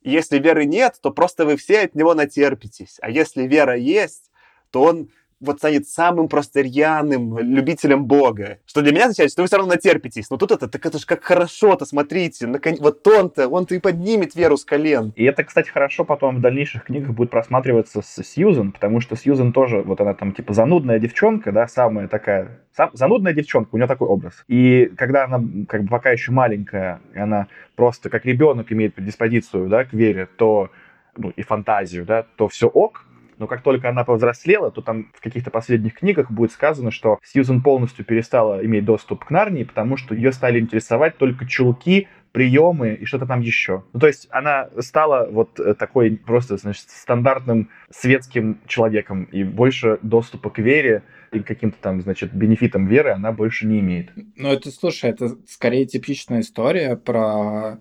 Если 0.00 0.38
веры 0.38 0.64
нет, 0.64 0.96
то 1.02 1.10
просто 1.10 1.44
вы 1.44 1.56
все 1.58 1.80
от 1.80 1.94
него 1.94 2.14
натерпитесь. 2.14 2.96
А 3.02 3.10
если 3.10 3.42
вера 3.46 3.76
есть, 3.76 4.30
то 4.70 4.82
он 4.82 5.10
вот 5.42 5.58
станет 5.58 5.88
самым 5.88 6.28
просто 6.28 6.60
рьяным 6.60 7.38
любителем 7.38 8.06
Бога. 8.06 8.58
Что 8.66 8.80
для 8.80 8.92
меня 8.92 9.04
означает, 9.04 9.32
что 9.32 9.42
вы 9.42 9.48
все 9.48 9.56
равно 9.56 9.74
натерпитесь. 9.74 10.30
Но 10.30 10.36
тут 10.36 10.52
это, 10.52 10.68
так 10.68 10.84
это 10.86 10.98
же 10.98 11.06
как 11.06 11.22
хорошо-то, 11.24 11.84
смотрите. 11.84 12.46
Након... 12.46 12.76
Вот 12.80 13.06
он-то, 13.06 13.48
он-то 13.48 13.74
и 13.74 13.80
поднимет 13.80 14.34
веру 14.34 14.56
с 14.56 14.64
колен. 14.64 15.12
И 15.16 15.24
это, 15.24 15.44
кстати, 15.44 15.68
хорошо 15.68 16.04
потом 16.04 16.36
в 16.36 16.40
дальнейших 16.40 16.84
книгах 16.84 17.10
будет 17.10 17.30
просматриваться 17.30 18.02
с 18.02 18.22
Сьюзен, 18.22 18.72
потому 18.72 19.00
что 19.00 19.16
Сьюзен 19.16 19.52
тоже, 19.52 19.82
вот 19.82 20.00
она 20.00 20.14
там 20.14 20.32
типа 20.32 20.54
занудная 20.54 20.98
девчонка, 20.98 21.52
да, 21.52 21.66
самая 21.66 22.08
такая, 22.08 22.60
сам, 22.76 22.90
занудная 22.92 23.34
девчонка, 23.34 23.70
у 23.72 23.76
нее 23.76 23.88
такой 23.88 24.08
образ. 24.08 24.44
И 24.48 24.90
когда 24.96 25.24
она 25.24 25.42
как 25.68 25.82
бы 25.82 25.88
пока 25.88 26.10
еще 26.10 26.32
маленькая, 26.32 27.00
и 27.14 27.18
она 27.18 27.48
просто 27.74 28.08
как 28.10 28.24
ребенок 28.24 28.72
имеет 28.72 28.94
предиспозицию, 28.94 29.68
да, 29.68 29.84
к 29.84 29.92
вере, 29.92 30.28
то 30.36 30.70
ну, 31.16 31.30
и 31.30 31.42
фантазию, 31.42 32.04
да, 32.04 32.24
то 32.36 32.48
все 32.48 32.68
ок, 32.68 33.04
но 33.38 33.46
как 33.46 33.62
только 33.62 33.88
она 33.88 34.04
повзрослела, 34.04 34.70
то 34.70 34.82
там 34.82 35.10
в 35.14 35.20
каких-то 35.20 35.50
последних 35.50 35.94
книгах 35.94 36.30
будет 36.30 36.52
сказано, 36.52 36.90
что 36.90 37.18
Сьюзен 37.24 37.62
полностью 37.62 38.04
перестала 38.04 38.64
иметь 38.64 38.84
доступ 38.84 39.24
к 39.24 39.30
Нарнии, 39.30 39.64
потому 39.64 39.96
что 39.96 40.14
ее 40.14 40.32
стали 40.32 40.60
интересовать 40.60 41.16
только 41.16 41.46
чулки, 41.46 42.08
приемы 42.32 42.94
и 42.94 43.04
что-то 43.04 43.26
там 43.26 43.40
еще. 43.40 43.84
Ну, 43.92 44.00
то 44.00 44.06
есть 44.06 44.26
она 44.30 44.68
стала 44.80 45.28
вот 45.30 45.60
э, 45.60 45.74
такой 45.74 46.16
просто, 46.16 46.56
значит, 46.56 46.86
стандартным 46.88 47.68
светским 47.90 48.58
человеком, 48.66 49.24
и 49.24 49.44
больше 49.44 49.98
доступа 50.02 50.50
к 50.50 50.58
вере 50.58 51.02
и 51.30 51.40
каким-то 51.40 51.76
там, 51.80 52.00
значит, 52.00 52.32
бенефитам 52.32 52.86
веры 52.86 53.10
она 53.10 53.32
больше 53.32 53.66
не 53.66 53.80
имеет. 53.80 54.10
Ну, 54.36 54.48
это, 54.48 54.70
слушай, 54.70 55.10
это 55.10 55.36
скорее 55.46 55.86
типичная 55.86 56.40
история 56.40 56.96
про 56.96 57.78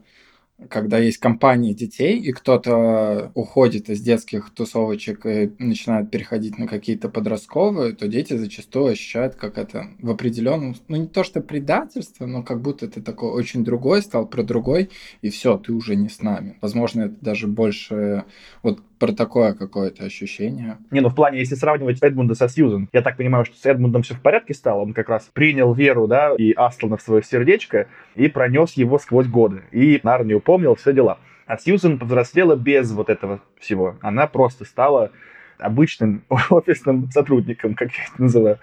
когда 0.70 0.98
есть 0.98 1.18
компания 1.18 1.74
детей, 1.74 2.20
и 2.20 2.32
кто-то 2.32 3.32
уходит 3.36 3.90
из 3.90 4.02
детских 4.02 4.50
тусовочек 4.52 5.26
и 5.26 5.52
начинает 5.60 6.12
переходить 6.12 6.58
на 6.58 6.68
какие-то 6.68 7.10
подростковые, 7.10 7.94
то 7.94 8.08
дети 8.08 8.38
зачастую 8.38 8.88
ощущают, 8.88 9.36
как 9.36 9.58
это 9.58 9.88
в 10.00 10.10
определенном, 10.10 10.76
ну 10.88 10.98
не 10.98 11.08
то 11.08 11.24
что 11.24 11.42
предательство, 11.42 12.26
но 12.26 12.44
как 12.44 12.62
будто 12.62 12.88
ты 12.88 13.02
такой 13.02 13.32
очень 13.32 13.64
другой, 13.64 14.02
стал 14.02 14.28
про 14.28 14.44
другой, 14.44 14.90
и 15.22 15.30
все, 15.30 15.58
ты 15.58 15.74
уже 15.74 15.96
не 15.96 16.10
с 16.10 16.22
нами. 16.22 16.58
Возможно, 16.62 17.04
это 17.04 17.16
даже 17.22 17.48
больше 17.48 18.26
вот 18.64 18.82
про 19.02 19.14
такое 19.14 19.54
какое-то 19.56 20.06
ощущение. 20.06 20.78
Не, 20.92 21.00
ну 21.00 21.10
в 21.10 21.16
плане, 21.16 21.40
если 21.40 21.56
сравнивать 21.56 21.98
Эдмунда 22.04 22.36
со 22.36 22.48
Сьюзен, 22.48 22.88
я 22.94 23.02
так 23.02 23.18
понимаю, 23.18 23.46
что 23.46 23.58
с 23.58 23.66
Эдмундом 23.66 24.04
все 24.04 24.14
в 24.14 24.22
порядке 24.22 24.54
стало, 24.54 24.82
он 24.82 24.94
как 24.94 25.10
раз 25.10 25.28
принял 25.34 25.74
веру, 25.74 26.06
да, 26.06 26.36
и 26.38 26.52
Астлана 26.52 26.98
в 26.98 27.02
свое 27.02 27.24
сердечко, 27.24 27.88
и 28.14 28.28
пронес 28.28 28.74
его 28.74 29.00
сквозь 29.00 29.26
годы, 29.26 29.64
и 29.72 30.00
Нарнию 30.04 30.40
помнил, 30.40 30.76
все 30.76 30.94
дела. 30.94 31.18
А 31.48 31.58
Сьюзен 31.58 31.98
повзрослела 31.98 32.56
без 32.56 32.92
вот 32.92 33.10
этого 33.10 33.42
всего. 33.60 33.98
Она 34.02 34.28
просто 34.28 34.66
стала 34.66 35.10
обычным 35.58 36.24
офисным 36.52 37.10
сотрудником, 37.10 37.74
как 37.74 37.90
я 37.94 38.04
это 38.04 38.22
называю. 38.22 38.60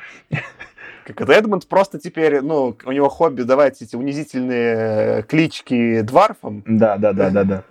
Как 1.04 1.20
это 1.20 1.32
Эдмунд 1.32 1.66
просто 1.66 1.98
теперь, 1.98 2.42
ну, 2.42 2.76
у 2.84 2.92
него 2.92 3.08
хобби 3.08 3.42
давать 3.42 3.82
эти 3.82 3.96
унизительные 3.96 5.24
клички 5.24 6.02
дварфам. 6.02 6.62
Да, 6.64 6.96
да, 6.96 7.12
да, 7.12 7.30
да, 7.30 7.42
да. 7.42 7.64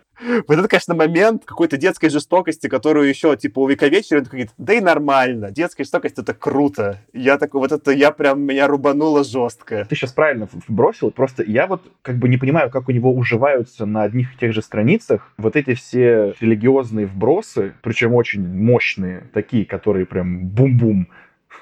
Вот 0.48 0.58
это, 0.58 0.68
конечно, 0.68 0.96
момент 0.96 1.44
какой-то 1.46 1.78
детской 1.78 2.10
жестокости, 2.10 2.68
которую 2.68 3.08
еще, 3.08 3.36
типа, 3.38 3.60
увековечивают, 3.60 4.28
говорит, 4.28 4.50
да 4.58 4.74
и 4.74 4.80
нормально, 4.80 5.52
детская 5.52 5.84
жестокость— 5.84 6.18
это 6.18 6.34
круто. 6.34 7.00
Я 7.14 7.38
такой, 7.38 7.62
вот 7.62 7.72
это 7.72 7.92
я 7.92 8.12
прям, 8.12 8.42
меня 8.42 8.68
рубануло 8.68 9.24
жестко. 9.24 9.86
Ты 9.88 9.96
сейчас 9.96 10.14
правильно 10.14 10.48
бросил, 10.68 11.12
просто 11.12 11.44
я 11.44 11.68
вот 11.68 11.92
как 12.02 12.18
бы 12.18 12.30
не 12.30 12.38
понимаю, 12.38 12.70
как 12.70 12.90
у 12.90 12.92
него 12.92 13.14
уживаются 13.14 13.86
на 13.86 14.04
одних 14.04 14.34
и 14.34 14.38
тех 14.38 14.54
же 14.54 14.62
страницах 14.62 15.32
вот 15.38 15.56
эти 15.56 15.74
все 15.74 16.34
религиозные 16.40 17.06
вбросы, 17.06 17.74
причем 17.82 18.14
очень 18.14 18.48
мощные, 18.48 19.30
такие, 19.34 19.66
которые 19.66 20.06
прям 20.06 20.48
бум-бум. 20.48 21.08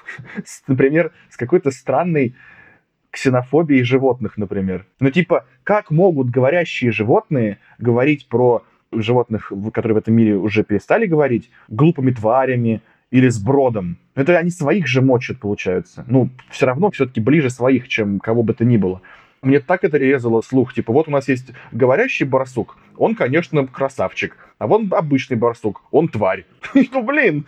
Например, 0.66 1.12
с 1.30 1.36
какой-то 1.36 1.70
странной 1.70 2.34
ксенофобией 3.16 3.82
животных, 3.82 4.36
например. 4.36 4.84
Ну, 5.00 5.10
типа, 5.10 5.46
как 5.64 5.90
могут 5.90 6.28
говорящие 6.28 6.92
животные 6.92 7.58
говорить 7.78 8.28
про 8.28 8.62
животных, 8.92 9.50
которые 9.72 9.94
в 9.94 9.98
этом 9.98 10.14
мире 10.14 10.36
уже 10.36 10.64
перестали 10.64 11.06
говорить, 11.06 11.50
глупыми 11.68 12.10
тварями 12.10 12.82
или 13.10 13.30
с 13.30 13.38
бродом? 13.38 13.96
Это 14.14 14.36
они 14.36 14.50
своих 14.50 14.86
же 14.86 15.00
мочат, 15.00 15.38
получается. 15.38 16.04
Ну, 16.06 16.28
все 16.50 16.66
равно 16.66 16.90
все-таки 16.90 17.22
ближе 17.22 17.48
своих, 17.48 17.88
чем 17.88 18.20
кого 18.20 18.42
бы 18.42 18.52
то 18.52 18.66
ни 18.66 18.76
было. 18.76 19.00
Мне 19.40 19.60
так 19.60 19.84
это 19.84 19.96
резало 19.96 20.42
слух. 20.42 20.74
Типа, 20.74 20.92
вот 20.92 21.08
у 21.08 21.10
нас 21.10 21.26
есть 21.26 21.52
говорящий 21.72 22.26
барсук. 22.26 22.76
Он, 22.98 23.14
конечно, 23.14 23.66
красавчик. 23.66 24.36
А 24.58 24.66
вон 24.66 24.88
обычный 24.92 25.36
барсук. 25.36 25.82
Он 25.90 26.08
тварь. 26.08 26.46
Ну, 26.92 27.02
блин, 27.02 27.46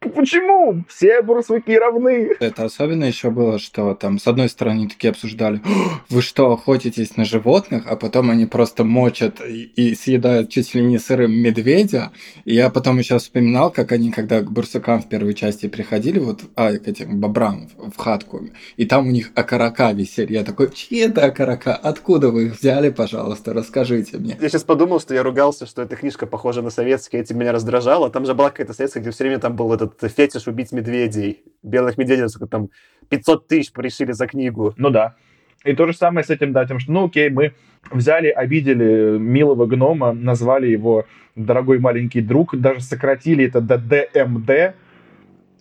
почему? 0.00 0.84
Все 0.88 1.22
барсуки 1.22 1.72
равны. 1.72 2.30
Это 2.40 2.64
особенно 2.64 3.04
еще 3.04 3.30
было, 3.30 3.58
что 3.58 3.94
там 3.94 4.18
с 4.18 4.26
одной 4.26 4.48
стороны 4.48 4.88
такие 4.88 5.10
обсуждали, 5.10 5.60
вы 6.08 6.22
что, 6.22 6.52
охотитесь 6.52 7.16
на 7.16 7.24
животных, 7.24 7.84
а 7.86 7.96
потом 7.96 8.30
они 8.30 8.46
просто 8.46 8.84
мочат 8.84 9.40
и, 9.40 9.64
и 9.64 9.94
съедают 9.94 10.50
чуть 10.50 10.74
ли 10.74 10.82
не 10.82 10.98
сырым 10.98 11.32
медведя. 11.32 12.12
И 12.44 12.54
я 12.54 12.70
потом 12.70 12.98
еще 12.98 13.18
вспоминал, 13.18 13.70
как 13.70 13.92
они, 13.92 14.10
когда 14.10 14.40
к 14.40 14.50
барсукам 14.50 15.02
в 15.02 15.08
первой 15.08 15.34
части 15.34 15.68
приходили, 15.68 16.18
вот, 16.18 16.42
а, 16.54 16.72
к 16.72 16.86
этим 16.86 17.20
бобрам 17.20 17.68
в, 17.76 17.90
в 17.90 17.96
хатку, 17.96 18.42
и 18.76 18.86
там 18.86 19.08
у 19.08 19.10
них 19.10 19.30
окорока 19.34 19.92
висели. 19.92 20.34
Я 20.34 20.44
такой, 20.44 20.70
чьи 20.72 20.98
это 20.98 21.26
окорока? 21.26 21.74
Откуда 21.74 22.30
вы 22.30 22.46
их 22.46 22.58
взяли, 22.58 22.90
пожалуйста, 22.90 23.52
расскажите 23.52 24.18
мне. 24.18 24.38
Я 24.40 24.48
сейчас 24.48 24.64
подумал, 24.64 25.00
что 25.00 25.14
я 25.14 25.22
ругался, 25.22 25.66
что 25.66 25.82
эта 25.82 25.96
книжка 25.96 26.27
похожа 26.28 26.62
на 26.62 26.70
советские, 26.70 27.22
этим 27.22 27.38
меня 27.38 27.52
раздражало. 27.52 28.10
Там 28.10 28.24
же 28.24 28.34
была 28.34 28.50
какая-то 28.50 28.72
советская, 28.72 29.02
где 29.02 29.10
все 29.10 29.24
время 29.24 29.38
там 29.38 29.56
был 29.56 29.72
этот 29.72 30.00
фетиш 30.00 30.46
убить 30.46 30.72
медведей. 30.72 31.42
Белых 31.62 31.98
медведей, 31.98 32.26
там 32.50 32.68
500 33.08 33.48
тысяч 33.48 33.72
решили 33.76 34.12
за 34.12 34.26
книгу. 34.26 34.74
Ну 34.76 34.90
да. 34.90 35.16
И 35.64 35.74
то 35.74 35.86
же 35.86 35.92
самое 35.92 36.24
с 36.24 36.30
этим, 36.30 36.52
да, 36.52 36.64
тем, 36.66 36.78
что, 36.78 36.92
ну 36.92 37.06
окей, 37.06 37.30
мы 37.30 37.52
взяли, 37.90 38.28
обидели 38.28 39.18
милого 39.18 39.66
гнома, 39.66 40.12
назвали 40.12 40.68
его 40.68 41.04
дорогой 41.34 41.78
маленький 41.78 42.20
друг, 42.20 42.56
даже 42.56 42.80
сократили 42.80 43.46
это 43.46 43.60
до 43.60 43.78
ДМД, 43.78 44.74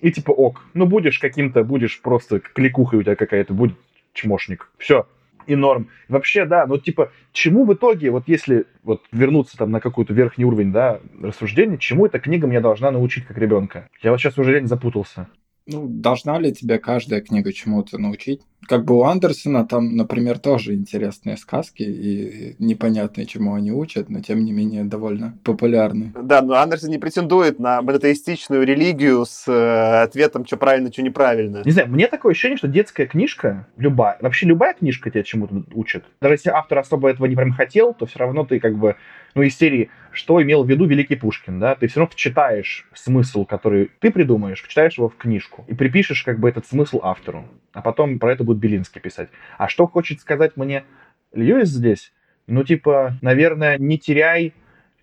и 0.02 0.12
типа 0.12 0.32
ок, 0.32 0.64
ну 0.74 0.86
будешь 0.86 1.20
каким-то, 1.20 1.64
будешь 1.64 2.02
просто 2.02 2.40
кликухой 2.40 3.00
у 3.00 3.04
тебя 3.04 3.16
какая-то, 3.16 3.54
будет 3.54 3.76
чмошник. 4.14 4.70
Все, 4.78 5.08
и 5.48 5.56
норм. 5.56 5.90
Вообще, 6.08 6.46
да, 6.46 6.66
но 6.66 6.78
типа, 6.78 7.12
чему 7.32 7.66
в 7.66 7.74
итоге, 7.74 8.12
вот 8.12 8.24
если 8.28 8.66
вот 8.84 9.04
вернуться 9.12 9.58
там 9.58 9.72
на 9.72 9.80
какой-то 9.80 10.14
верхний 10.14 10.46
уровень, 10.46 10.72
да, 10.72 11.00
рассуждения, 11.22 11.78
чему 11.78 12.06
эта 12.06 12.20
книга 12.20 12.48
меня 12.48 12.62
должна 12.62 12.92
научить 12.92 13.26
как 13.26 13.38
ребенка? 13.38 13.90
Я 14.02 14.12
вот 14.12 14.20
сейчас 14.20 14.38
уже 14.38 14.62
не 14.62 14.68
запутался. 14.68 15.28
Ну, 15.66 15.86
должна 15.88 16.40
ли 16.40 16.54
тебя 16.54 16.80
каждая 16.80 17.22
книга 17.22 17.52
чему-то 17.52 17.98
научить? 17.98 18.42
Как 18.68 18.84
бы 18.84 18.96
у 18.96 19.04
Андерсона 19.04 19.66
там, 19.66 19.96
например, 19.96 20.40
тоже 20.40 20.74
интересные 20.74 21.38
сказки 21.38 21.84
и 21.84 22.56
непонятно, 22.60 23.26
чему 23.26 23.54
они 23.54 23.72
учат, 23.72 24.10
но 24.10 24.22
тем 24.22 24.44
не 24.44 24.52
менее 24.52 24.84
довольно 24.84 25.38
популярны. 25.44 26.14
Да, 26.22 26.42
но 26.42 26.56
Андерсон 26.56 26.90
не 26.90 26.98
претендует 26.98 27.60
на 27.60 27.82
монотеистичную 27.82 28.66
религию 28.66 29.26
с 29.26 29.48
э, 29.48 30.04
ответом, 30.04 30.46
что 30.46 30.58
правильно, 30.58 30.92
что 30.92 31.02
неправильно. 31.02 31.62
Не 31.64 31.72
знаю, 31.72 31.90
мне 31.90 32.08
такое 32.08 32.32
ощущение, 32.32 32.58
что 32.58 32.68
детская 32.68 33.06
книжка, 33.06 33.68
любая, 33.78 34.18
вообще 34.22 34.48
любая 34.48 34.74
книжка 34.74 35.10
тебя 35.12 35.24
чему-то 35.24 35.64
учит. 35.74 36.04
Даже 36.20 36.34
если 36.34 36.50
автор 36.50 36.80
особо 36.80 37.10
этого 37.10 37.26
не 37.28 37.36
прям 37.36 37.54
хотел, 37.54 37.94
то 37.94 38.06
все 38.06 38.20
равно 38.20 38.46
ты 38.46 38.60
как 38.60 38.78
бы 38.78 38.96
ну, 39.38 39.44
из 39.44 39.56
серии, 39.56 39.90
что 40.12 40.42
имел 40.42 40.64
в 40.64 40.70
виду 40.70 40.86
Великий 40.86 41.16
Пушкин, 41.16 41.60
да, 41.60 41.76
ты 41.76 41.88
все 41.88 42.00
равно 42.00 42.12
вчитаешь 42.12 42.88
смысл, 42.94 43.46
который 43.46 43.92
ты 44.00 44.10
придумаешь, 44.10 44.64
вчитаешь 44.64 44.98
его 44.98 45.10
в 45.10 45.16
книжку 45.16 45.64
и 45.68 45.76
припишешь 45.76 46.24
как 46.24 46.40
бы 46.40 46.50
этот 46.50 46.66
смысл 46.66 47.00
автору, 47.04 47.46
а 47.78 47.82
потом 47.84 48.18
про 48.18 48.32
это 48.34 48.44
будет 48.44 48.58
Белинский 48.58 49.00
писать. 49.00 49.30
А 49.60 49.68
что 49.68 49.86
хочет 49.86 50.20
сказать 50.20 50.58
мне 50.58 50.84
Льюис 51.32 51.70
здесь? 51.70 52.12
Ну, 52.48 52.64
типа, 52.64 53.18
наверное, 53.22 53.78
не 53.78 54.00
теряй 54.00 54.56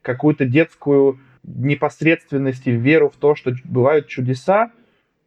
какую-то 0.03 0.45
детскую 0.45 1.21
непосредственность 1.45 2.67
и 2.67 2.73
веру 2.73 3.11
в 3.11 3.17
то, 3.17 3.37
что 3.37 3.53
бывают 3.63 4.09
чудеса, 4.09 4.73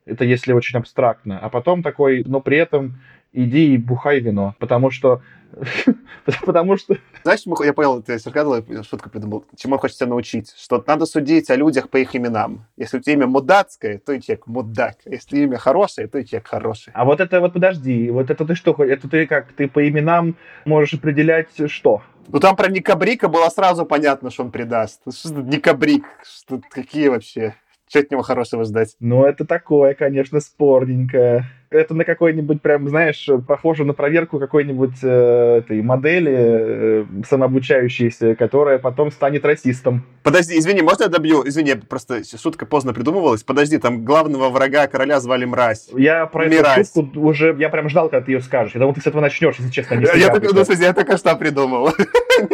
это 0.06 0.26
если 0.26 0.52
очень 0.52 0.78
абстрактно, 0.78 1.40
а 1.40 1.50
потом 1.50 1.84
такой, 1.84 2.24
но 2.26 2.42
при 2.42 2.58
этом 2.58 3.00
иди 3.34 3.74
и 3.74 3.78
бухай 3.78 4.20
вино, 4.20 4.56
потому 4.60 4.92
что 4.92 5.22
Потому 6.46 6.78
что... 6.78 6.98
Знаешь, 7.24 7.42
я 7.66 7.74
понял, 7.74 8.02
ты 8.02 8.20
Сергадова 8.20 8.64
шутку 8.84 9.10
придумал, 9.10 9.46
чему 9.56 9.76
я 9.76 9.80
хочу 9.80 9.96
тебя 9.96 10.08
научить, 10.08 10.54
что 10.58 10.84
надо 10.86 11.06
судить 11.06 11.50
о 11.50 11.56
людях 11.56 11.90
по 11.90 11.98
их 11.98 12.16
именам. 12.16 12.66
Если 12.78 12.98
у 12.98 13.00
тебя 13.00 13.14
имя 13.14 13.28
мудацкое, 13.28 14.00
то 14.00 14.14
и 14.14 14.22
человек 14.22 14.48
мудак. 14.48 14.98
Если 15.06 15.40
имя 15.40 15.58
хорошее, 15.58 16.08
то 16.08 16.18
и 16.18 16.26
человек 16.26 16.48
хороший. 16.48 16.92
А 16.94 17.06
вот 17.06 17.20
это 17.20 17.40
вот 17.40 17.54
подожди, 17.54 18.10
вот 18.12 18.30
это 18.30 18.46
ты 18.46 18.56
что, 18.56 18.74
это 18.84 19.10
ты 19.10 19.26
как, 19.28 19.52
ты 19.54 19.68
по 19.68 19.88
именам 19.88 20.36
можешь 20.66 20.94
определять 20.94 21.50
что? 21.68 22.02
Ну 22.30 22.40
там 22.40 22.56
про 22.56 22.70
Никабрика 22.70 23.30
было 23.30 23.50
сразу 23.50 23.86
понятно, 23.86 24.32
что 24.32 24.44
он 24.44 24.52
предаст. 24.52 25.02
Что 25.14 25.42
Никабрик? 25.42 26.04
Что, 26.24 26.62
какие 26.70 27.08
вообще? 27.08 27.56
Что 27.90 28.00
от 28.00 28.12
него 28.12 28.22
хорошего 28.22 28.64
ждать? 28.64 28.96
Ну, 29.00 29.26
это 29.26 29.46
такое, 29.46 29.94
конечно, 29.94 30.40
спорненькое 30.40 31.46
это 31.70 31.94
на 31.94 32.06
какой-нибудь 32.06 32.62
прям, 32.62 32.88
знаешь, 32.88 33.30
похоже 33.48 33.84
на 33.84 33.94
проверку 33.94 34.40
какой-нибудь 34.40 34.98
э, 35.04 35.58
этой 35.60 35.82
модели 35.82 36.34
э, 36.34 37.06
самообучающейся, 37.28 38.36
которая 38.36 38.80
потом 38.80 39.12
станет 39.12 39.46
расистом. 39.46 40.06
Подожди, 40.24 40.58
извини, 40.58 40.82
можно 40.82 41.04
я 41.04 41.10
добью? 41.10 41.48
Извини, 41.48 41.76
просто 41.76 42.22
шутка 42.24 42.66
поздно 42.66 42.94
придумывалась. 42.94 43.44
Подожди, 43.44 43.78
там 43.78 44.06
главного 44.06 44.50
врага 44.50 44.88
короля 44.88 45.20
звали 45.20 45.46
Мразь. 45.46 45.90
Я 45.96 46.26
про 46.26 46.46
Мирась. 46.46 46.90
эту 46.90 47.02
шутку 47.02 47.20
уже, 47.22 47.56
я 47.60 47.70
прям 47.70 47.90
ждал, 47.90 48.10
когда 48.10 48.26
ты 48.26 48.32
ее 48.32 48.42
скажешь. 48.42 48.74
Я 48.74 48.80
думал, 48.80 48.94
ты 48.94 49.02
с 49.02 49.08
этого 49.08 49.22
начнешь, 49.22 49.56
если 49.58 49.72
честно. 49.72 49.96
Не 49.96 50.06
я, 50.20 50.30
так, 50.30 50.44
ну, 50.44 50.64
я 50.80 50.94
только 50.94 51.18
что 51.18 51.36
придумал. 51.36 51.92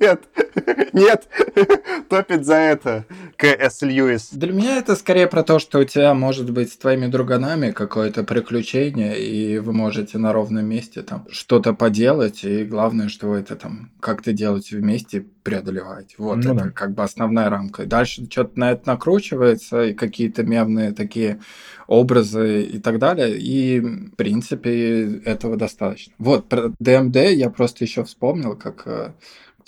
Нет, 0.00 0.22
нет, 0.92 1.28
топит 2.08 2.44
за 2.44 2.54
это 2.54 3.04
К.С. 3.36 3.82
Льюис. 3.82 4.30
Для 4.32 4.52
меня 4.52 4.78
это 4.78 4.96
скорее 4.96 5.26
про 5.26 5.42
то, 5.42 5.58
что 5.58 5.78
у 5.80 5.84
тебя 5.84 6.14
может 6.14 6.50
быть 6.50 6.72
с 6.72 6.76
твоими 6.76 7.06
друганами 7.06 7.70
какое-то 7.70 8.24
приключение 8.24 9.18
и 9.18 9.58
вы 9.58 9.72
можете 9.72 10.18
на 10.18 10.32
ровном 10.32 10.66
месте 10.66 11.02
там 11.02 11.26
что-то 11.30 11.72
поделать, 11.72 12.44
и 12.44 12.64
главное, 12.64 13.08
что 13.08 13.28
вы 13.28 13.38
это 13.38 13.56
там 13.56 13.90
как-то 14.00 14.32
делать 14.32 14.70
вместе, 14.70 15.24
преодолевать. 15.42 16.14
Вот 16.18 16.36
ну, 16.44 16.54
это 16.54 16.64
да. 16.64 16.70
как 16.70 16.92
бы 16.92 17.02
основная 17.02 17.48
рамка. 17.48 17.86
Дальше 17.86 18.28
что-то 18.30 18.58
на 18.58 18.72
это 18.72 18.86
накручивается, 18.86 19.84
и 19.84 19.94
какие-то 19.94 20.42
мемные 20.42 20.92
такие 20.92 21.40
образы 21.86 22.62
и 22.62 22.78
так 22.78 22.98
далее, 22.98 23.38
и 23.38 23.80
в 23.80 24.14
принципе 24.16 25.20
этого 25.24 25.56
достаточно. 25.56 26.12
Вот, 26.18 26.48
про 26.48 26.72
ДМД 26.78 27.16
я 27.16 27.48
просто 27.48 27.84
еще 27.84 28.04
вспомнил, 28.04 28.56
как 28.56 28.82
э, 28.86 29.12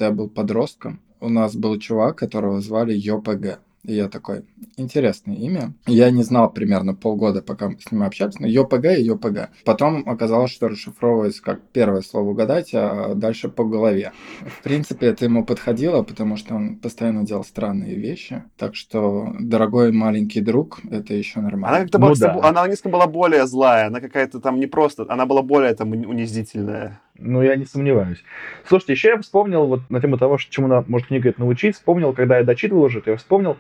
когда 0.01 0.07
я 0.07 0.12
был 0.12 0.30
подростком, 0.30 0.98
у 1.20 1.28
нас 1.28 1.55
был 1.55 1.78
чувак, 1.78 2.16
которого 2.16 2.62
звали 2.62 2.94
ЙОПГ. 2.94 3.61
И 3.84 3.94
я 3.94 4.09
такой, 4.09 4.44
интересное 4.76 5.36
имя. 5.36 5.74
Я 5.86 6.11
не 6.11 6.22
знал 6.22 6.51
примерно 6.51 6.94
полгода, 6.94 7.42
пока 7.42 7.70
с 7.70 7.92
ним 7.92 8.03
общались, 8.03 8.38
но 8.38 8.46
ЙОПГ 8.46 8.84
и 8.98 9.03
ЙОПГ. 9.03 9.51
Потом 9.64 10.03
оказалось, 10.07 10.51
что 10.51 10.68
расшифровывается 10.68 11.42
как 11.42 11.61
первое 11.72 12.01
слово 12.01 12.30
угадать, 12.30 12.70
а 12.72 13.14
дальше 13.14 13.48
по 13.51 13.64
голове. 13.64 14.12
В 14.40 14.62
принципе, 14.62 15.07
это 15.07 15.26
ему 15.26 15.44
подходило, 15.44 16.03
потому 16.03 16.36
что 16.36 16.55
он 16.55 16.76
постоянно 16.76 17.24
делал 17.24 17.44
странные 17.44 17.94
вещи. 17.94 18.42
Так 18.57 18.74
что, 18.76 19.34
дорогой 19.38 19.92
маленький 19.92 20.40
друг, 20.40 20.80
это 20.90 21.12
еще 21.12 21.40
нормально. 21.40 21.76
Она, 21.76 21.84
как-то 21.84 21.98
ну, 21.98 22.07
была, 22.07 22.16
да. 22.16 22.32
она 22.32 22.53
на 22.53 22.61
английском 22.62 22.92
была 22.92 23.07
более 23.07 23.46
злая, 23.46 23.88
она 23.88 24.01
какая-то 24.01 24.40
там 24.40 24.61
не 24.61 24.66
просто, 24.66 25.05
она 25.09 25.26
была 25.26 25.42
более 25.42 25.74
там 25.74 25.90
унизительная. 25.92 27.01
Ну, 27.20 27.42
я 27.42 27.56
не 27.56 27.66
сомневаюсь. 27.66 28.24
Слушайте, 28.64 28.94
еще 28.94 29.08
я 29.08 29.18
вспомнил 29.20 29.66
вот 29.66 29.88
на 29.90 30.00
тему 30.00 30.16
того, 30.16 30.38
чему 30.38 30.66
она 30.66 30.82
может 30.88 31.08
книга 31.08 31.28
это 31.28 31.40
научить, 31.40 31.76
вспомнил, 31.76 32.14
когда 32.14 32.38
я 32.38 32.44
дочитывал 32.44 32.84
уже, 32.84 33.02
я 33.04 33.16
вспомнил, 33.16 33.58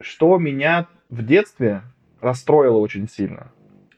что 0.00 0.38
меня 0.38 0.86
в 1.08 1.24
детстве 1.24 1.82
расстроило 2.20 2.76
очень 2.76 3.08
сильно. 3.08 3.50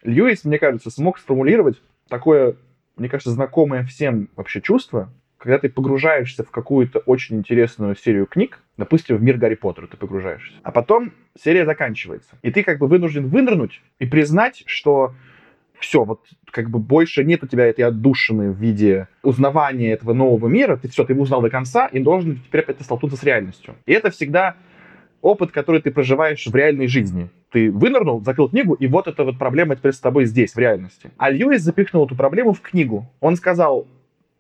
Льюис, 0.05 0.45
мне 0.45 0.59
кажется, 0.59 0.91
смог 0.91 1.19
сформулировать 1.19 1.81
такое, 2.09 2.55
мне 2.97 3.09
кажется, 3.09 3.33
знакомое 3.33 3.85
всем 3.85 4.29
вообще 4.37 4.61
чувство, 4.61 5.11
когда 5.39 5.59
ты 5.59 5.69
погружаешься 5.69 6.45
в 6.45 6.51
какую-то 6.51 7.01
очень 7.01 7.37
интересную 7.37 7.97
серию 7.97 8.27
книг, 8.27 8.61
допустим, 8.77 9.17
в 9.17 9.23
мир 9.23 9.39
Гарри 9.39 9.57
Поттера 9.57 9.89
ты 9.89 9.97
погружаешься, 9.97 10.55
а 10.63 10.71
потом 10.71 11.13
серия 11.39 11.65
заканчивается, 11.67 12.39
и 12.43 12.51
ты 12.51 12.63
как 12.63 12.79
бы 12.79 12.87
вынужден 12.87 13.27
вынырнуть 13.27 13.83
и 13.99 14.07
признать, 14.07 14.63
что 14.67 15.15
все, 15.79 16.05
вот 16.05 16.21
как 16.51 16.71
бы 16.71 16.79
больше 16.79 17.25
нет 17.25 17.43
у 17.43 17.47
тебя 17.47 17.67
этой 17.67 17.83
отдушины 17.83 18.51
в 18.51 18.59
виде 18.59 19.09
узнавания 19.23 19.93
этого 19.93 20.13
нового 20.13 20.49
мира, 20.49 20.77
ты 20.77 20.89
все, 20.89 21.05
ты 21.05 21.13
его 21.13 21.23
узнал 21.23 21.43
до 21.43 21.51
конца 21.51 21.87
и 21.87 21.99
должен 21.99 22.37
теперь 22.37 22.63
опять 22.63 22.81
столкнуться 22.81 23.19
с 23.19 23.25
реальностью. 23.25 23.75
И 23.87 23.93
это 23.93 24.11
всегда 24.11 24.57
опыт, 25.21 25.53
который 25.53 25.81
ты 25.81 25.91
проживаешь 25.91 26.47
в 26.47 26.55
реальной 26.55 26.87
жизни. 26.87 27.31
Ты 27.51 27.71
вынырнул, 27.71 28.23
закрыл 28.23 28.49
книгу, 28.49 28.75
и 28.75 28.87
вот 28.87 29.09
эта 29.09 29.25
вот 29.25 29.39
проблема 29.39 29.75
теперь 29.75 29.93
с 29.93 30.01
тобой 30.01 30.27
здесь, 30.27 30.55
в 30.55 30.59
реальности. 30.59 31.11
А 31.17 31.31
Льюис 31.31 31.63
запихнул 31.63 32.05
эту 32.05 32.15
проблему 32.15 32.53
в 32.53 32.61
книгу. 32.61 33.11
Он 33.21 33.37
сказал, 33.37 33.87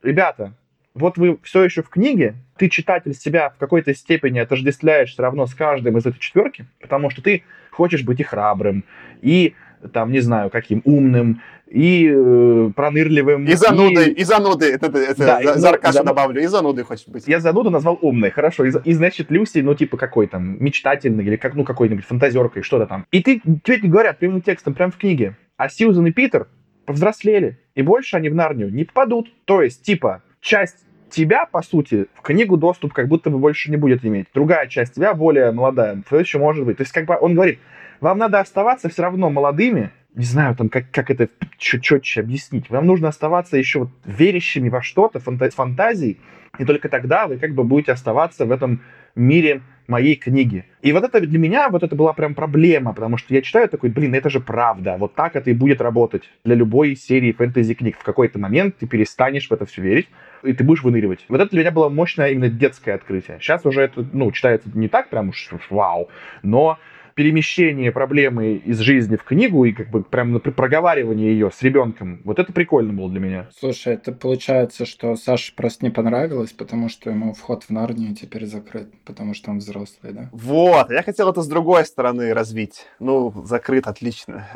ребята, 0.02 0.52
вот 0.94 1.16
вы 1.16 1.38
все 1.42 1.64
еще 1.64 1.82
в 1.82 1.88
книге, 1.88 2.34
ты, 2.56 2.68
читатель, 2.68 3.14
себя 3.14 3.50
в 3.50 3.56
какой-то 3.56 3.94
степени 3.94 4.38
отождествляешь 4.38 5.10
все 5.12 5.22
равно 5.22 5.46
с 5.46 5.54
каждым 5.54 5.96
из 5.98 6.06
этой 6.06 6.20
четверки, 6.20 6.66
потому 6.80 7.10
что 7.10 7.22
ты 7.22 7.44
хочешь 7.70 8.04
быть 8.04 8.20
и 8.20 8.22
храбрым, 8.22 8.84
и 9.22 9.54
там, 9.92 10.12
не 10.12 10.20
знаю, 10.20 10.50
каким 10.50 10.82
умным, 10.84 11.40
и 11.66 12.08
э, 12.08 12.70
пронырливым. 12.74 13.46
И 13.46 13.54
занудой, 13.54 14.10
и, 14.10 14.20
и 14.20 14.24
занудой, 14.24 14.70
это, 14.70 14.86
это 14.86 15.18
да, 15.18 15.42
за, 15.42 15.58
за 15.58 15.68
Аркашу 15.70 15.94
зан... 15.94 16.06
добавлю, 16.06 16.42
и 16.42 16.46
занудой 16.46 16.84
хочет 16.84 17.08
быть. 17.08 17.26
Я 17.26 17.40
зануду 17.40 17.70
назвал 17.70 17.98
умной, 18.00 18.30
хорошо, 18.30 18.64
и, 18.64 18.72
и 18.84 18.92
значит, 18.92 19.30
Люси, 19.30 19.58
ну, 19.58 19.74
типа, 19.74 19.96
какой 19.96 20.26
там, 20.26 20.62
мечтательный, 20.62 21.24
или 21.24 21.36
как, 21.36 21.54
ну, 21.54 21.64
какой-нибудь 21.64 22.04
фантазеркой, 22.04 22.62
что-то 22.62 22.86
там. 22.86 23.06
И 23.10 23.22
ты, 23.22 23.40
тебе 23.40 23.88
говорят 23.88 24.18
прямым 24.18 24.40
текстом, 24.40 24.74
прям 24.74 24.90
в 24.90 24.98
книге, 24.98 25.36
а 25.56 25.68
Сьюзан 25.68 26.06
и 26.06 26.12
Питер 26.12 26.48
повзрослели, 26.86 27.58
и 27.74 27.82
больше 27.82 28.16
они 28.16 28.28
в 28.28 28.34
Нарнию 28.34 28.72
не 28.72 28.84
попадут. 28.84 29.32
То 29.44 29.62
есть, 29.62 29.82
типа, 29.82 30.22
часть 30.40 30.84
тебя, 31.10 31.46
по 31.46 31.62
сути, 31.62 32.06
в 32.14 32.22
книгу 32.22 32.56
доступ 32.56 32.92
как 32.92 33.08
будто 33.08 33.30
бы 33.30 33.38
больше 33.38 33.70
не 33.70 33.76
будет 33.76 34.04
иметь. 34.04 34.26
Другая 34.34 34.66
часть 34.66 34.94
тебя, 34.94 35.14
более 35.14 35.52
молодая, 35.52 36.02
все 36.06 36.18
еще 36.18 36.38
может 36.38 36.64
быть. 36.64 36.76
То 36.76 36.82
есть, 36.82 36.92
как 36.92 37.06
бы 37.06 37.16
он 37.20 37.34
говорит, 37.34 37.58
вам 38.04 38.18
надо 38.18 38.38
оставаться 38.38 38.90
все 38.90 39.02
равно 39.02 39.30
молодыми, 39.30 39.90
не 40.14 40.24
знаю, 40.24 40.54
там, 40.54 40.68
как, 40.68 40.90
как 40.90 41.10
это 41.10 41.28
чуть 41.56 41.82
четче 41.82 42.20
объяснить. 42.20 42.68
Вам 42.68 42.86
нужно 42.86 43.08
оставаться 43.08 43.56
еще 43.56 43.78
вот 43.80 43.88
верящими 44.04 44.68
во 44.68 44.82
что-то, 44.82 45.20
фанта 45.20 45.48
фантазией, 45.50 46.18
и 46.58 46.66
только 46.66 46.90
тогда 46.90 47.26
вы 47.26 47.38
как 47.38 47.54
бы 47.54 47.64
будете 47.64 47.92
оставаться 47.92 48.44
в 48.44 48.52
этом 48.52 48.82
мире 49.14 49.62
моей 49.86 50.16
книги. 50.16 50.66
И 50.82 50.92
вот 50.92 51.04
это 51.04 51.18
для 51.20 51.38
меня, 51.38 51.70
вот 51.70 51.82
это 51.82 51.96
была 51.96 52.12
прям 52.12 52.34
проблема, 52.34 52.92
потому 52.92 53.16
что 53.16 53.32
я 53.32 53.40
читаю 53.40 53.70
такой, 53.70 53.88
блин, 53.88 54.14
это 54.14 54.28
же 54.28 54.40
правда, 54.40 54.96
вот 54.98 55.14
так 55.14 55.34
это 55.34 55.50
и 55.50 55.54
будет 55.54 55.80
работать 55.80 56.24
для 56.44 56.56
любой 56.56 56.96
серии 56.96 57.32
фэнтези-книг. 57.32 57.96
В 57.98 58.04
какой-то 58.04 58.38
момент 58.38 58.76
ты 58.76 58.86
перестанешь 58.86 59.48
в 59.48 59.52
это 59.52 59.64
все 59.64 59.80
верить, 59.80 60.08
и 60.42 60.52
ты 60.52 60.62
будешь 60.62 60.82
выныривать. 60.82 61.24
Вот 61.28 61.40
это 61.40 61.50
для 61.50 61.60
меня 61.60 61.70
было 61.70 61.88
мощное 61.88 62.28
именно 62.28 62.50
детское 62.50 62.92
открытие. 62.92 63.38
Сейчас 63.40 63.64
уже 63.64 63.80
это, 63.80 64.06
ну, 64.12 64.30
читается 64.30 64.68
не 64.74 64.88
так 64.88 65.08
прям 65.08 65.30
уж 65.30 65.48
вау, 65.70 66.10
но 66.42 66.78
перемещение 67.14 67.92
проблемы 67.92 68.54
из 68.54 68.78
жизни 68.78 69.16
в 69.16 69.24
книгу 69.24 69.64
и 69.64 69.72
как 69.72 69.90
бы 69.90 70.02
прям 70.02 70.38
проговаривание 70.40 71.32
ее 71.32 71.50
с 71.50 71.62
ребенком, 71.62 72.20
вот 72.24 72.38
это 72.38 72.52
прикольно 72.52 72.92
было 72.92 73.10
для 73.10 73.20
меня. 73.20 73.48
Слушай, 73.56 73.94
это 73.94 74.12
получается, 74.12 74.84
что 74.84 75.16
Саше 75.16 75.54
просто 75.54 75.84
не 75.84 75.90
понравилось, 75.90 76.52
потому 76.52 76.88
что 76.88 77.10
ему 77.10 77.32
вход 77.32 77.64
в 77.64 77.70
Нарнию 77.70 78.14
теперь 78.14 78.46
закрыт, 78.46 78.92
потому 79.04 79.34
что 79.34 79.50
он 79.50 79.58
взрослый, 79.58 80.12
да? 80.12 80.30
Вот, 80.32 80.90
я 80.90 81.02
хотел 81.02 81.30
это 81.30 81.42
с 81.42 81.48
другой 81.48 81.84
стороны 81.84 82.34
развить. 82.34 82.86
Ну, 82.98 83.32
закрыт, 83.44 83.86
отлично. 83.86 84.46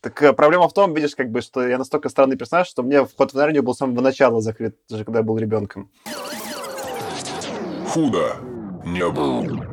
Так 0.00 0.20
э, 0.20 0.32
проблема 0.32 0.68
в 0.68 0.72
том, 0.72 0.94
видишь, 0.94 1.14
как 1.14 1.30
бы, 1.30 1.40
что 1.42 1.66
я 1.66 1.78
настолько 1.78 2.08
странный 2.08 2.36
персонаж, 2.36 2.66
что 2.66 2.82
мне 2.82 3.04
вход 3.04 3.32
в 3.32 3.34
Нарнию 3.34 3.62
был 3.62 3.74
с 3.74 3.78
самого 3.78 4.00
начала 4.00 4.40
закрыт, 4.40 4.76
даже 4.90 5.04
когда 5.04 5.20
я 5.20 5.24
был 5.24 5.38
ребенком. 5.38 5.90
Худо 7.86 8.36
не 8.84 9.08
был. 9.08 9.71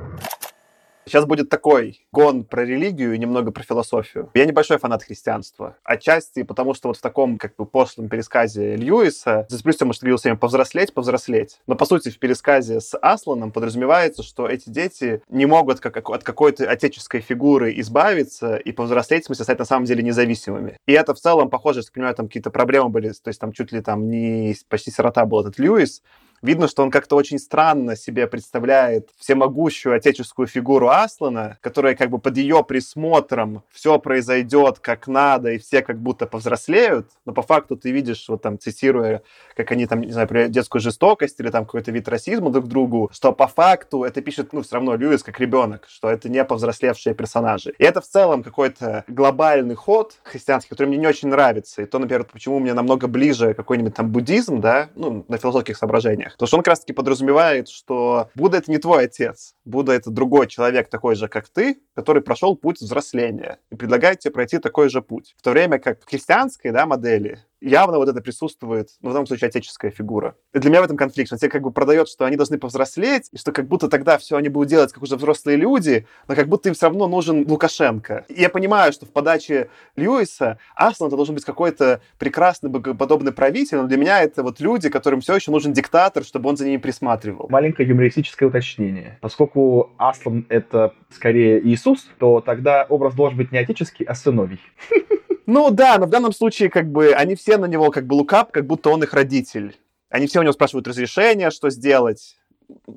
Сейчас 1.09 1.25
будет 1.25 1.49
такой 1.49 2.05
гон 2.11 2.43
про 2.43 2.63
религию 2.63 3.15
и 3.15 3.17
немного 3.17 3.49
про 3.49 3.63
философию. 3.63 4.29
Я 4.35 4.45
небольшой 4.45 4.77
фанат 4.77 5.01
христианства. 5.01 5.75
Отчасти 5.83 6.43
потому, 6.43 6.75
что 6.75 6.89
вот 6.89 6.97
в 6.97 7.01
таком 7.01 7.39
как 7.39 7.55
бы 7.55 7.65
пошлом 7.65 8.09
пересказе 8.09 8.75
Льюиса 8.75 9.47
за 9.49 9.63
плюс 9.63 9.81
может 9.81 10.03
все 10.03 10.15
время 10.15 10.37
повзрослеть, 10.37 10.93
повзрослеть. 10.93 11.61
Но 11.65 11.73
по 11.73 11.85
сути 11.85 12.09
в 12.09 12.19
пересказе 12.19 12.79
с 12.79 12.95
Асланом 12.95 13.51
подразумевается, 13.51 14.21
что 14.21 14.47
эти 14.47 14.69
дети 14.69 15.23
не 15.29 15.47
могут 15.47 15.79
как, 15.79 15.97
от 16.07 16.23
какой-то 16.23 16.69
отеческой 16.69 17.21
фигуры 17.21 17.73
избавиться 17.79 18.57
и 18.57 18.71
повзрослеть, 18.71 19.23
в 19.23 19.25
смысле 19.27 19.45
стать 19.45 19.57
на 19.57 19.65
самом 19.65 19.85
деле 19.85 20.03
независимыми. 20.03 20.77
И 20.85 20.93
это 20.93 21.15
в 21.15 21.19
целом 21.19 21.49
похоже, 21.49 21.81
что, 21.81 21.91
понимаю, 21.91 22.13
там 22.13 22.27
какие-то 22.27 22.51
проблемы 22.51 22.89
были, 22.89 23.09
то 23.09 23.29
есть 23.29 23.39
там 23.39 23.51
чуть 23.51 23.71
ли 23.71 23.81
там 23.81 24.11
не 24.11 24.55
почти 24.69 24.91
сирота 24.91 25.25
был 25.25 25.41
этот 25.41 25.57
Льюис, 25.57 26.03
видно, 26.41 26.67
что 26.67 26.83
он 26.83 26.91
как-то 26.91 27.15
очень 27.15 27.39
странно 27.39 27.95
себе 27.95 28.27
представляет 28.27 29.09
всемогущую 29.17 29.95
отеческую 29.95 30.47
фигуру 30.47 30.89
Аслана, 30.89 31.57
которая 31.61 31.95
как 31.95 32.09
бы 32.09 32.19
под 32.19 32.37
ее 32.37 32.63
присмотром 32.63 33.63
все 33.71 33.99
произойдет 33.99 34.79
как 34.79 35.07
надо, 35.07 35.51
и 35.51 35.57
все 35.57 35.81
как 35.81 35.99
будто 35.99 36.25
повзрослеют, 36.25 37.07
но 37.25 37.33
по 37.33 37.41
факту 37.41 37.75
ты 37.75 37.91
видишь, 37.91 38.25
вот 38.27 38.41
там, 38.41 38.59
цитируя, 38.59 39.21
как 39.55 39.71
они 39.71 39.85
там, 39.85 40.01
не 40.01 40.11
знаю, 40.11 40.49
детскую 40.49 40.81
жестокость 40.81 41.39
или 41.39 41.49
там 41.49 41.65
какой-то 41.65 41.91
вид 41.91 42.07
расизма 42.07 42.51
друг 42.51 42.65
к 42.65 42.67
другу, 42.67 43.09
что 43.13 43.31
по 43.31 43.47
факту 43.47 44.03
это 44.03 44.21
пишет, 44.21 44.53
ну, 44.53 44.61
все 44.61 44.75
равно 44.75 44.95
Льюис 44.95 45.23
как 45.23 45.39
ребенок, 45.39 45.87
что 45.89 46.09
это 46.09 46.29
не 46.29 46.43
повзрослевшие 46.43 47.13
персонажи. 47.15 47.73
И 47.77 47.83
это 47.83 48.01
в 48.01 48.05
целом 48.05 48.43
какой-то 48.43 49.03
глобальный 49.07 49.75
ход 49.75 50.15
христианский, 50.23 50.69
который 50.69 50.87
мне 50.87 50.97
не 50.97 51.07
очень 51.07 51.29
нравится. 51.29 51.81
И 51.81 51.85
то, 51.85 51.99
например, 51.99 52.25
почему 52.25 52.59
мне 52.59 52.73
намного 52.73 53.07
ближе 53.07 53.53
какой-нибудь 53.53 53.95
там 53.95 54.09
буддизм, 54.09 54.61
да, 54.61 54.89
ну, 54.95 55.25
на 55.27 55.37
философских 55.37 55.77
соображениях, 55.77 56.28
отношениях. 56.29 56.33
Потому 56.33 56.47
что 56.47 56.57
он 56.57 56.63
как 56.63 56.71
раз-таки 56.71 56.93
подразумевает, 56.93 57.69
что 57.69 58.29
Будда— 58.35 58.57
это 58.59 58.71
не 58.71 58.77
твой 58.77 59.05
отец. 59.05 59.55
Будда— 59.65 59.91
это 59.93 60.09
другой 60.09 60.47
человек, 60.47 60.89
такой 60.89 61.15
же, 61.15 61.27
как 61.27 61.49
ты, 61.49 61.79
который 61.95 62.21
прошел 62.21 62.55
путь 62.55 62.79
взросления 62.81 63.59
и 63.71 63.75
предлагает 63.75 64.19
тебе 64.19 64.31
пройти 64.31 64.59
такой 64.59 64.89
же 64.89 65.01
путь. 65.01 65.35
В 65.37 65.41
то 65.41 65.51
время 65.51 65.79
как 65.79 66.01
в 66.01 66.09
христианской 66.09 66.71
да, 66.71 66.85
модели 66.85 67.39
явно 67.61 67.97
вот 67.97 68.09
это 68.09 68.21
присутствует, 68.21 68.89
ну, 69.01 69.09
в 69.09 69.13
данном 69.13 69.27
случае, 69.27 69.49
отеческая 69.49 69.91
фигура. 69.91 70.35
И 70.53 70.59
для 70.59 70.69
меня 70.69 70.81
в 70.81 70.85
этом 70.85 70.97
конфликт. 70.97 71.31
Он 71.31 71.37
тебе 71.37 71.49
как 71.49 71.61
бы 71.61 71.71
продает, 71.71 72.07
что 72.07 72.25
они 72.25 72.35
должны 72.35 72.57
повзрослеть, 72.57 73.29
и 73.31 73.37
что 73.37 73.51
как 73.51 73.67
будто 73.67 73.87
тогда 73.87 74.17
все 74.17 74.37
они 74.37 74.49
будут 74.49 74.69
делать, 74.69 74.91
как 74.91 75.03
уже 75.03 75.15
взрослые 75.15 75.57
люди, 75.57 76.05
но 76.27 76.35
как 76.35 76.47
будто 76.47 76.69
им 76.69 76.75
все 76.75 76.87
равно 76.87 77.07
нужен 77.07 77.45
Лукашенко. 77.47 78.25
И 78.29 78.41
я 78.41 78.49
понимаю, 78.49 78.93
что 78.93 79.05
в 79.05 79.09
подаче 79.09 79.69
Льюиса 79.95 80.57
Аслан 80.75 81.09
должен 81.09 81.35
быть 81.35 81.45
какой-то 81.45 82.01
прекрасный, 82.17 82.69
богоподобный 82.69 83.31
правитель, 83.31 83.77
но 83.77 83.87
для 83.87 83.97
меня 83.97 84.21
это 84.21 84.43
вот 84.43 84.59
люди, 84.59 84.89
которым 84.89 85.21
все 85.21 85.35
еще 85.35 85.51
нужен 85.51 85.73
диктатор, 85.73 86.23
чтобы 86.23 86.49
он 86.49 86.57
за 86.57 86.65
ними 86.65 86.77
присматривал. 86.77 87.47
Маленькое 87.49 87.87
юмористическое 87.87 88.49
уточнение. 88.49 89.17
Поскольку 89.21 89.91
Аслан— 89.97 90.45
это 90.49 90.93
скорее 91.09 91.65
Иисус, 91.67 92.07
то 92.19 92.41
тогда 92.41 92.85
образ 92.87 93.15
должен 93.15 93.37
быть 93.37 93.51
не 93.51 93.57
отеческий, 93.57 94.05
а 94.05 94.15
сыновий. 94.15 94.59
Ну 95.51 95.71
да, 95.71 95.97
но 95.97 96.05
в 96.05 96.11
данном 96.11 96.31
случае 96.31 96.69
как 96.69 96.91
бы 96.91 97.11
они 97.11 97.33
все 97.33 97.57
на 97.57 97.65
него 97.65 97.89
как 97.89 98.05
бы 98.05 98.13
лукап, 98.13 98.51
как 98.51 98.67
будто 98.67 98.91
он 98.91 99.01
их 99.01 99.13
родитель. 99.13 99.75
Они 100.07 100.27
все 100.27 100.41
у 100.41 100.43
него 100.43 100.53
спрашивают 100.53 100.87
разрешения, 100.87 101.49
что 101.49 101.71
сделать 101.71 102.37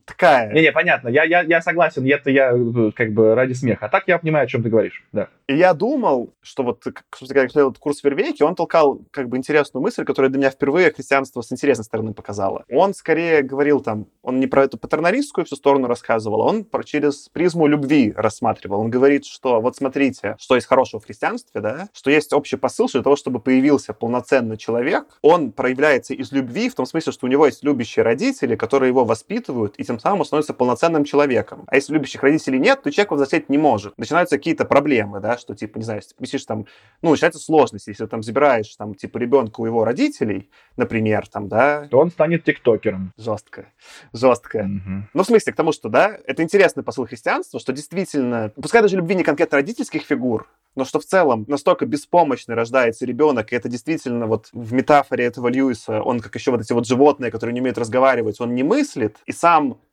такая. 0.05 0.53
Не-не, 0.53 0.73
понятно. 0.73 1.09
Я, 1.09 1.25
я, 1.25 1.43
я 1.43 1.63
согласен, 1.63 2.07
это 2.07 2.31
я 2.31 2.53
э, 2.53 2.91
как 2.95 3.13
бы 3.13 3.35
ради 3.35 3.53
смеха. 3.53 3.87
А 3.87 3.89
так 3.89 4.05
я 4.07 4.19
понимаю, 4.19 4.45
о 4.45 4.47
чем 4.47 4.63
ты 4.63 4.69
говоришь, 4.69 5.05
да. 5.13 5.29
И 5.47 5.55
я 5.55 5.75
думал, 5.75 6.33
что 6.41 6.63
вот, 6.63 6.83
собственно, 6.85 7.29
когда 7.29 7.43
я 7.43 7.49
смотрел 7.49 7.71
этот 7.71 7.81
курс 7.81 8.03
Вервейки, 8.03 8.43
он 8.43 8.55
толкал 8.55 9.01
как 9.11 9.29
бы 9.29 9.37
интересную 9.37 9.83
мысль, 9.83 10.05
которая 10.05 10.31
для 10.31 10.39
меня 10.39 10.51
впервые 10.51 10.93
христианство 10.93 11.43
с 11.43 11.53
интересной 11.53 11.85
стороны 11.85 12.15
показала. 12.15 12.65
Он 12.71 12.95
скорее 12.95 13.43
говорил 13.43 13.81
там, 13.81 14.07
он 14.23 14.41
не 14.41 14.47
про 14.47 14.65
эту 14.65 14.79
патерналистскую 14.79 15.45
всю 15.45 15.57
сторону 15.57 15.87
рассказывал, 15.87 16.43
а 16.43 16.47
он 16.47 16.65
про, 16.65 16.83
через 16.83 17.29
призму 17.29 17.67
любви 17.67 18.13
рассматривал. 18.17 18.81
Он 18.81 18.91
говорит, 18.91 19.25
что 19.25 19.61
вот 19.61 19.77
смотрите, 19.77 20.37
что 20.39 20.55
есть 20.55 20.67
хорошего 20.67 21.01
в 21.01 21.07
христианстве, 21.07 21.61
да, 21.61 21.89
что 21.93 22.11
есть 22.11 22.33
общий 22.33 22.57
посыл, 22.57 22.89
что 22.89 22.99
для 22.99 23.05
того, 23.05 23.17
чтобы 23.17 23.41
появился 23.41 23.93
полноценный 23.93 24.57
человек, 24.57 25.19
он 25.23 25.53
проявляется 25.53 26.15
из 26.15 26.33
любви, 26.33 26.69
в 26.69 26.75
том 26.75 26.87
смысле, 26.87 27.13
что 27.13 27.27
у 27.27 27.31
него 27.31 27.47
есть 27.47 27.65
любящие 27.65 28.05
родители, 28.05 28.57
которые 28.57 28.89
его 28.89 29.05
воспитывают, 29.05 29.62
и 29.67 29.85
тем 29.85 29.99
самым 29.99 30.25
становится 30.25 30.55
полноценным 30.55 31.05
человеком. 31.05 31.65
А 31.67 31.77
если 31.77 31.93
любящих 31.93 32.23
родителей 32.23 32.59
нет, 32.59 32.83
то 32.83 32.91
человек 32.91 33.13
взрослеть 33.13 33.49
не 33.49 33.59
может. 33.59 33.97
Начинаются 33.99 34.37
какие-то 34.37 34.65
проблемы, 34.65 35.21
да, 35.21 35.39
что, 35.39 35.55
типа, 35.55 35.79
не 35.79 35.85
знаю, 35.85 36.01
если 36.01 36.15
ты 36.15 36.23
пишешь 36.23 36.45
там, 36.45 36.67
ну, 37.03 37.11
начинается 37.11 37.41
сложность, 37.41 37.87
если 37.87 38.05
ты 38.05 38.11
там 38.11 38.23
забираешь, 38.23 38.75
там, 38.77 38.95
типа, 38.95 39.19
ребенка 39.19 39.61
у 39.61 39.67
его 39.67 39.85
родителей, 39.85 40.51
например, 40.77 41.29
там, 41.29 41.49
да. 41.49 41.87
То 41.91 41.99
он 41.99 42.11
станет 42.11 42.45
тиктокером. 42.45 43.13
Жестко. 43.17 43.67
Жестко. 44.13 44.59
Угу. 44.59 45.09
Ну, 45.15 45.23
в 45.23 45.27
смысле, 45.27 45.53
к 45.53 45.57
тому, 45.57 45.73
что, 45.73 45.89
да, 45.89 46.19
это 46.27 46.43
интересный 46.43 46.83
посыл 46.83 47.07
христианства, 47.07 47.61
что 47.61 47.73
действительно, 47.73 48.53
пускай 48.61 48.83
даже 48.83 48.97
любви 48.97 49.15
не 49.15 49.25
конкретно 49.25 49.59
родительских 49.59 50.03
фигур, 50.03 50.49
но 50.75 50.85
что 50.85 50.99
в 50.99 51.05
целом 51.05 51.45
настолько 51.49 51.85
беспомощный 51.85 52.55
рождается 52.55 53.05
ребенок, 53.05 53.53
и 53.53 53.57
это 53.57 53.69
действительно 53.69 54.27
вот 54.27 54.49
в 54.53 54.73
метафоре 54.73 55.25
этого 55.25 55.49
Льюиса, 55.49 56.01
он 56.03 56.21
как 56.21 56.35
еще 56.35 56.51
вот 56.51 56.63
эти 56.63 56.73
вот 56.73 56.87
животные, 56.87 57.31
которые 57.31 57.53
не 57.53 57.61
умеют 57.61 57.79
разговаривать, 57.79 58.41
он 58.41 58.55
не 58.55 58.63
мыслит, 58.63 59.19
и 59.27 59.33
сам 59.33 59.52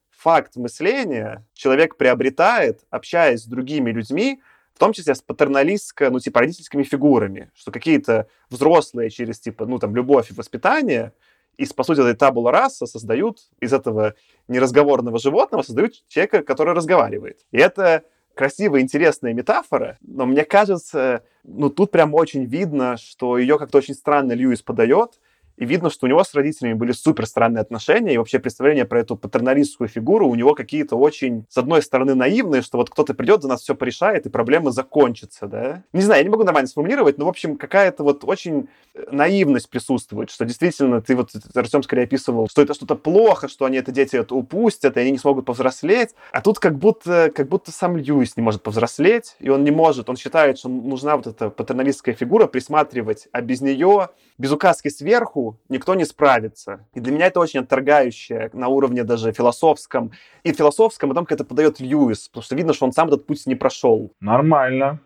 факт 0.10 0.56
мышления 0.58 1.46
человек 1.54 1.96
приобретает, 1.98 2.82
общаясь 2.90 3.44
с 3.44 3.46
другими 3.46 3.92
людьми, 3.92 4.42
в 4.74 4.80
том 4.80 4.94
числе 4.94 5.14
с 5.14 5.22
патерналистско, 5.22 6.10
ну, 6.10 6.20
типа, 6.20 6.40
родительскими 6.42 6.84
фигурами, 6.84 7.52
что 7.54 7.72
какие-то 7.72 8.28
взрослые 8.50 9.10
через, 9.10 9.40
типа, 9.40 9.66
ну, 9.66 9.80
там, 9.80 9.96
любовь 9.96 10.32
и 10.32 10.34
воспитание 10.34 11.14
из, 11.58 11.74
по 11.74 11.84
сути, 11.84 12.00
этой 12.00 12.16
табула 12.16 12.52
раса 12.52 12.86
создают 12.86 13.40
из 13.60 13.74
этого 13.74 14.16
неразговорного 14.48 15.20
животного, 15.20 15.62
создают 15.62 15.94
человека, 16.08 16.44
который 16.44 16.74
разговаривает. 16.74 17.40
И 17.52 17.58
это 17.58 18.04
красивая, 18.34 18.80
интересная 18.80 19.34
метафора, 19.34 19.98
но 20.00 20.26
мне 20.26 20.46
кажется, 20.46 21.24
ну, 21.44 21.70
тут 21.70 21.92
прям 21.92 22.14
очень 22.14 22.46
видно, 22.46 22.96
что 22.96 23.38
ее 23.38 23.60
как-то 23.60 23.80
очень 23.80 23.94
странно 23.94 24.32
Льюис 24.32 24.62
подает, 24.62 25.20
и 25.60 25.66
видно, 25.66 25.90
что 25.90 26.06
у 26.06 26.10
него 26.10 26.24
с 26.24 26.34
родителями 26.34 26.74
были 26.74 26.94
супер 26.94 27.26
странные 27.26 27.62
отношения, 27.62 28.14
и 28.14 28.18
вообще 28.18 28.40
представление 28.40 28.86
про 28.86 29.02
эту 29.02 29.18
патерналистскую 29.18 29.90
фигуру 29.90 30.28
у 30.28 30.36
него 30.36 30.56
какие-то 30.56 30.96
очень, 30.96 31.46
с 31.50 31.58
одной 31.58 31.84
стороны, 31.84 32.16
наивные, 32.16 32.62
что 32.62 32.78
вот 32.78 32.90
кто-то 32.90 33.14
придет, 33.14 33.42
за 33.42 33.50
нас 33.50 33.62
все 33.62 33.76
порешает, 33.76 34.26
и 34.26 34.30
проблемы 34.30 34.72
закончатся, 34.72 35.48
да? 35.48 35.84
Не 35.92 36.02
знаю, 36.02 36.22
я 36.22 36.24
не 36.24 36.30
могу 36.30 36.46
нормально 36.46 36.70
сформулировать, 36.70 37.18
но, 37.18 37.26
в 37.26 37.30
общем, 37.30 37.58
какая-то 37.58 38.04
вот 38.04 38.24
очень 38.24 38.70
э, 38.94 39.04
наивность 39.12 39.70
присутствует, 39.70 40.30
что 40.32 40.46
действительно 40.46 41.02
ты 41.02 41.14
вот, 41.18 41.32
Артем 41.54 41.84
скорее 41.84 42.04
описывал, 42.04 42.48
что 42.48 42.62
это 42.62 42.74
что-то 42.74 42.96
плохо, 42.96 43.50
что 43.50 43.66
они 43.66 43.78
это 43.78 43.92
дети 43.92 44.16
это 44.16 44.36
упустят, 44.36 44.96
и 44.96 45.02
они 45.02 45.12
не 45.12 45.18
смогут 45.18 45.46
повзрослеть, 45.46 46.16
а 46.32 46.40
тут 46.40 46.60
как 46.60 46.78
будто, 46.78 47.34
как 47.36 47.50
будто 47.50 47.74
сам 47.74 47.98
Льюис 47.98 48.38
не 48.38 48.44
может 48.44 48.64
повзрослеть, 48.64 49.36
и 49.40 49.50
он 49.50 49.66
не 49.66 49.72
может, 49.72 50.10
он 50.10 50.16
считает, 50.16 50.58
что 50.58 50.70
нужна 50.70 51.18
вот 51.18 51.28
эта 51.28 51.50
патерналистская 51.50 52.16
фигура, 52.16 52.48
присматривать, 52.48 53.28
а 53.34 53.42
без 53.42 53.60
нее, 53.60 54.08
без 54.38 54.54
указки 54.54 54.88
сверху, 54.88 55.49
никто 55.70 55.96
не 55.96 56.06
справится. 56.06 56.86
И 56.94 57.00
для 57.00 57.12
меня 57.12 57.28
это 57.28 57.40
очень 57.40 57.62
отторгающее 57.62 58.50
на 58.54 58.68
уровне 58.68 59.04
даже 59.04 59.32
философском. 59.32 60.12
И 60.44 60.54
философском, 60.54 61.12
и 61.12 61.16
том, 61.16 61.26
как 61.26 61.34
это 61.34 61.44
подает 61.46 61.80
Льюис, 61.80 62.28
потому 62.30 62.44
что 62.44 62.56
видно, 62.56 62.74
что 62.74 62.86
он 62.86 62.92
сам 62.92 63.08
этот 63.08 63.26
путь 63.26 63.46
не 63.46 63.56
прошел. 63.56 64.12
Нормально. 64.20 65.00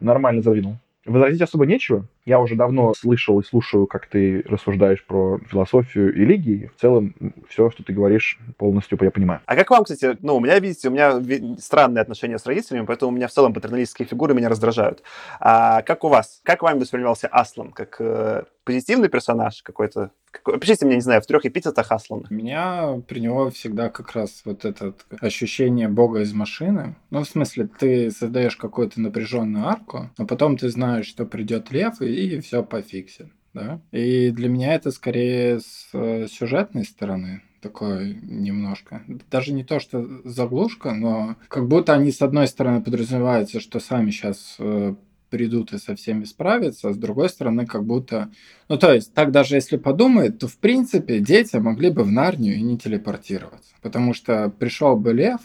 Нормально 0.00 0.42
задвинул. 0.42 0.76
Возразить 1.06 1.42
особо 1.42 1.66
нечего. 1.66 2.06
Я 2.24 2.40
уже 2.40 2.54
давно 2.54 2.92
слышал 2.94 3.40
и 3.40 3.44
слушаю, 3.44 3.86
как 3.86 4.06
ты 4.06 4.42
рассуждаешь 4.42 5.04
про 5.04 5.38
философию 5.48 6.14
и 6.14 6.20
религии. 6.20 6.70
В 6.76 6.80
целом, 6.80 7.14
все, 7.48 7.70
что 7.70 7.82
ты 7.82 7.92
говоришь, 7.92 8.38
полностью 8.58 8.98
я 9.00 9.10
понимаю. 9.10 9.40
А 9.46 9.56
как 9.56 9.70
вам, 9.70 9.84
кстати, 9.84 10.18
ну, 10.20 10.36
у 10.36 10.40
меня, 10.40 10.58
видите, 10.58 10.88
у 10.88 10.92
меня 10.92 11.20
странные 11.58 12.02
отношения 12.02 12.38
с 12.38 12.46
родителями, 12.46 12.84
поэтому 12.84 13.12
у 13.12 13.14
меня 13.14 13.28
в 13.28 13.32
целом 13.32 13.54
патерналистские 13.54 14.06
фигуры 14.06 14.34
меня 14.34 14.48
раздражают. 14.48 15.02
А 15.40 15.82
как 15.82 16.04
у 16.04 16.08
вас? 16.08 16.40
Как 16.44 16.62
вами 16.62 16.80
воспринимался 16.80 17.28
Аслан? 17.28 17.72
Как 17.72 17.96
э, 18.00 18.44
позитивный 18.64 19.08
персонаж 19.08 19.62
какой-то? 19.62 20.10
Какой... 20.30 20.60
Пишите 20.60 20.86
мне, 20.86 20.96
не 20.96 21.00
знаю, 21.00 21.22
в 21.22 21.26
трех 21.26 21.44
эпитетах 21.44 21.90
Аслана. 21.90 22.26
У 22.30 22.34
меня 22.34 23.00
при 23.08 23.20
него 23.20 23.50
всегда 23.50 23.88
как 23.88 24.12
раз 24.12 24.42
вот 24.44 24.64
это 24.64 24.94
ощущение 25.20 25.88
бога 25.88 26.20
из 26.20 26.32
машины. 26.32 26.94
Ну, 27.10 27.24
в 27.24 27.28
смысле, 27.28 27.68
ты 27.78 28.10
создаешь 28.10 28.56
какую-то 28.56 29.00
напряженную 29.00 29.66
арку, 29.66 30.10
но 30.18 30.26
потом 30.26 30.56
ты 30.56 30.68
знаешь, 30.68 31.06
что 31.06 31.24
придет 31.24 31.72
лев, 31.72 32.00
и 32.00 32.09
и 32.10 32.40
все 32.40 32.62
пофиксит. 32.62 33.28
Да? 33.52 33.80
И 33.90 34.30
для 34.30 34.48
меня 34.48 34.74
это 34.74 34.90
скорее 34.90 35.60
с 35.60 35.88
э, 35.92 36.26
сюжетной 36.28 36.84
стороны 36.84 37.42
такое 37.60 38.18
немножко. 38.22 39.02
Даже 39.30 39.52
не 39.52 39.64
то, 39.64 39.80
что 39.80 40.06
заглушка, 40.24 40.94
но 40.94 41.36
как 41.48 41.68
будто 41.68 41.92
они 41.94 42.10
с 42.10 42.22
одной 42.22 42.46
стороны 42.46 42.82
подразумеваются, 42.82 43.60
что 43.60 43.80
сами 43.80 44.10
сейчас 44.10 44.56
э, 44.58 44.94
придут 45.30 45.72
и 45.72 45.78
со 45.78 45.94
всеми 45.94 46.24
справятся, 46.24 46.88
а 46.88 46.92
с 46.92 46.96
другой 46.96 47.28
стороны, 47.28 47.66
как 47.66 47.84
будто... 47.84 48.30
Ну, 48.68 48.78
то 48.78 48.92
есть, 48.92 49.14
так 49.14 49.30
даже 49.30 49.56
если 49.56 49.76
подумать, 49.76 50.38
то, 50.38 50.48
в 50.48 50.56
принципе, 50.56 51.20
дети 51.20 51.56
могли 51.56 51.90
бы 51.90 52.02
в 52.02 52.10
Нарнию 52.10 52.56
и 52.56 52.62
не 52.62 52.78
телепортироваться. 52.78 53.74
Потому 53.82 54.14
что 54.14 54.50
пришел 54.50 54.96
бы 54.96 55.12
лев, 55.12 55.40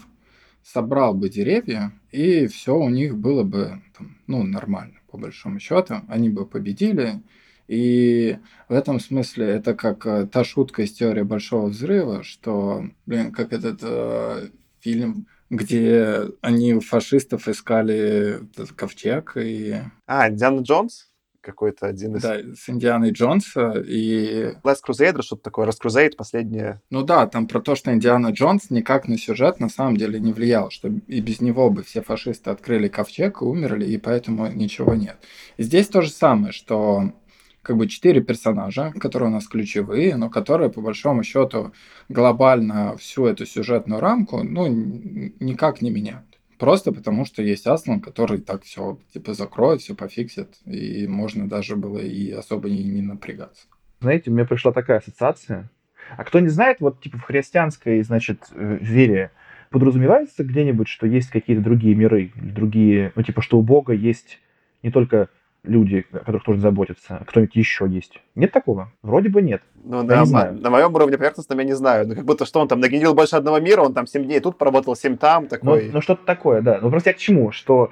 собрал 0.64 1.14
бы 1.14 1.30
деревья, 1.30 1.92
и 2.12 2.48
все 2.48 2.76
у 2.76 2.90
них 2.90 3.18
было 3.18 3.44
бы, 3.44 3.82
там, 3.98 4.18
ну, 4.28 4.44
нормально 4.44 4.96
по 5.16 5.22
большому 5.22 5.60
счету. 5.60 6.02
Они 6.08 6.30
бы 6.30 6.46
победили. 6.46 7.22
И 7.68 8.38
в 8.70 8.74
этом 8.74 9.00
смысле 9.00 9.48
это 9.48 9.74
как 9.74 10.06
э, 10.06 10.28
та 10.28 10.44
шутка 10.44 10.84
из 10.84 10.94
теории 10.94 11.24
большого 11.24 11.68
взрыва, 11.68 12.22
что, 12.22 12.86
блин, 13.08 13.32
как 13.32 13.54
этот 13.54 13.80
э, 13.82 14.50
фильм 14.82 15.28
где 15.50 16.24
они 16.42 16.74
у 16.74 16.82
фашистов 16.82 17.48
искали 17.48 18.42
этот 18.42 18.72
ковчег 18.72 19.38
и... 19.38 19.76
А, 20.08 20.30
Индиана 20.30 20.62
Джонс? 20.62 21.12
Какой-то 21.46 21.86
один 21.86 22.16
из... 22.16 22.24
Да, 22.24 22.38
с 22.56 22.70
Индианой 22.70 23.12
Джонса 23.12 23.72
и... 23.72 24.54
Last 24.64 24.80
Crusader, 24.88 25.22
что-то 25.22 25.44
такое, 25.44 25.68
Last 25.68 25.82
Crusade, 25.84 26.16
последнее. 26.18 26.82
Ну 26.90 27.04
да, 27.04 27.28
там 27.28 27.48
про 27.48 27.62
то, 27.62 27.76
что 27.76 27.94
Индиана 27.94 28.30
Джонс 28.30 28.72
никак 28.72 29.08
на 29.08 29.18
сюжет 29.18 29.60
на 29.60 29.70
самом 29.70 29.98
деле 29.98 30.20
не 30.20 30.34
влиял, 30.34 30.72
что 30.72 30.88
и 30.88 31.22
без 31.22 31.42
него 31.42 31.70
бы 31.70 31.84
все 31.84 32.02
фашисты 32.02 32.50
открыли 32.50 32.88
ковчег 32.88 33.42
и 33.42 33.46
умерли, 33.46 33.86
и 33.86 33.98
поэтому 33.98 34.48
ничего 34.48 34.96
нет. 34.96 35.18
И 35.58 35.64
здесь 35.64 35.88
то 35.88 36.02
же 36.02 36.10
самое, 36.10 36.52
что 36.52 37.12
как 37.62 37.78
бы 37.78 37.88
четыре 37.88 38.22
персонажа, 38.22 38.94
которые 39.00 39.30
у 39.30 39.34
нас 39.34 39.48
ключевые, 39.48 40.16
но 40.16 40.30
которые, 40.30 40.70
по 40.70 40.82
большому 40.82 41.24
счету, 41.24 41.74
глобально 42.10 42.96
всю 42.98 43.26
эту 43.26 43.46
сюжетную 43.46 44.00
рамку, 44.00 44.44
ну, 44.44 44.68
никак 44.68 45.82
не 45.82 45.90
меняют. 45.90 46.35
Просто 46.58 46.92
потому, 46.92 47.26
что 47.26 47.42
есть 47.42 47.68
Аслан, 47.68 48.00
который 48.00 48.40
так 48.40 48.64
все 48.64 48.98
типа 49.14 49.34
закроет, 49.34 49.82
все 49.82 49.94
пофиксит, 49.96 50.56
и 50.66 51.06
можно 51.08 51.50
даже 51.50 51.76
было 51.76 52.00
и 52.00 52.32
особо 52.32 52.70
не, 52.70 52.84
не 52.84 53.02
напрягаться. 53.02 53.68
Знаете, 54.00 54.32
меня 54.32 54.46
пришла 54.46 54.72
такая 54.72 55.00
ассоциация. 55.00 55.70
А 56.16 56.24
кто 56.24 56.40
не 56.40 56.50
знает, 56.50 56.80
вот 56.80 57.02
типа 57.02 57.18
в 57.18 57.24
христианской, 57.24 58.02
значит, 58.04 58.44
э, 58.52 58.78
вере 58.80 59.32
подразумевается 59.72 60.44
где-нибудь, 60.44 60.88
что 60.88 61.08
есть 61.08 61.30
какие-то 61.30 61.64
другие 61.64 61.96
миры, 61.96 62.32
другие, 62.36 63.12
ну 63.16 63.24
типа, 63.24 63.42
что 63.42 63.58
у 63.58 63.62
Бога 63.62 63.94
есть 63.94 64.40
не 64.84 64.92
только 64.92 65.30
люди, 65.68 66.06
о 66.12 66.20
которых 66.20 66.44
тоже 66.44 66.60
заботятся, 66.60 67.24
кто-нибудь 67.28 67.56
еще 67.56 67.88
есть. 67.88 68.22
Нет 68.36 68.52
такого? 68.52 68.92
Вроде 69.02 69.30
бы 69.30 69.42
нет. 69.42 69.62
Ну, 69.84 69.98
я 69.98 70.04
на, 70.04 70.26
знаю. 70.26 70.60
на 70.60 70.70
моем 70.70 70.94
уровне 70.94 71.18
поверхностном 71.18 71.60
я 71.60 71.66
не 71.66 71.76
знаю. 71.76 72.08
Ну, 72.08 72.16
как 72.16 72.26
будто 72.26 72.46
что 72.46 72.60
он 72.60 72.68
там 72.68 72.80
нагенерил 72.80 73.14
больше 73.14 73.36
одного 73.36 73.60
мира, 73.60 73.82
он 73.82 73.94
там 73.94 74.08
7 74.08 74.24
дней 74.24 74.40
тут 74.40 74.58
поработал, 74.58 74.96
7 74.96 75.18
там, 75.18 75.48
такой. 75.48 75.86
Ну, 75.88 75.92
ну 75.94 76.02
что-то 76.02 76.26
такое, 76.26 76.62
да. 76.62 76.80
Ну, 76.82 76.90
просто 76.90 77.12
я 77.12 77.14
к 77.14 77.18
чему? 77.18 77.52
Что 77.52 77.92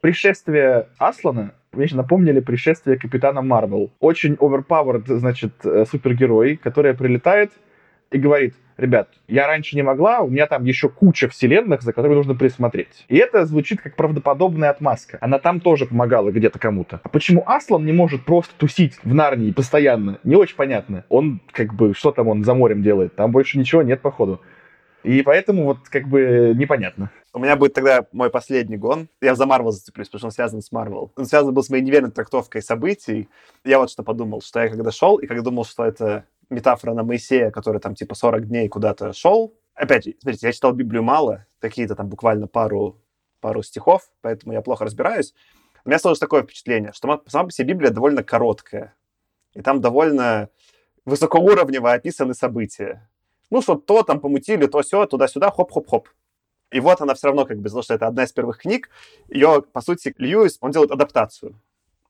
пришествие 0.00 0.88
Аслана 0.98 1.52
мне 1.76 1.86
напомнили 1.92 2.40
пришествие 2.40 2.98
Капитана 2.98 3.42
Марвел. 3.42 3.92
Очень 4.00 4.34
overpowered, 4.34 5.04
значит, 5.18 5.52
э, 5.64 5.84
супергерой, 5.90 6.56
который 6.56 6.94
прилетает 6.94 7.52
и 8.10 8.18
говорит, 8.18 8.54
ребят, 8.76 9.08
я 9.28 9.46
раньше 9.46 9.76
не 9.76 9.82
могла, 9.82 10.20
у 10.20 10.28
меня 10.28 10.46
там 10.46 10.64
еще 10.64 10.88
куча 10.88 11.28
вселенных, 11.28 11.82
за 11.82 11.92
которыми 11.92 12.14
нужно 12.14 12.34
присмотреть. 12.34 13.04
И 13.08 13.16
это 13.16 13.46
звучит 13.46 13.80
как 13.80 13.96
правдоподобная 13.96 14.70
отмазка. 14.70 15.18
Она 15.20 15.38
там 15.38 15.60
тоже 15.60 15.86
помогала 15.86 16.30
где-то 16.30 16.58
кому-то. 16.58 17.00
А 17.02 17.08
почему 17.08 17.42
Аслан 17.46 17.84
не 17.84 17.92
может 17.92 18.24
просто 18.24 18.54
тусить 18.56 18.98
в 19.02 19.14
Нарнии 19.14 19.52
постоянно? 19.52 20.18
Не 20.24 20.36
очень 20.36 20.56
понятно. 20.56 21.04
Он, 21.08 21.40
как 21.52 21.74
бы, 21.74 21.94
что 21.94 22.12
там 22.12 22.28
он 22.28 22.44
за 22.44 22.54
морем 22.54 22.82
делает? 22.82 23.14
Там 23.14 23.32
больше 23.32 23.58
ничего 23.58 23.82
нет, 23.82 24.00
походу. 24.00 24.40
И 25.06 25.22
поэтому 25.22 25.64
вот 25.64 25.88
как 25.88 26.08
бы 26.08 26.52
непонятно. 26.56 27.10
У 27.32 27.38
меня 27.38 27.54
будет 27.54 27.74
тогда 27.74 28.06
мой 28.10 28.28
последний 28.28 28.76
гон. 28.76 29.08
Я 29.20 29.36
за 29.36 29.46
Марвел 29.46 29.70
зацеплюсь, 29.70 30.08
потому 30.08 30.18
что 30.18 30.26
он 30.26 30.32
связан 30.32 30.62
с 30.62 30.72
Марвел. 30.72 31.12
Он 31.16 31.26
связан 31.26 31.54
был 31.54 31.62
с 31.62 31.70
моей 31.70 31.84
неверной 31.84 32.10
трактовкой 32.10 32.60
событий. 32.60 33.28
Я 33.64 33.78
вот 33.78 33.90
что 33.90 34.02
подумал, 34.02 34.40
что 34.40 34.60
я 34.60 34.68
когда 34.68 34.90
шел, 34.90 35.18
и 35.18 35.26
когда 35.26 35.42
думал, 35.42 35.64
что 35.64 35.84
это 35.84 36.24
метафора 36.50 36.94
на 36.94 37.02
Моисея, 37.02 37.50
который 37.50 37.80
там 37.80 37.94
типа 37.94 38.14
40 38.14 38.48
дней 38.48 38.68
куда-то 38.68 39.12
шел. 39.12 39.54
Опять, 39.74 40.08
смотрите, 40.20 40.46
я 40.46 40.52
читал 40.52 40.72
Библию 40.72 41.02
мало, 41.02 41.46
какие-то 41.58 41.94
там 41.94 42.08
буквально 42.08 42.46
пару, 42.46 43.00
пару 43.40 43.62
стихов, 43.62 44.10
поэтому 44.22 44.52
я 44.52 44.62
плохо 44.62 44.84
разбираюсь. 44.84 45.34
У 45.84 45.88
меня 45.88 45.98
сложилось 45.98 46.18
такое 46.18 46.42
впечатление, 46.42 46.92
что 46.92 47.22
сама 47.26 47.44
по 47.44 47.50
себе 47.50 47.74
Библия 47.74 47.90
довольно 47.90 48.22
короткая. 48.22 48.94
И 49.54 49.62
там 49.62 49.80
довольно 49.80 50.48
высокоуровнево 51.04 51.92
описаны 51.92 52.34
события. 52.34 53.08
Ну, 53.50 53.62
что 53.62 53.76
то 53.76 54.02
там 54.02 54.20
помутили, 54.20 54.66
то 54.66 54.82
все, 54.82 55.06
туда-сюда, 55.06 55.50
хоп-хоп-хоп. 55.50 56.08
И 56.72 56.80
вот 56.80 57.00
она 57.00 57.14
все 57.14 57.28
равно, 57.28 57.44
как 57.44 57.58
бы, 57.58 57.64
потому 57.64 57.82
что 57.82 57.94
это 57.94 58.08
одна 58.08 58.24
из 58.24 58.32
первых 58.32 58.58
книг, 58.58 58.90
ее, 59.28 59.62
по 59.62 59.80
сути, 59.80 60.14
Льюис, 60.18 60.58
он 60.60 60.72
делает 60.72 60.90
адаптацию. 60.90 61.60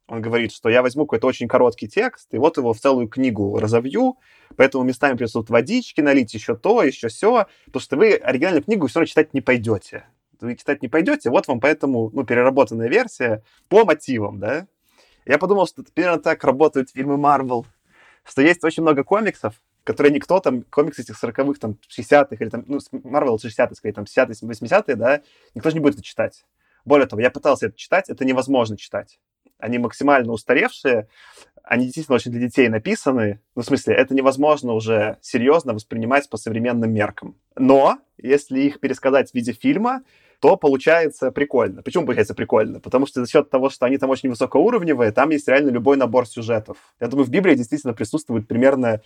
Он 0.09 0.23
говорит, 0.23 0.53
что 0.53 0.69
я 0.69 0.83
возьму 0.83 1.05
какой-то 1.05 1.27
очень 1.27 1.49
короткий 1.49 1.89
текст, 1.89 2.33
и 2.33 2.39
вот 2.39 2.57
его 2.57 2.73
в 2.73 2.79
целую 2.79 3.09
книгу 3.09 3.59
разовью, 3.59 4.19
поэтому 4.57 4.85
местами 4.85 5.17
придется 5.17 5.43
водички 5.49 6.01
налить, 6.01 6.33
еще 6.33 6.57
то, 6.57 6.83
еще 6.83 7.09
все, 7.09 7.47
потому 7.67 7.81
что 7.81 7.97
вы 7.97 8.15
оригинальную 8.15 8.63
книгу 8.63 8.87
все 8.87 9.01
равно 9.01 9.07
читать 9.07 9.35
не 9.35 9.41
пойдете. 9.41 10.07
Вы 10.41 10.55
читать 10.55 10.83
не 10.83 10.89
пойдете, 10.89 11.31
вот 11.31 11.49
вам 11.49 11.59
поэтому 11.59 12.11
ну, 12.13 12.25
переработанная 12.25 12.89
версия 12.89 13.43
по 13.69 13.85
мотивам, 13.85 14.39
да. 14.39 14.69
Я 15.25 15.39
подумал, 15.39 15.67
что 15.67 15.83
примерно 15.83 16.21
так 16.21 16.45
работают 16.45 16.91
фильмы 16.91 17.17
Марвел, 17.17 17.67
что 18.23 18.43
есть 18.43 18.63
очень 18.63 18.85
много 18.85 19.03
комиксов, 19.03 19.61
которые 19.83 20.13
никто 20.13 20.39
там, 20.39 20.63
комиксы 20.63 21.03
этих 21.03 21.21
40-х, 21.21 21.59
там, 21.59 21.79
60-х, 21.91 22.37
или 22.39 22.49
там, 22.49 22.65
ну, 22.69 22.79
Марвел 23.03 23.37
60-х, 23.37 23.75
скорее, 23.75 23.95
там, 23.95 24.05
70-е, 24.05 24.35
80-е, 24.35 24.95
да, 24.95 25.23
никто 25.57 25.71
же 25.71 25.75
не 25.75 25.81
будет 25.81 25.95
это 25.95 26.05
читать. 26.05 26.45
Более 26.85 27.09
того, 27.09 27.21
я 27.21 27.31
пытался 27.33 27.67
это 27.67 27.77
читать, 27.77 28.09
это 28.09 28.25
невозможно 28.25 28.77
читать 28.77 29.19
они 29.59 29.79
максимально 29.79 30.33
устаревшие, 30.33 31.09
они 31.63 31.85
действительно 31.85 32.17
очень 32.17 32.31
для 32.31 32.41
детей 32.41 32.69
написаны. 32.69 33.41
Ну, 33.57 33.63
в 33.63 33.65
смысле, 33.65 33.95
это 33.95 34.15
невозможно 34.15 34.73
уже 34.73 35.19
серьезно 35.21 35.75
воспринимать 35.75 36.31
по 36.31 36.37
современным 36.37 36.93
меркам. 36.93 37.37
Но 37.57 37.99
если 38.19 38.61
их 38.61 38.79
пересказать 38.79 39.31
в 39.31 39.35
виде 39.35 39.53
фильма, 39.53 40.03
то 40.41 40.57
получается 40.57 41.33
прикольно. 41.33 41.83
Почему 41.83 42.05
получается 42.05 42.35
прикольно? 42.35 42.79
Потому 42.79 43.07
что 43.07 43.25
за 43.25 43.31
счет 43.31 43.51
того, 43.51 43.69
что 43.69 43.87
они 43.87 43.99
там 43.99 44.11
очень 44.11 44.29
высокоуровневые, 44.29 45.11
там 45.11 45.31
есть 45.31 45.49
реально 45.49 45.71
любой 45.71 45.97
набор 45.97 46.27
сюжетов. 46.27 46.77
Я 47.01 47.09
думаю, 47.09 47.27
в 47.27 47.31
Библии 47.31 47.55
действительно 47.55 47.95
присутствует 47.95 48.47
примерно 48.47 49.01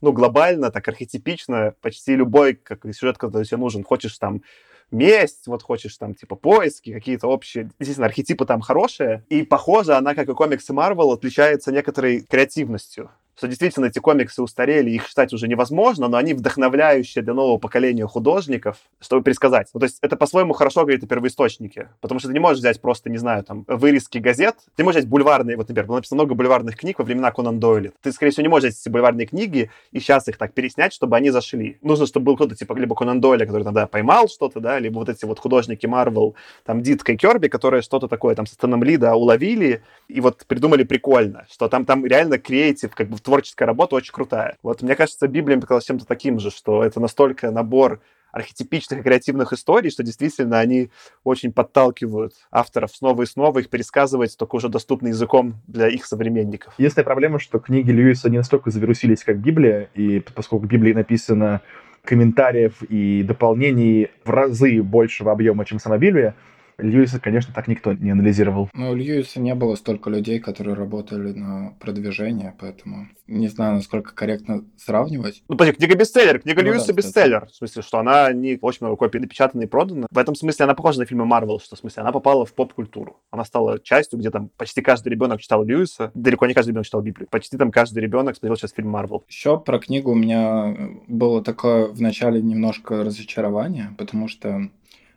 ну, 0.00 0.12
глобально, 0.12 0.70
так 0.70 0.86
архетипично, 0.88 1.74
почти 1.80 2.16
любой 2.16 2.54
как, 2.54 2.84
сюжет, 2.94 3.18
который 3.18 3.44
тебе 3.44 3.56
нужен. 3.58 3.82
Хочешь 3.82 4.16
там 4.18 4.42
месть, 4.90 5.46
вот 5.46 5.62
хочешь 5.62 5.96
там 5.96 6.14
типа 6.14 6.36
поиски, 6.36 6.92
какие-то 6.92 7.28
общие, 7.28 7.70
естественно, 7.78 8.06
архетипы 8.06 8.44
там 8.46 8.60
хорошие. 8.60 9.24
И 9.28 9.42
похоже, 9.42 9.94
она, 9.94 10.14
как 10.14 10.28
и 10.28 10.34
комиксы 10.34 10.72
Марвел, 10.72 11.12
отличается 11.12 11.72
некоторой 11.72 12.20
креативностью 12.20 13.10
что 13.36 13.48
действительно 13.48 13.86
эти 13.86 13.98
комиксы 13.98 14.42
устарели, 14.42 14.90
их 14.90 15.08
читать 15.08 15.32
уже 15.32 15.46
невозможно, 15.46 16.08
но 16.08 16.16
они 16.16 16.34
вдохновляющие 16.34 17.22
для 17.22 17.34
нового 17.34 17.58
поколения 17.58 18.06
художников, 18.06 18.78
чтобы 19.00 19.22
пересказать. 19.22 19.68
Ну, 19.74 19.80
то 19.80 19.84
есть 19.84 19.98
это 20.00 20.16
по-своему 20.16 20.54
хорошо 20.54 20.82
говорит 20.82 21.04
о 21.04 21.06
первоисточнике, 21.06 21.90
потому 22.00 22.18
что 22.18 22.28
ты 22.28 22.34
не 22.34 22.40
можешь 22.40 22.60
взять 22.60 22.80
просто, 22.80 23.10
не 23.10 23.18
знаю, 23.18 23.44
там, 23.44 23.64
вырезки 23.68 24.18
газет, 24.18 24.56
ты 24.74 24.84
можешь 24.84 25.00
взять 25.00 25.10
бульварные, 25.10 25.56
вот, 25.56 25.68
например, 25.68 25.86
было 25.86 25.96
написано 25.96 26.22
много 26.22 26.34
бульварных 26.34 26.76
книг 26.76 26.98
во 26.98 27.04
времена 27.04 27.30
Конан 27.30 27.60
Дойля. 27.60 27.92
Ты, 28.02 28.12
скорее 28.12 28.32
всего, 28.32 28.42
не 28.42 28.48
можешь 28.48 28.70
взять 28.70 28.80
эти 28.80 28.88
бульварные 28.88 29.26
книги 29.26 29.70
и 29.92 30.00
сейчас 30.00 30.28
их 30.28 30.38
так 30.38 30.54
переснять, 30.54 30.94
чтобы 30.94 31.16
они 31.16 31.30
зашли. 31.30 31.78
Нужно, 31.82 32.06
чтобы 32.06 32.26
был 32.26 32.36
кто-то, 32.36 32.56
типа, 32.56 32.72
либо 32.74 32.94
Конан 32.94 33.20
Дойля, 33.20 33.44
который 33.44 33.64
тогда 33.64 33.86
поймал 33.86 34.28
что-то, 34.28 34.60
да, 34.60 34.78
либо 34.78 34.94
вот 34.94 35.10
эти 35.10 35.26
вот 35.26 35.38
художники 35.38 35.86
Марвел, 35.86 36.34
там, 36.64 36.80
Дитка 36.80 37.12
и 37.12 37.16
Керби, 37.16 37.48
которые 37.48 37.82
что-то 37.82 38.08
такое 38.08 38.34
там 38.34 38.46
со 38.46 38.54
Стэном 38.54 38.82
Лида 38.82 39.14
уловили 39.14 39.82
и 40.08 40.20
вот 40.20 40.46
придумали 40.46 40.84
прикольно, 40.84 41.46
что 41.50 41.68
там, 41.68 41.84
там 41.84 42.06
реально 42.06 42.38
креатив, 42.38 42.94
как 42.94 43.08
бы 43.08 43.16
творческая 43.26 43.66
работа 43.66 43.96
очень 43.96 44.12
крутая. 44.12 44.56
Вот 44.62 44.82
мне 44.82 44.94
кажется, 44.94 45.26
Библия 45.28 45.58
показалась 45.60 45.84
чем-то 45.84 46.06
таким 46.06 46.38
же, 46.38 46.50
что 46.50 46.82
это 46.82 47.00
настолько 47.00 47.50
набор 47.50 48.00
архетипичных 48.32 49.00
и 49.00 49.02
креативных 49.02 49.52
историй, 49.52 49.90
что 49.90 50.02
действительно 50.02 50.60
они 50.60 50.90
очень 51.24 51.52
подталкивают 51.52 52.34
авторов 52.50 52.94
снова 52.94 53.22
и 53.22 53.26
снова 53.26 53.58
их 53.58 53.68
пересказывать, 53.68 54.36
только 54.36 54.56
уже 54.56 54.68
доступным 54.68 55.10
языком 55.10 55.56
для 55.66 55.88
их 55.88 56.06
современников. 56.06 56.74
Единственная 56.78 57.04
проблема, 57.04 57.40
что 57.40 57.58
книги 57.58 57.90
Льюиса 57.90 58.30
не 58.30 58.36
настолько 58.38 58.70
завирусились, 58.70 59.24
как 59.24 59.38
Библия, 59.38 59.88
и 59.94 60.20
поскольку 60.20 60.66
в 60.66 60.68
Библии 60.68 60.92
написано 60.92 61.62
комментариев 62.04 62.82
и 62.82 63.24
дополнений 63.24 64.10
в 64.24 64.30
разы 64.30 64.82
большего 64.82 65.32
объема, 65.32 65.64
чем 65.64 65.80
сама 65.80 65.98
Библия, 65.98 66.36
Льюиса, 66.78 67.20
конечно, 67.20 67.54
так 67.54 67.68
никто 67.68 67.92
не 67.92 68.10
анализировал. 68.10 68.68
Ну, 68.74 68.90
у 68.90 68.94
Льюиса 68.94 69.40
не 69.40 69.54
было 69.54 69.76
столько 69.76 70.10
людей, 70.10 70.40
которые 70.40 70.74
работали 70.74 71.32
на 71.32 71.74
продвижение, 71.80 72.54
поэтому 72.58 73.08
не 73.26 73.48
знаю, 73.48 73.76
насколько 73.76 74.14
корректно 74.14 74.64
сравнивать. 74.76 75.42
Ну, 75.48 75.56
подожди, 75.56 75.78
книга 75.78 75.96
бестселлер, 75.96 76.40
книга 76.40 76.62
ну, 76.62 76.68
Льюиса 76.68 76.88
да, 76.88 76.92
бестселлер. 76.92 77.46
В 77.46 77.54
смысле, 77.54 77.82
что 77.82 77.98
она 77.98 78.32
не 78.32 78.58
очень 78.60 78.78
много 78.82 78.96
копий 78.96 79.18
напечатана 79.18 79.62
и 79.62 79.66
продана. 79.66 80.06
В 80.10 80.18
этом 80.18 80.34
смысле 80.34 80.64
она 80.64 80.74
похожа 80.74 81.00
на 81.00 81.06
фильмы 81.06 81.24
Марвел, 81.24 81.60
что 81.60 81.76
в 81.76 81.78
смысле 81.78 82.02
она 82.02 82.12
попала 82.12 82.44
в 82.44 82.54
поп-культуру. 82.54 83.20
Она 83.30 83.44
стала 83.44 83.78
частью, 83.80 84.18
где 84.18 84.30
там 84.30 84.50
почти 84.56 84.82
каждый 84.82 85.08
ребенок 85.08 85.40
читал 85.40 85.64
Льюиса. 85.64 86.10
Далеко 86.14 86.46
не 86.46 86.54
каждый 86.54 86.70
ребенок 86.70 86.86
читал 86.86 87.02
Библию. 87.02 87.28
Почти 87.30 87.56
там 87.56 87.70
каждый 87.70 88.00
ребенок 88.00 88.36
смотрел 88.36 88.56
сейчас 88.56 88.72
фильм 88.72 88.90
Марвел. 88.90 89.24
Еще 89.28 89.58
про 89.58 89.78
книгу 89.78 90.12
у 90.12 90.14
меня 90.14 90.76
было 91.08 91.42
такое 91.42 91.86
в 91.86 92.00
начале 92.00 92.42
немножко 92.42 93.02
разочарование, 93.02 93.94
потому 93.98 94.28
что 94.28 94.70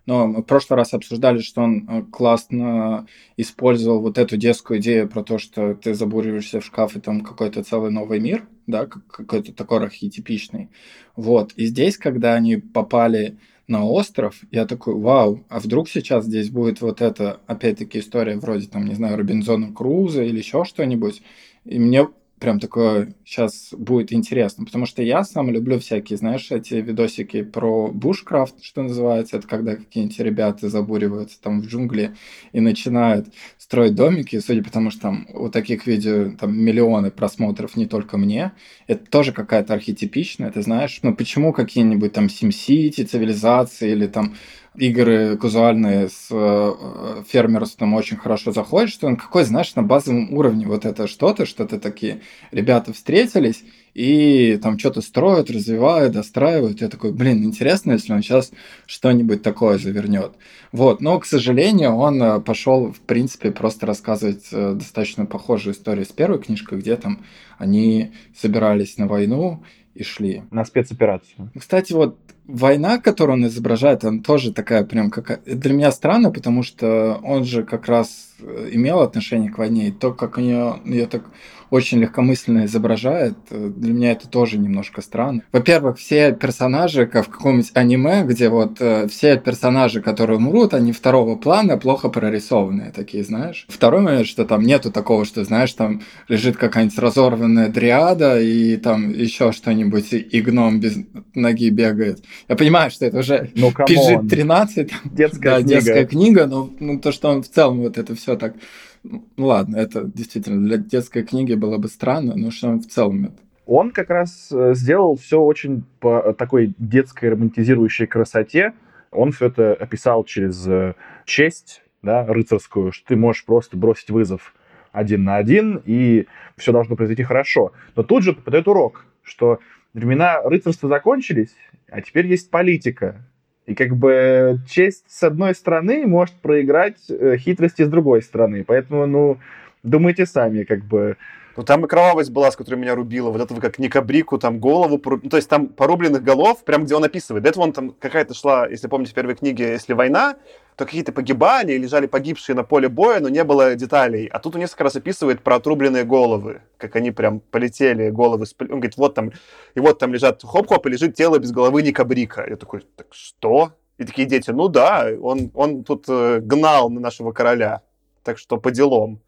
но 0.10 0.26
мы 0.26 0.41
в 0.41 0.45
прошлый 0.45 0.76
раз 0.78 0.95
обсуждали, 0.95 1.38
что 1.38 1.62
он 1.62 1.88
э, 1.88 2.01
классно 2.12 3.05
использовал 3.38 4.01
вот 4.01 4.18
эту 4.18 4.38
детскую 4.38 4.80
идею 4.80 5.07
про 5.07 5.24
то, 5.24 5.38
что 5.38 5.76
ты 5.76 5.93
забуриваешься 5.93 6.62
в 6.62 6.66
шкаф, 6.66 6.95
и 6.95 6.99
там 6.99 7.22
какой-то 7.22 7.64
целый 7.64 7.91
новый 7.91 8.20
мир, 8.20 8.47
да, 8.66 8.88
какой-то 8.88 9.53
такой 9.53 9.84
архетипичный. 9.84 10.70
Вот. 11.16 11.53
И 11.57 11.68
здесь, 11.68 11.95
когда 11.99 12.34
они 12.34 12.55
попали 12.57 13.38
на 13.68 13.86
остров, 13.86 14.41
я 14.49 14.66
такой, 14.66 14.95
вау, 14.95 15.45
а 15.47 15.60
вдруг 15.60 15.88
сейчас 15.88 16.26
здесь 16.26 16.49
будет 16.49 16.82
вот 16.82 17.01
эта, 17.01 17.39
опять-таки, 17.45 17.99
история 17.99 18.36
вроде, 18.38 18.66
там, 18.66 18.88
не 18.88 18.95
знаю, 18.95 19.16
Робинзона 19.16 19.72
Круза 19.72 20.24
или 20.24 20.39
еще 20.39 20.66
что-нибудь. 20.66 21.22
И 21.66 21.78
мне 21.78 22.07
прям 22.40 22.60
такое 22.60 23.14
сейчас 23.26 23.70
будет 23.72 24.14
интересно, 24.14 24.66
потому 24.66 24.86
что 24.86 25.02
я 25.04 25.24
сам 25.24 25.50
люблю 25.50 25.80
всякие, 25.80 26.18
знаешь, 26.18 26.52
эти 26.52 26.76
видосики 26.76 27.44
про 27.44 27.90
бушкрафт, 27.90 28.64
что 28.64 28.82
называется, 28.82 29.38
это 29.38 29.48
когда 29.48 29.76
какие-нибудь 29.76 30.20
ребята 30.20 30.70
забуриваются 30.70 31.42
там 31.42 31.62
в 31.62 31.68
джунгли 31.68 32.16
и 32.52 32.60
начинают 32.60 33.28
строить 33.58 33.96
домики, 33.96 34.40
судя 34.40 34.64
по 34.64 34.72
тому, 34.72 34.92
что 34.92 35.02
там 35.02 35.28
у 35.34 35.50
таких 35.50 35.86
видео 35.86 36.32
там 36.32 36.58
миллионы 36.58 37.12
просмотров 37.12 37.76
не 37.76 37.86
только 37.86 38.18
мне, 38.18 38.54
это 38.88 39.06
тоже 39.10 39.34
какая-то 39.34 39.74
архетипичная, 39.74 40.52
ты 40.52 40.62
знаешь, 40.62 41.00
ну 41.04 41.14
почему 41.16 41.54
какие-нибудь 41.54 42.14
там 42.14 42.26
SimCity, 42.26 43.06
цивилизации 43.06 43.92
или 43.92 44.08
там 44.08 44.36
игры 44.80 45.38
казуальные 45.38 46.09
с 46.09 46.27
э, 46.32 47.23
фермерством 47.27 47.93
очень 47.93 48.17
хорошо 48.17 48.51
заходят, 48.51 48.89
что 48.89 49.07
он 49.07 49.17
какой, 49.17 49.43
знаешь, 49.43 49.75
на 49.75 49.84
базовом 49.84 50.34
уровне 50.34 50.65
вот 50.65 50.86
это 50.86 51.07
что-то, 51.07 51.45
что-то 51.45 51.80
такие 51.80 52.21
ребята 52.51 52.93
встретились 52.93 53.63
и 53.94 54.60
там 54.62 54.78
что-то 54.78 55.02
строят, 55.02 55.50
развивают, 55.50 56.14
достраивают. 56.14 56.82
Я 56.82 56.90
такой, 56.90 57.12
блин, 57.12 57.44
интересно, 57.44 57.94
если 57.94 58.14
он 58.14 58.22
сейчас 58.22 58.52
что-нибудь 58.86 59.42
такое 59.42 59.78
завернет. 59.78 60.34
Вот, 60.72 61.02
но, 61.02 61.20
к 61.20 61.26
сожалению, 61.26 61.96
он 61.96 62.22
э, 62.22 62.40
пошел, 62.42 62.92
в 62.92 63.00
принципе, 63.02 63.52
просто 63.52 63.86
рассказывать 63.86 64.48
э, 64.52 64.74
достаточно 64.74 65.26
похожую 65.26 65.74
историю 65.74 66.06
с 66.06 66.10
первой 66.10 66.40
книжкой, 66.40 66.80
где 66.80 66.96
там 66.96 67.26
они 67.58 68.12
собирались 68.36 68.98
на 68.98 69.08
войну 69.08 69.64
и 69.96 70.04
шли. 70.04 70.44
На 70.52 70.66
спецоперацию. 70.66 71.52
Кстати, 71.58 71.94
вот 71.94 72.18
война, 72.46 73.00
которую 73.00 73.38
он 73.38 73.48
изображает, 73.48 74.04
она 74.04 74.22
тоже 74.22 74.54
такая 74.54 74.84
прям 74.84 75.10
как 75.12 75.42
для 75.46 75.74
меня 75.74 75.92
странно, 75.92 76.32
потому 76.32 76.64
что 76.64 77.20
он 77.24 77.44
же 77.44 77.64
как 77.64 77.88
раз 77.88 78.28
э, 78.42 78.70
имел 78.72 79.02
отношение 79.02 79.52
к 79.52 79.58
войне, 79.58 79.90
и 79.90 79.92
то, 79.92 80.14
как 80.14 80.38
у 80.38 80.42
нее 80.42 80.80
ее 80.86 81.08
так 81.08 81.24
очень 81.70 82.00
легкомысленно 82.00 82.66
изображает, 82.66 83.36
э, 83.52 83.72
для 83.76 83.94
меня 83.94 84.12
это 84.12 84.28
тоже 84.28 84.58
немножко 84.58 85.02
странно. 85.02 85.44
Во-первых, 85.52 85.98
все 86.00 86.32
персонажи, 86.34 87.06
как 87.06 87.28
в 87.28 87.30
каком-нибудь 87.30 87.72
аниме, 87.74 88.24
где 88.24 88.50
вот 88.50 88.78
э, 88.80 89.08
все 89.08 89.38
персонажи, 89.38 90.02
которые 90.02 90.38
умрут, 90.38 90.74
они 90.74 90.92
второго 90.92 91.36
плана, 91.36 91.78
плохо 91.78 92.10
прорисованные 92.10 92.92
такие, 92.92 93.24
знаешь. 93.24 93.66
Второй 93.70 94.02
момент, 94.02 94.28
что 94.28 94.46
там 94.46 94.64
нету 94.64 94.92
такого, 94.92 95.26
что, 95.26 95.44
знаешь, 95.44 95.72
там 95.74 96.02
лежит 96.28 96.58
какая-нибудь 96.58 96.98
разорванная 96.98 97.70
дриада 97.70 98.40
и 98.42 98.78
там 98.78 99.12
еще 99.12 99.52
что-нибудь, 99.52 100.14
и 100.14 100.42
гном 100.42 100.80
без 100.80 100.98
ноги 101.36 101.70
бегает. 101.70 102.24
Я 102.48 102.56
понимаю, 102.56 102.90
что 102.90 103.06
это 103.06 103.20
уже 103.20 103.52
ну, 103.56 103.70
PG-13, 103.70 104.92
детская, 105.06 105.50
да, 105.50 105.58
книга. 105.58 105.64
детская 105.64 106.06
книга, 106.06 106.48
но 106.48 106.70
ну, 106.80 107.00
то, 107.00 107.12
что 107.12 107.30
он 107.30 107.44
в 107.44 107.50
целом 107.50 107.82
вот 107.82 107.98
это 107.98 108.16
все 108.16 108.28
так 108.36 108.55
ну 109.03 109.23
ладно, 109.38 109.77
это 109.77 110.03
действительно 110.03 110.65
для 110.67 110.77
детской 110.77 111.23
книги 111.23 111.53
было 111.53 111.77
бы 111.77 111.88
странно, 111.88 112.36
но 112.36 112.51
что 112.51 112.73
в 112.73 112.86
целом 112.86 113.25
это 113.25 113.38
он 113.69 113.91
как 113.91 114.09
раз 114.09 114.51
э, 114.51 114.73
сделал 114.73 115.15
все 115.15 115.39
очень 115.39 115.84
по 115.99 116.34
такой 116.34 116.73
детской 116.80 117.30
романтизирующей 117.30 118.07
красоте. 118.07 118.73
Он 119.11 119.32
все 119.32 119.45
это 119.45 119.75
описал 119.75 120.23
через 120.23 120.67
э, 120.67 120.95
честь, 121.25 121.84
да, 122.01 122.25
рыцарскую, 122.25 122.91
что 122.91 123.09
ты 123.09 123.15
можешь 123.15 123.45
просто 123.45 123.77
бросить 123.77 124.09
вызов 124.09 124.55
один 124.91 125.23
на 125.23 125.36
один, 125.36 125.84
и 125.86 126.25
все 126.57 126.71
должно 126.71 126.95
произойти 126.95 127.21
хорошо. 127.21 127.71
Но 127.95 128.01
тут 128.01 128.23
же 128.23 128.34
подает 128.34 128.67
урок, 128.67 129.05
что 129.21 129.59
времена 129.93 130.41
рыцарства 130.41 130.89
закончились, 130.89 131.55
а 131.91 132.01
теперь 132.01 132.25
есть 132.25 132.49
политика. 132.49 133.23
И 133.70 133.76
как 133.76 133.95
бы 133.95 134.59
честь 134.67 135.03
с 135.07 135.22
одной 135.22 135.53
стороны 135.53 136.07
может 136.07 136.34
проиграть 136.34 136.97
э, 137.07 137.38
хитрости 137.38 137.84
с 137.84 137.88
другой 137.88 138.24
стороны. 138.24 138.63
Поэтому, 138.63 139.05
ну, 139.05 139.38
думайте 139.84 140.26
сами, 140.26 140.63
как 140.63 140.84
бы... 140.84 141.17
Ну, 141.60 141.66
там 141.66 141.84
и 141.84 141.89
кровавость 141.89 142.32
была, 142.32 142.51
с 142.51 142.55
которой 142.55 142.76
меня 142.76 142.95
рубила. 142.95 143.32
Вот 143.32 143.41
это 143.41 143.53
вы 143.53 143.60
как 143.60 143.80
Никабрику, 143.80 144.38
там 144.38 144.62
голову... 144.62 144.97
Ну, 145.03 145.30
то 145.30 145.36
есть 145.36 145.49
там 145.49 145.68
порубленных 145.68 146.24
голов, 146.24 146.64
прям 146.64 146.86
где 146.86 146.95
он 146.95 147.03
описывает. 147.03 147.43
До 147.43 147.49
этого 147.49 147.66
он 147.66 147.74
там 147.74 147.89
какая-то 147.91 148.34
шла, 148.34 148.66
если 148.66 148.88
помните 148.88 149.12
в 149.12 149.16
первой 149.16 149.36
книге, 149.36 149.74
если 149.74 149.91
война, 149.91 150.38
то 150.78 150.86
какие-то 150.86 151.12
погибали, 151.12 151.74
лежали 151.74 152.07
погибшие 152.07 152.55
на 152.55 152.64
поле 152.64 152.88
боя, 152.88 153.20
но 153.20 153.28
не 153.28 153.43
было 153.43 153.76
деталей. 153.76 154.28
А 154.28 154.39
тут 154.39 154.55
он 154.55 154.62
несколько 154.62 154.86
раз 154.86 154.95
описывает 154.95 155.41
про 155.41 155.57
отрубленные 155.57 156.05
головы, 156.05 156.62
как 156.78 156.95
они 156.95 157.12
прям 157.12 157.41
полетели, 157.41 158.10
головы... 158.10 158.45
Сп... 158.45 158.62
Он 158.62 158.80
говорит, 158.80 158.95
вот 158.95 159.16
там, 159.16 159.34
и 159.76 159.82
вот 159.82 159.99
там 159.99 160.14
лежат 160.14 160.41
хоп-хоп, 160.41 160.88
и 160.88 160.89
лежит 160.91 161.16
тело 161.16 161.39
без 161.39 161.51
головы 161.51 161.82
Никабрика. 161.82 162.45
Я 162.49 162.55
такой, 162.55 162.86
так 162.95 163.07
что? 163.12 163.74
И 163.97 164.05
такие 164.05 164.26
дети, 164.26 164.51
ну 164.51 164.70
да, 164.70 165.10
он, 165.22 165.51
он 165.53 165.84
тут 165.84 166.05
э, 166.07 166.39
гнал 166.41 166.89
на 166.89 167.01
нашего 167.01 167.34
короля, 167.34 167.82
так 168.24 168.38
что 168.38 168.55
по 168.55 168.72
делам. 168.72 169.20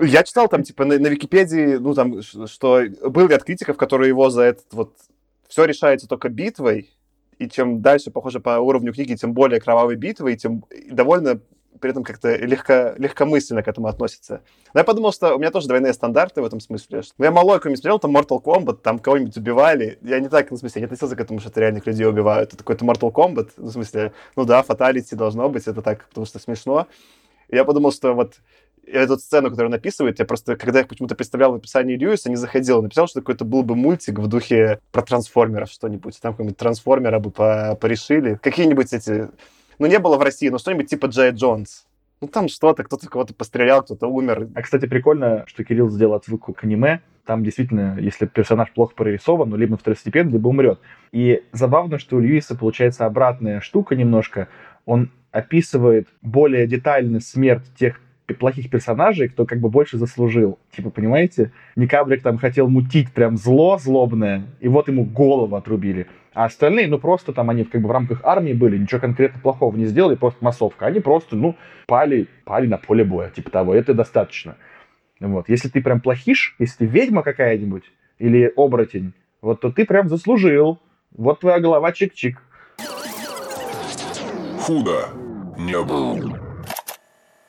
Я 0.00 0.22
читал 0.22 0.48
там, 0.48 0.62
типа, 0.62 0.84
на, 0.84 0.98
на 0.98 1.08
Википедии, 1.08 1.76
ну, 1.76 1.94
там, 1.94 2.22
что 2.22 2.82
был 3.02 3.28
ряд 3.28 3.44
критиков, 3.44 3.76
которые 3.76 4.08
его 4.08 4.30
за 4.30 4.42
этот 4.42 4.72
вот... 4.72 4.94
Все 5.48 5.64
решается 5.64 6.06
только 6.06 6.28
битвой, 6.28 6.90
и 7.38 7.48
чем 7.48 7.80
дальше, 7.80 8.10
похоже, 8.10 8.38
по 8.38 8.58
уровню 8.58 8.92
книги, 8.92 9.14
тем 9.14 9.32
более 9.32 9.60
кровавой 9.60 9.96
битвы, 9.96 10.34
и 10.34 10.36
тем 10.36 10.64
и 10.70 10.90
довольно 10.90 11.40
при 11.80 11.90
этом 11.90 12.04
как-то 12.04 12.36
легко, 12.36 12.94
легкомысленно 12.96 13.62
к 13.62 13.68
этому 13.68 13.88
относится. 13.88 14.42
Но 14.74 14.80
я 14.80 14.84
подумал, 14.84 15.12
что 15.12 15.34
у 15.34 15.38
меня 15.38 15.50
тоже 15.50 15.68
двойные 15.68 15.92
стандарты 15.92 16.42
в 16.42 16.44
этом 16.44 16.60
смысле. 16.60 17.02
Ну, 17.18 17.24
я 17.24 17.30
малой 17.30 17.58
какой-нибудь 17.58 17.80
смотрел, 17.80 17.98
там 17.98 18.16
Mortal 18.16 18.42
Kombat, 18.42 18.78
там 18.82 18.98
кого-нибудь 18.98 19.36
убивали. 19.36 19.98
Я 20.02 20.20
не 20.20 20.28
так, 20.28 20.50
ну, 20.50 20.56
в 20.56 20.60
смысле, 20.60 20.80
не 20.80 20.84
относился 20.86 21.16
к 21.16 21.20
этому, 21.20 21.40
что 21.40 21.50
это 21.50 21.60
реальных 21.60 21.86
людей 21.86 22.06
убивают. 22.06 22.52
Это 22.52 22.58
какой-то 22.64 22.84
Mortal 22.84 23.12
Kombat. 23.12 23.50
Ну, 23.56 23.66
в 23.66 23.72
смысле, 23.72 24.12
ну 24.36 24.44
да, 24.44 24.62
фаталити 24.62 25.14
должно 25.14 25.48
быть, 25.48 25.66
это 25.66 25.82
так, 25.82 26.08
потому 26.08 26.26
что 26.26 26.38
смешно. 26.38 26.86
И 27.48 27.56
я 27.56 27.64
подумал, 27.64 27.92
что 27.92 28.12
вот 28.12 28.34
эту 28.92 29.18
сцену, 29.18 29.50
которую 29.50 29.70
он 29.70 29.74
описывает, 29.74 30.18
я 30.18 30.24
просто, 30.24 30.56
когда 30.56 30.80
я 30.80 30.84
почему-то 30.84 31.14
представлял 31.14 31.52
в 31.52 31.56
описании 31.56 31.96
Льюиса, 31.96 32.30
не 32.30 32.36
заходил, 32.36 32.82
написал, 32.82 33.06
что 33.08 33.20
какой-то 33.20 33.44
был 33.44 33.62
бы 33.62 33.74
мультик 33.74 34.18
в 34.18 34.26
духе 34.26 34.80
про 34.92 35.02
трансформеров 35.02 35.70
что-нибудь, 35.70 36.18
там 36.20 36.32
какой-нибудь 36.32 36.58
трансформера 36.58 37.18
бы 37.18 37.30
по 37.30 37.76
порешили. 37.80 38.38
Какие-нибудь 38.42 38.92
эти... 38.92 39.28
Ну, 39.78 39.86
не 39.86 39.98
было 39.98 40.16
в 40.16 40.22
России, 40.22 40.48
но 40.48 40.58
что-нибудь 40.58 40.88
типа 40.88 41.06
Джей 41.06 41.30
Джонс. 41.30 41.86
Ну, 42.20 42.26
там 42.26 42.48
что-то, 42.48 42.82
кто-то 42.82 43.08
кого-то 43.08 43.32
пострелял, 43.32 43.82
кто-то 43.82 44.08
умер. 44.08 44.48
А, 44.54 44.62
кстати, 44.62 44.86
прикольно, 44.86 45.44
что 45.46 45.62
Кирилл 45.62 45.88
сделал 45.88 46.14
отсылку 46.14 46.52
к 46.52 46.64
аниме. 46.64 47.00
Там 47.24 47.44
действительно, 47.44 47.96
если 48.00 48.26
персонаж 48.26 48.72
плохо 48.72 48.94
прорисован, 48.96 49.50
ну, 49.50 49.56
либо 49.56 49.76
второстепенный, 49.76 50.32
либо 50.32 50.48
умрет. 50.48 50.80
И 51.12 51.44
забавно, 51.52 51.98
что 51.98 52.16
у 52.16 52.20
Льюиса 52.20 52.56
получается 52.56 53.06
обратная 53.06 53.60
штука 53.60 53.94
немножко. 53.94 54.48
Он 54.84 55.12
описывает 55.30 56.08
более 56.22 56.66
детально 56.66 57.20
смерть 57.20 57.64
тех 57.78 58.00
плохих 58.34 58.70
персонажей, 58.70 59.28
кто 59.28 59.46
как 59.46 59.60
бы 59.60 59.68
больше 59.68 59.96
заслужил. 59.96 60.58
Типа, 60.74 60.90
понимаете? 60.90 61.52
Никабрик 61.76 62.22
там 62.22 62.38
хотел 62.38 62.68
мутить 62.68 63.10
прям 63.12 63.36
зло 63.36 63.78
злобное, 63.78 64.44
и 64.60 64.68
вот 64.68 64.88
ему 64.88 65.04
голову 65.04 65.56
отрубили. 65.56 66.06
А 66.34 66.44
остальные, 66.44 66.88
ну, 66.88 66.98
просто 66.98 67.32
там 67.32 67.50
они 67.50 67.64
как 67.64 67.80
бы 67.80 67.88
в 67.88 67.92
рамках 67.92 68.20
армии 68.22 68.52
были, 68.52 68.78
ничего 68.78 69.00
конкретно 69.00 69.40
плохого 69.40 69.74
не 69.76 69.86
сделали, 69.86 70.14
просто 70.14 70.44
массовка. 70.44 70.86
Они 70.86 71.00
просто, 71.00 71.36
ну, 71.36 71.56
пали, 71.86 72.28
пали 72.44 72.66
на 72.66 72.78
поле 72.78 73.02
боя, 73.04 73.30
типа 73.30 73.50
того. 73.50 73.74
Это 73.74 73.94
достаточно. 73.94 74.56
Вот. 75.20 75.48
Если 75.48 75.68
ты 75.68 75.82
прям 75.82 76.00
плохиш, 76.00 76.54
если 76.58 76.78
ты 76.78 76.86
ведьма 76.86 77.22
какая-нибудь 77.22 77.84
или 78.18 78.52
оборотень, 78.56 79.14
вот 79.40 79.60
то 79.60 79.72
ты 79.72 79.84
прям 79.84 80.08
заслужил. 80.08 80.78
Вот 81.10 81.40
твоя 81.40 81.58
голова 81.58 81.90
чик-чик. 81.90 82.36
Худо 84.60 85.08
не 85.58 85.82
было. 85.82 86.47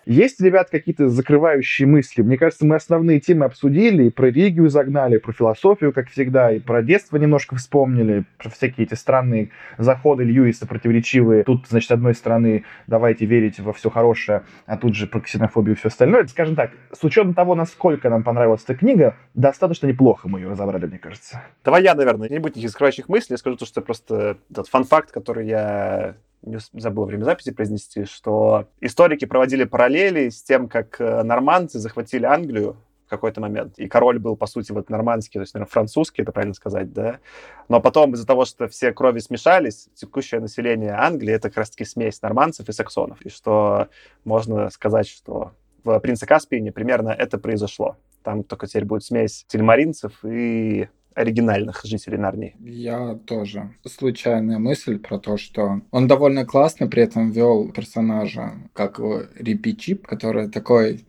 Есть, 0.09 0.41
ребят, 0.41 0.71
какие-то 0.71 1.07
закрывающие 1.07 1.87
мысли? 1.87 2.23
Мне 2.23 2.35
кажется, 2.35 2.65
мы 2.65 2.77
основные 2.77 3.19
темы 3.19 3.45
обсудили, 3.45 4.05
и 4.05 4.09
про 4.09 4.31
религию 4.31 4.67
загнали, 4.67 5.19
про 5.19 5.31
философию, 5.33 5.93
как 5.93 6.09
всегда, 6.09 6.51
и 6.51 6.59
про 6.59 6.81
детство 6.81 7.17
немножко 7.17 7.55
вспомнили, 7.55 8.25
про 8.39 8.49
всякие 8.49 8.87
эти 8.87 8.95
странные 8.95 9.51
заходы 9.77 10.23
Льюиса 10.23 10.65
противоречивые. 10.65 11.43
Тут, 11.43 11.67
значит, 11.67 11.91
одной 11.91 12.15
стороны, 12.15 12.63
давайте 12.87 13.27
верить 13.27 13.59
во 13.59 13.71
все 13.71 13.91
хорошее, 13.91 14.41
а 14.65 14.77
тут 14.77 14.95
же 14.95 15.05
про 15.05 15.19
ксенофобию 15.19 15.75
и 15.75 15.77
все 15.77 15.89
остальное. 15.89 16.25
Скажем 16.25 16.55
так, 16.55 16.71
с 16.91 17.03
учетом 17.03 17.35
того, 17.35 17.53
насколько 17.53 18.09
нам 18.09 18.23
понравилась 18.23 18.63
эта 18.63 18.73
книга, 18.73 19.15
достаточно 19.35 19.85
неплохо 19.85 20.27
мы 20.27 20.39
ее 20.39 20.49
разобрали, 20.49 20.87
мне 20.87 20.97
кажется. 20.97 21.43
Давай 21.63 21.83
я, 21.83 21.93
наверное, 21.93 22.29
не 22.29 22.39
будет 22.39 22.55
никаких 22.55 22.71
закрывающих 22.71 23.09
мыслей, 23.09 23.35
я 23.35 23.37
скажу 23.37 23.57
то, 23.57 23.67
что 23.67 23.81
просто 23.81 24.37
этот 24.49 24.69
фан-факт, 24.69 25.11
который 25.11 25.45
я 25.45 26.15
забыл 26.41 27.05
время 27.05 27.23
записи 27.23 27.51
произнести, 27.51 28.05
что 28.05 28.67
историки 28.81 29.25
проводили 29.25 29.65
параллели 29.65 30.29
с 30.29 30.41
тем, 30.41 30.67
как 30.67 30.99
э, 30.99 31.23
нормандцы 31.23 31.79
захватили 31.79 32.25
Англию 32.25 32.77
в 33.05 33.09
какой-то 33.09 33.41
момент, 33.41 33.79
и 33.79 33.87
король 33.87 34.19
был, 34.19 34.37
по 34.37 34.45
сути, 34.45 34.71
вот 34.71 34.89
нормандский, 34.89 35.39
то 35.39 35.41
есть, 35.41 35.53
наверное, 35.55 35.71
французский, 35.71 36.21
это 36.21 36.31
правильно 36.31 36.53
сказать, 36.53 36.93
да, 36.93 37.19
но 37.67 37.81
потом 37.81 38.13
из-за 38.13 38.27
того, 38.27 38.45
что 38.45 38.67
все 38.67 38.93
крови 38.93 39.19
смешались, 39.19 39.89
текущее 39.95 40.39
население 40.39 40.91
Англии— 40.91 41.33
это 41.35 41.49
как 41.49 41.57
раз-таки 41.57 41.85
смесь 41.85 42.21
нормандцев 42.21 42.69
и 42.69 42.71
саксонов, 42.71 43.19
и 43.23 43.29
что 43.29 43.87
можно 44.25 44.69
сказать, 44.69 45.07
что 45.07 45.53
в 45.83 45.99
«Принце 45.99 46.25
Каспине» 46.27 46.71
примерно 46.71 47.09
это 47.09 47.37
произошло. 47.37 47.97
Там 48.21 48.43
только 48.43 48.67
теперь 48.67 48.85
будет 48.85 49.03
смесь 49.03 49.45
тельмаринцев 49.47 50.23
и 50.23 50.89
оригинальных 51.15 51.81
жителей 51.83 52.17
Нарнии. 52.17 52.55
Я 52.59 53.15
тоже. 53.25 53.73
Случайная 53.85 54.59
мысль 54.59 54.99
про 54.99 55.19
то, 55.19 55.37
что 55.37 55.81
он 55.91 56.07
довольно 56.07 56.45
классно 56.45 56.87
при 56.87 57.03
этом 57.03 57.31
вел 57.31 57.69
персонажа, 57.71 58.53
как 58.73 58.99
его 58.99 59.23
Рипичип, 59.35 60.07
который 60.07 60.49
такой 60.49 61.05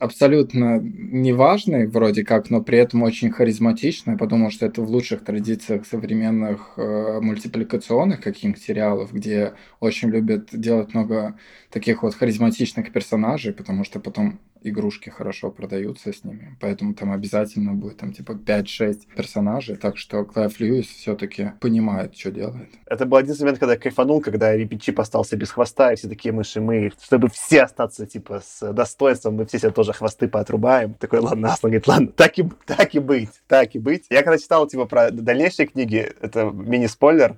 абсолютно 0.00 0.80
неважный 0.80 1.86
вроде 1.86 2.24
как, 2.24 2.48
но 2.48 2.62
при 2.62 2.78
этом 2.78 3.02
очень 3.02 3.30
харизматичный, 3.30 4.16
потому 4.16 4.50
что 4.50 4.64
это 4.64 4.80
в 4.80 4.90
лучших 4.90 5.22
традициях 5.22 5.86
современных 5.86 6.72
э, 6.78 7.20
мультипликационных 7.20 8.22
каких-нибудь 8.22 8.62
сериалов, 8.62 9.12
где 9.12 9.52
очень 9.78 10.08
любят 10.08 10.48
делать 10.52 10.94
много 10.94 11.38
таких 11.70 12.02
вот 12.02 12.14
харизматичных 12.14 12.90
персонажей, 12.92 13.52
потому 13.52 13.84
что 13.84 14.00
потом 14.00 14.40
игрушки 14.62 15.08
хорошо 15.08 15.50
продаются 15.50 16.12
с 16.12 16.24
ними, 16.24 16.56
поэтому 16.60 16.94
там 16.94 17.12
обязательно 17.12 17.72
будет 17.72 17.98
там 17.98 18.12
типа 18.12 18.32
5-6 18.32 19.14
персонажей, 19.16 19.76
так 19.76 19.96
что 19.96 20.24
Клайв 20.24 20.58
Льюис 20.60 20.86
все-таки 20.86 21.52
понимает, 21.60 22.16
что 22.16 22.30
делает. 22.30 22.68
Это 22.86 23.06
был 23.06 23.16
один 23.16 23.34
момент, 23.38 23.58
когда 23.58 23.74
я 23.74 23.78
кайфанул, 23.78 24.20
когда 24.20 24.56
Репичип 24.56 25.00
остался 25.00 25.36
без 25.36 25.50
хвоста, 25.50 25.92
и 25.92 25.96
все 25.96 26.08
такие 26.08 26.32
мыши, 26.32 26.60
мы, 26.60 26.92
чтобы 27.02 27.28
все 27.28 27.62
остаться 27.62 28.06
типа 28.06 28.42
с 28.44 28.72
достоинством, 28.72 29.34
мы 29.34 29.46
все 29.46 29.58
себе 29.58 29.70
тоже 29.70 29.92
хвосты 29.92 30.28
поотрубаем. 30.28 30.94
Такой, 30.94 31.20
ладно, 31.20 31.52
Аслан 31.52 31.70
говорит, 31.70 31.86
ладно, 31.86 32.08
так 32.08 32.38
и, 32.38 32.44
так 32.66 32.94
и 32.94 32.98
быть, 32.98 33.30
так 33.46 33.74
и 33.74 33.78
быть. 33.78 34.06
Я 34.10 34.22
когда 34.22 34.38
читал 34.38 34.66
типа 34.66 34.86
про 34.86 35.10
дальнейшие 35.10 35.66
книги, 35.66 36.12
это 36.20 36.50
мини-спойлер, 36.50 37.36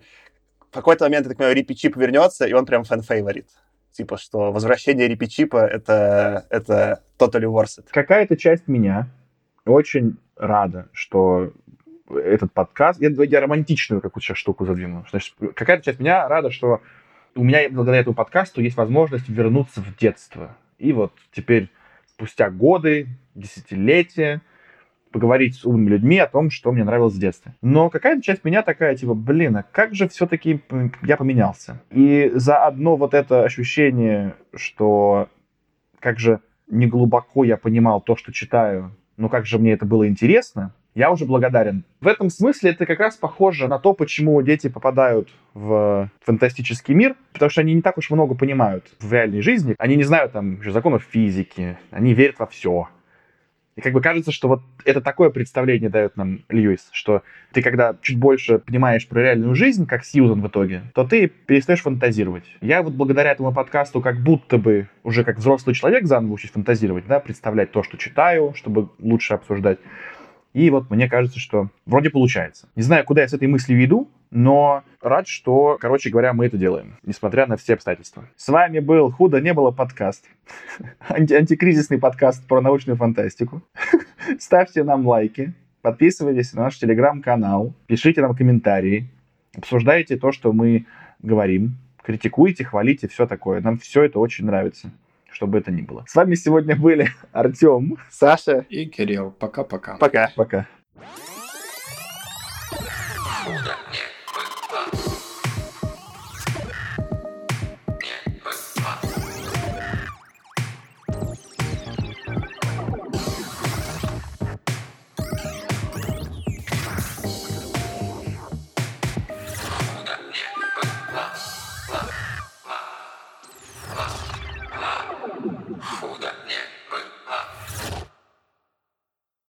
в 0.70 0.74
какой-то 0.74 1.04
момент, 1.04 1.26
я 1.26 1.28
так 1.28 1.36
понимаю, 1.36 1.54
Рипи 1.54 1.76
вернется, 1.96 2.46
и 2.46 2.52
он 2.52 2.64
прям 2.64 2.84
fan 2.84 3.01
favorite 3.01 3.46
типа, 3.92 4.16
что 4.16 4.52
возвращение 4.52 5.08
Рипичипа 5.08 5.58
это, 5.58 6.46
это 6.50 7.02
totally 7.18 7.44
worth 7.44 7.78
it. 7.78 7.86
Какая-то 7.90 8.36
часть 8.36 8.68
меня 8.68 9.08
очень 9.64 10.16
рада, 10.36 10.88
что 10.92 11.52
этот 12.08 12.52
подкаст... 12.52 13.00
Я, 13.00 13.10
я 13.10 13.40
романтичную 13.40 14.00
какую-то 14.00 14.34
штуку 14.34 14.66
задвину. 14.66 15.04
Значит, 15.10 15.34
какая-то 15.54 15.84
часть 15.84 16.00
меня 16.00 16.28
рада, 16.28 16.50
что 16.50 16.80
у 17.34 17.44
меня 17.44 17.68
благодаря 17.70 18.00
этому 18.00 18.14
подкасту 18.14 18.60
есть 18.60 18.76
возможность 18.76 19.28
вернуться 19.28 19.80
в 19.80 19.96
детство. 19.96 20.56
И 20.78 20.92
вот 20.92 21.12
теперь, 21.32 21.70
спустя 22.06 22.50
годы, 22.50 23.08
десятилетия, 23.34 24.42
поговорить 25.12 25.56
с 25.56 25.64
умными 25.64 25.90
людьми 25.90 26.18
о 26.18 26.26
том, 26.26 26.50
что 26.50 26.72
мне 26.72 26.84
нравилось 26.84 27.14
в 27.14 27.20
детстве. 27.20 27.54
Но 27.62 27.90
какая-то 27.90 28.22
часть 28.22 28.44
меня 28.44 28.62
такая, 28.62 28.96
типа, 28.96 29.14
блин, 29.14 29.56
а 29.56 29.62
как 29.62 29.94
же 29.94 30.08
все-таки 30.08 30.60
я 31.02 31.16
поменялся? 31.16 31.80
И 31.90 32.32
за 32.34 32.64
одно 32.64 32.96
вот 32.96 33.14
это 33.14 33.44
ощущение, 33.44 34.34
что 34.54 35.28
как 36.00 36.18
же 36.18 36.40
не 36.68 36.86
глубоко 36.86 37.44
я 37.44 37.56
понимал 37.56 38.00
то, 38.00 38.16
что 38.16 38.32
читаю, 38.32 38.90
но 39.16 39.28
как 39.28 39.46
же 39.46 39.58
мне 39.58 39.72
это 39.72 39.86
было 39.86 40.08
интересно, 40.08 40.74
я 40.94 41.10
уже 41.10 41.24
благодарен. 41.24 41.84
В 42.00 42.06
этом 42.06 42.28
смысле 42.28 42.70
это 42.70 42.84
как 42.86 43.00
раз 43.00 43.16
похоже 43.16 43.66
на 43.68 43.78
то, 43.78 43.94
почему 43.94 44.40
дети 44.42 44.68
попадают 44.68 45.28
в 45.54 46.10
фантастический 46.24 46.94
мир, 46.94 47.16
потому 47.32 47.50
что 47.50 47.62
они 47.62 47.74
не 47.74 47.82
так 47.82 47.96
уж 47.98 48.10
много 48.10 48.34
понимают 48.34 48.84
в 49.00 49.12
реальной 49.12 49.40
жизни. 49.40 49.74
Они 49.78 49.96
не 49.96 50.04
знают 50.04 50.32
там 50.32 50.58
законов 50.70 51.06
физики, 51.10 51.78
они 51.90 52.14
верят 52.14 52.38
во 52.38 52.46
все. 52.46 52.88
И 53.74 53.80
как 53.80 53.92
бы 53.94 54.02
кажется, 54.02 54.32
что 54.32 54.48
вот 54.48 54.62
это 54.84 55.00
такое 55.00 55.30
представление 55.30 55.88
дает 55.88 56.16
нам 56.16 56.40
Льюис, 56.50 56.88
что 56.92 57.22
ты 57.52 57.62
когда 57.62 57.96
чуть 58.02 58.18
больше 58.18 58.58
понимаешь 58.58 59.08
про 59.08 59.22
реальную 59.22 59.54
жизнь, 59.54 59.86
как 59.86 60.04
Сьюзан 60.04 60.42
в 60.42 60.48
итоге, 60.48 60.82
то 60.94 61.04
ты 61.04 61.28
перестаешь 61.28 61.80
фантазировать. 61.80 62.44
Я 62.60 62.82
вот 62.82 62.92
благодаря 62.92 63.32
этому 63.32 63.52
подкасту 63.52 64.02
как 64.02 64.20
будто 64.22 64.58
бы 64.58 64.88
уже 65.04 65.24
как 65.24 65.38
взрослый 65.38 65.74
человек 65.74 66.04
заново 66.06 66.34
учусь 66.34 66.50
фантазировать, 66.50 67.06
да, 67.06 67.18
представлять 67.18 67.72
то, 67.72 67.82
что 67.82 67.96
читаю, 67.96 68.52
чтобы 68.54 68.90
лучше 68.98 69.34
обсуждать. 69.34 69.78
И 70.52 70.68
вот 70.68 70.90
мне 70.90 71.08
кажется, 71.08 71.40
что 71.40 71.70
вроде 71.86 72.10
получается. 72.10 72.68
Не 72.76 72.82
знаю, 72.82 73.04
куда 73.04 73.22
я 73.22 73.28
с 73.28 73.32
этой 73.32 73.48
мыслью 73.48 73.78
веду, 73.78 74.10
но 74.32 74.82
рад, 75.02 75.28
что, 75.28 75.76
короче 75.78 76.08
говоря, 76.08 76.32
мы 76.32 76.46
это 76.46 76.56
делаем, 76.56 76.96
несмотря 77.04 77.46
на 77.46 77.58
все 77.58 77.74
обстоятельства. 77.74 78.24
С 78.34 78.48
вами 78.48 78.78
был 78.78 79.12
«Худо 79.12 79.42
не 79.42 79.52
было» 79.52 79.70
подкаст. 79.70 80.24
Анти 81.08 81.34
антикризисный 81.34 81.98
подкаст 81.98 82.48
про 82.48 82.62
научную 82.62 82.96
фантастику. 82.96 83.62
Ставьте 84.38 84.84
нам 84.84 85.06
лайки, 85.06 85.52
подписывайтесь 85.82 86.54
на 86.54 86.62
наш 86.62 86.78
телеграм-канал, 86.78 87.74
пишите 87.86 88.22
нам 88.22 88.34
комментарии, 88.34 89.10
обсуждайте 89.54 90.16
то, 90.16 90.32
что 90.32 90.54
мы 90.54 90.86
говорим, 91.20 91.76
критикуйте, 92.02 92.64
хвалите, 92.64 93.08
все 93.08 93.26
такое. 93.26 93.60
Нам 93.60 93.76
все 93.78 94.04
это 94.04 94.18
очень 94.18 94.46
нравится 94.46 94.90
что 95.30 95.46
бы 95.46 95.56
это 95.56 95.72
ни 95.72 95.80
было. 95.80 96.04
С 96.06 96.14
вами 96.14 96.34
сегодня 96.34 96.76
были 96.76 97.08
Артем, 97.32 97.96
Саша 98.10 98.66
и 98.68 98.84
Кирилл. 98.84 99.30
Пока-пока. 99.30 99.96
Пока. 99.96 100.30
Пока. 100.36 100.66
Пока. 100.94 101.41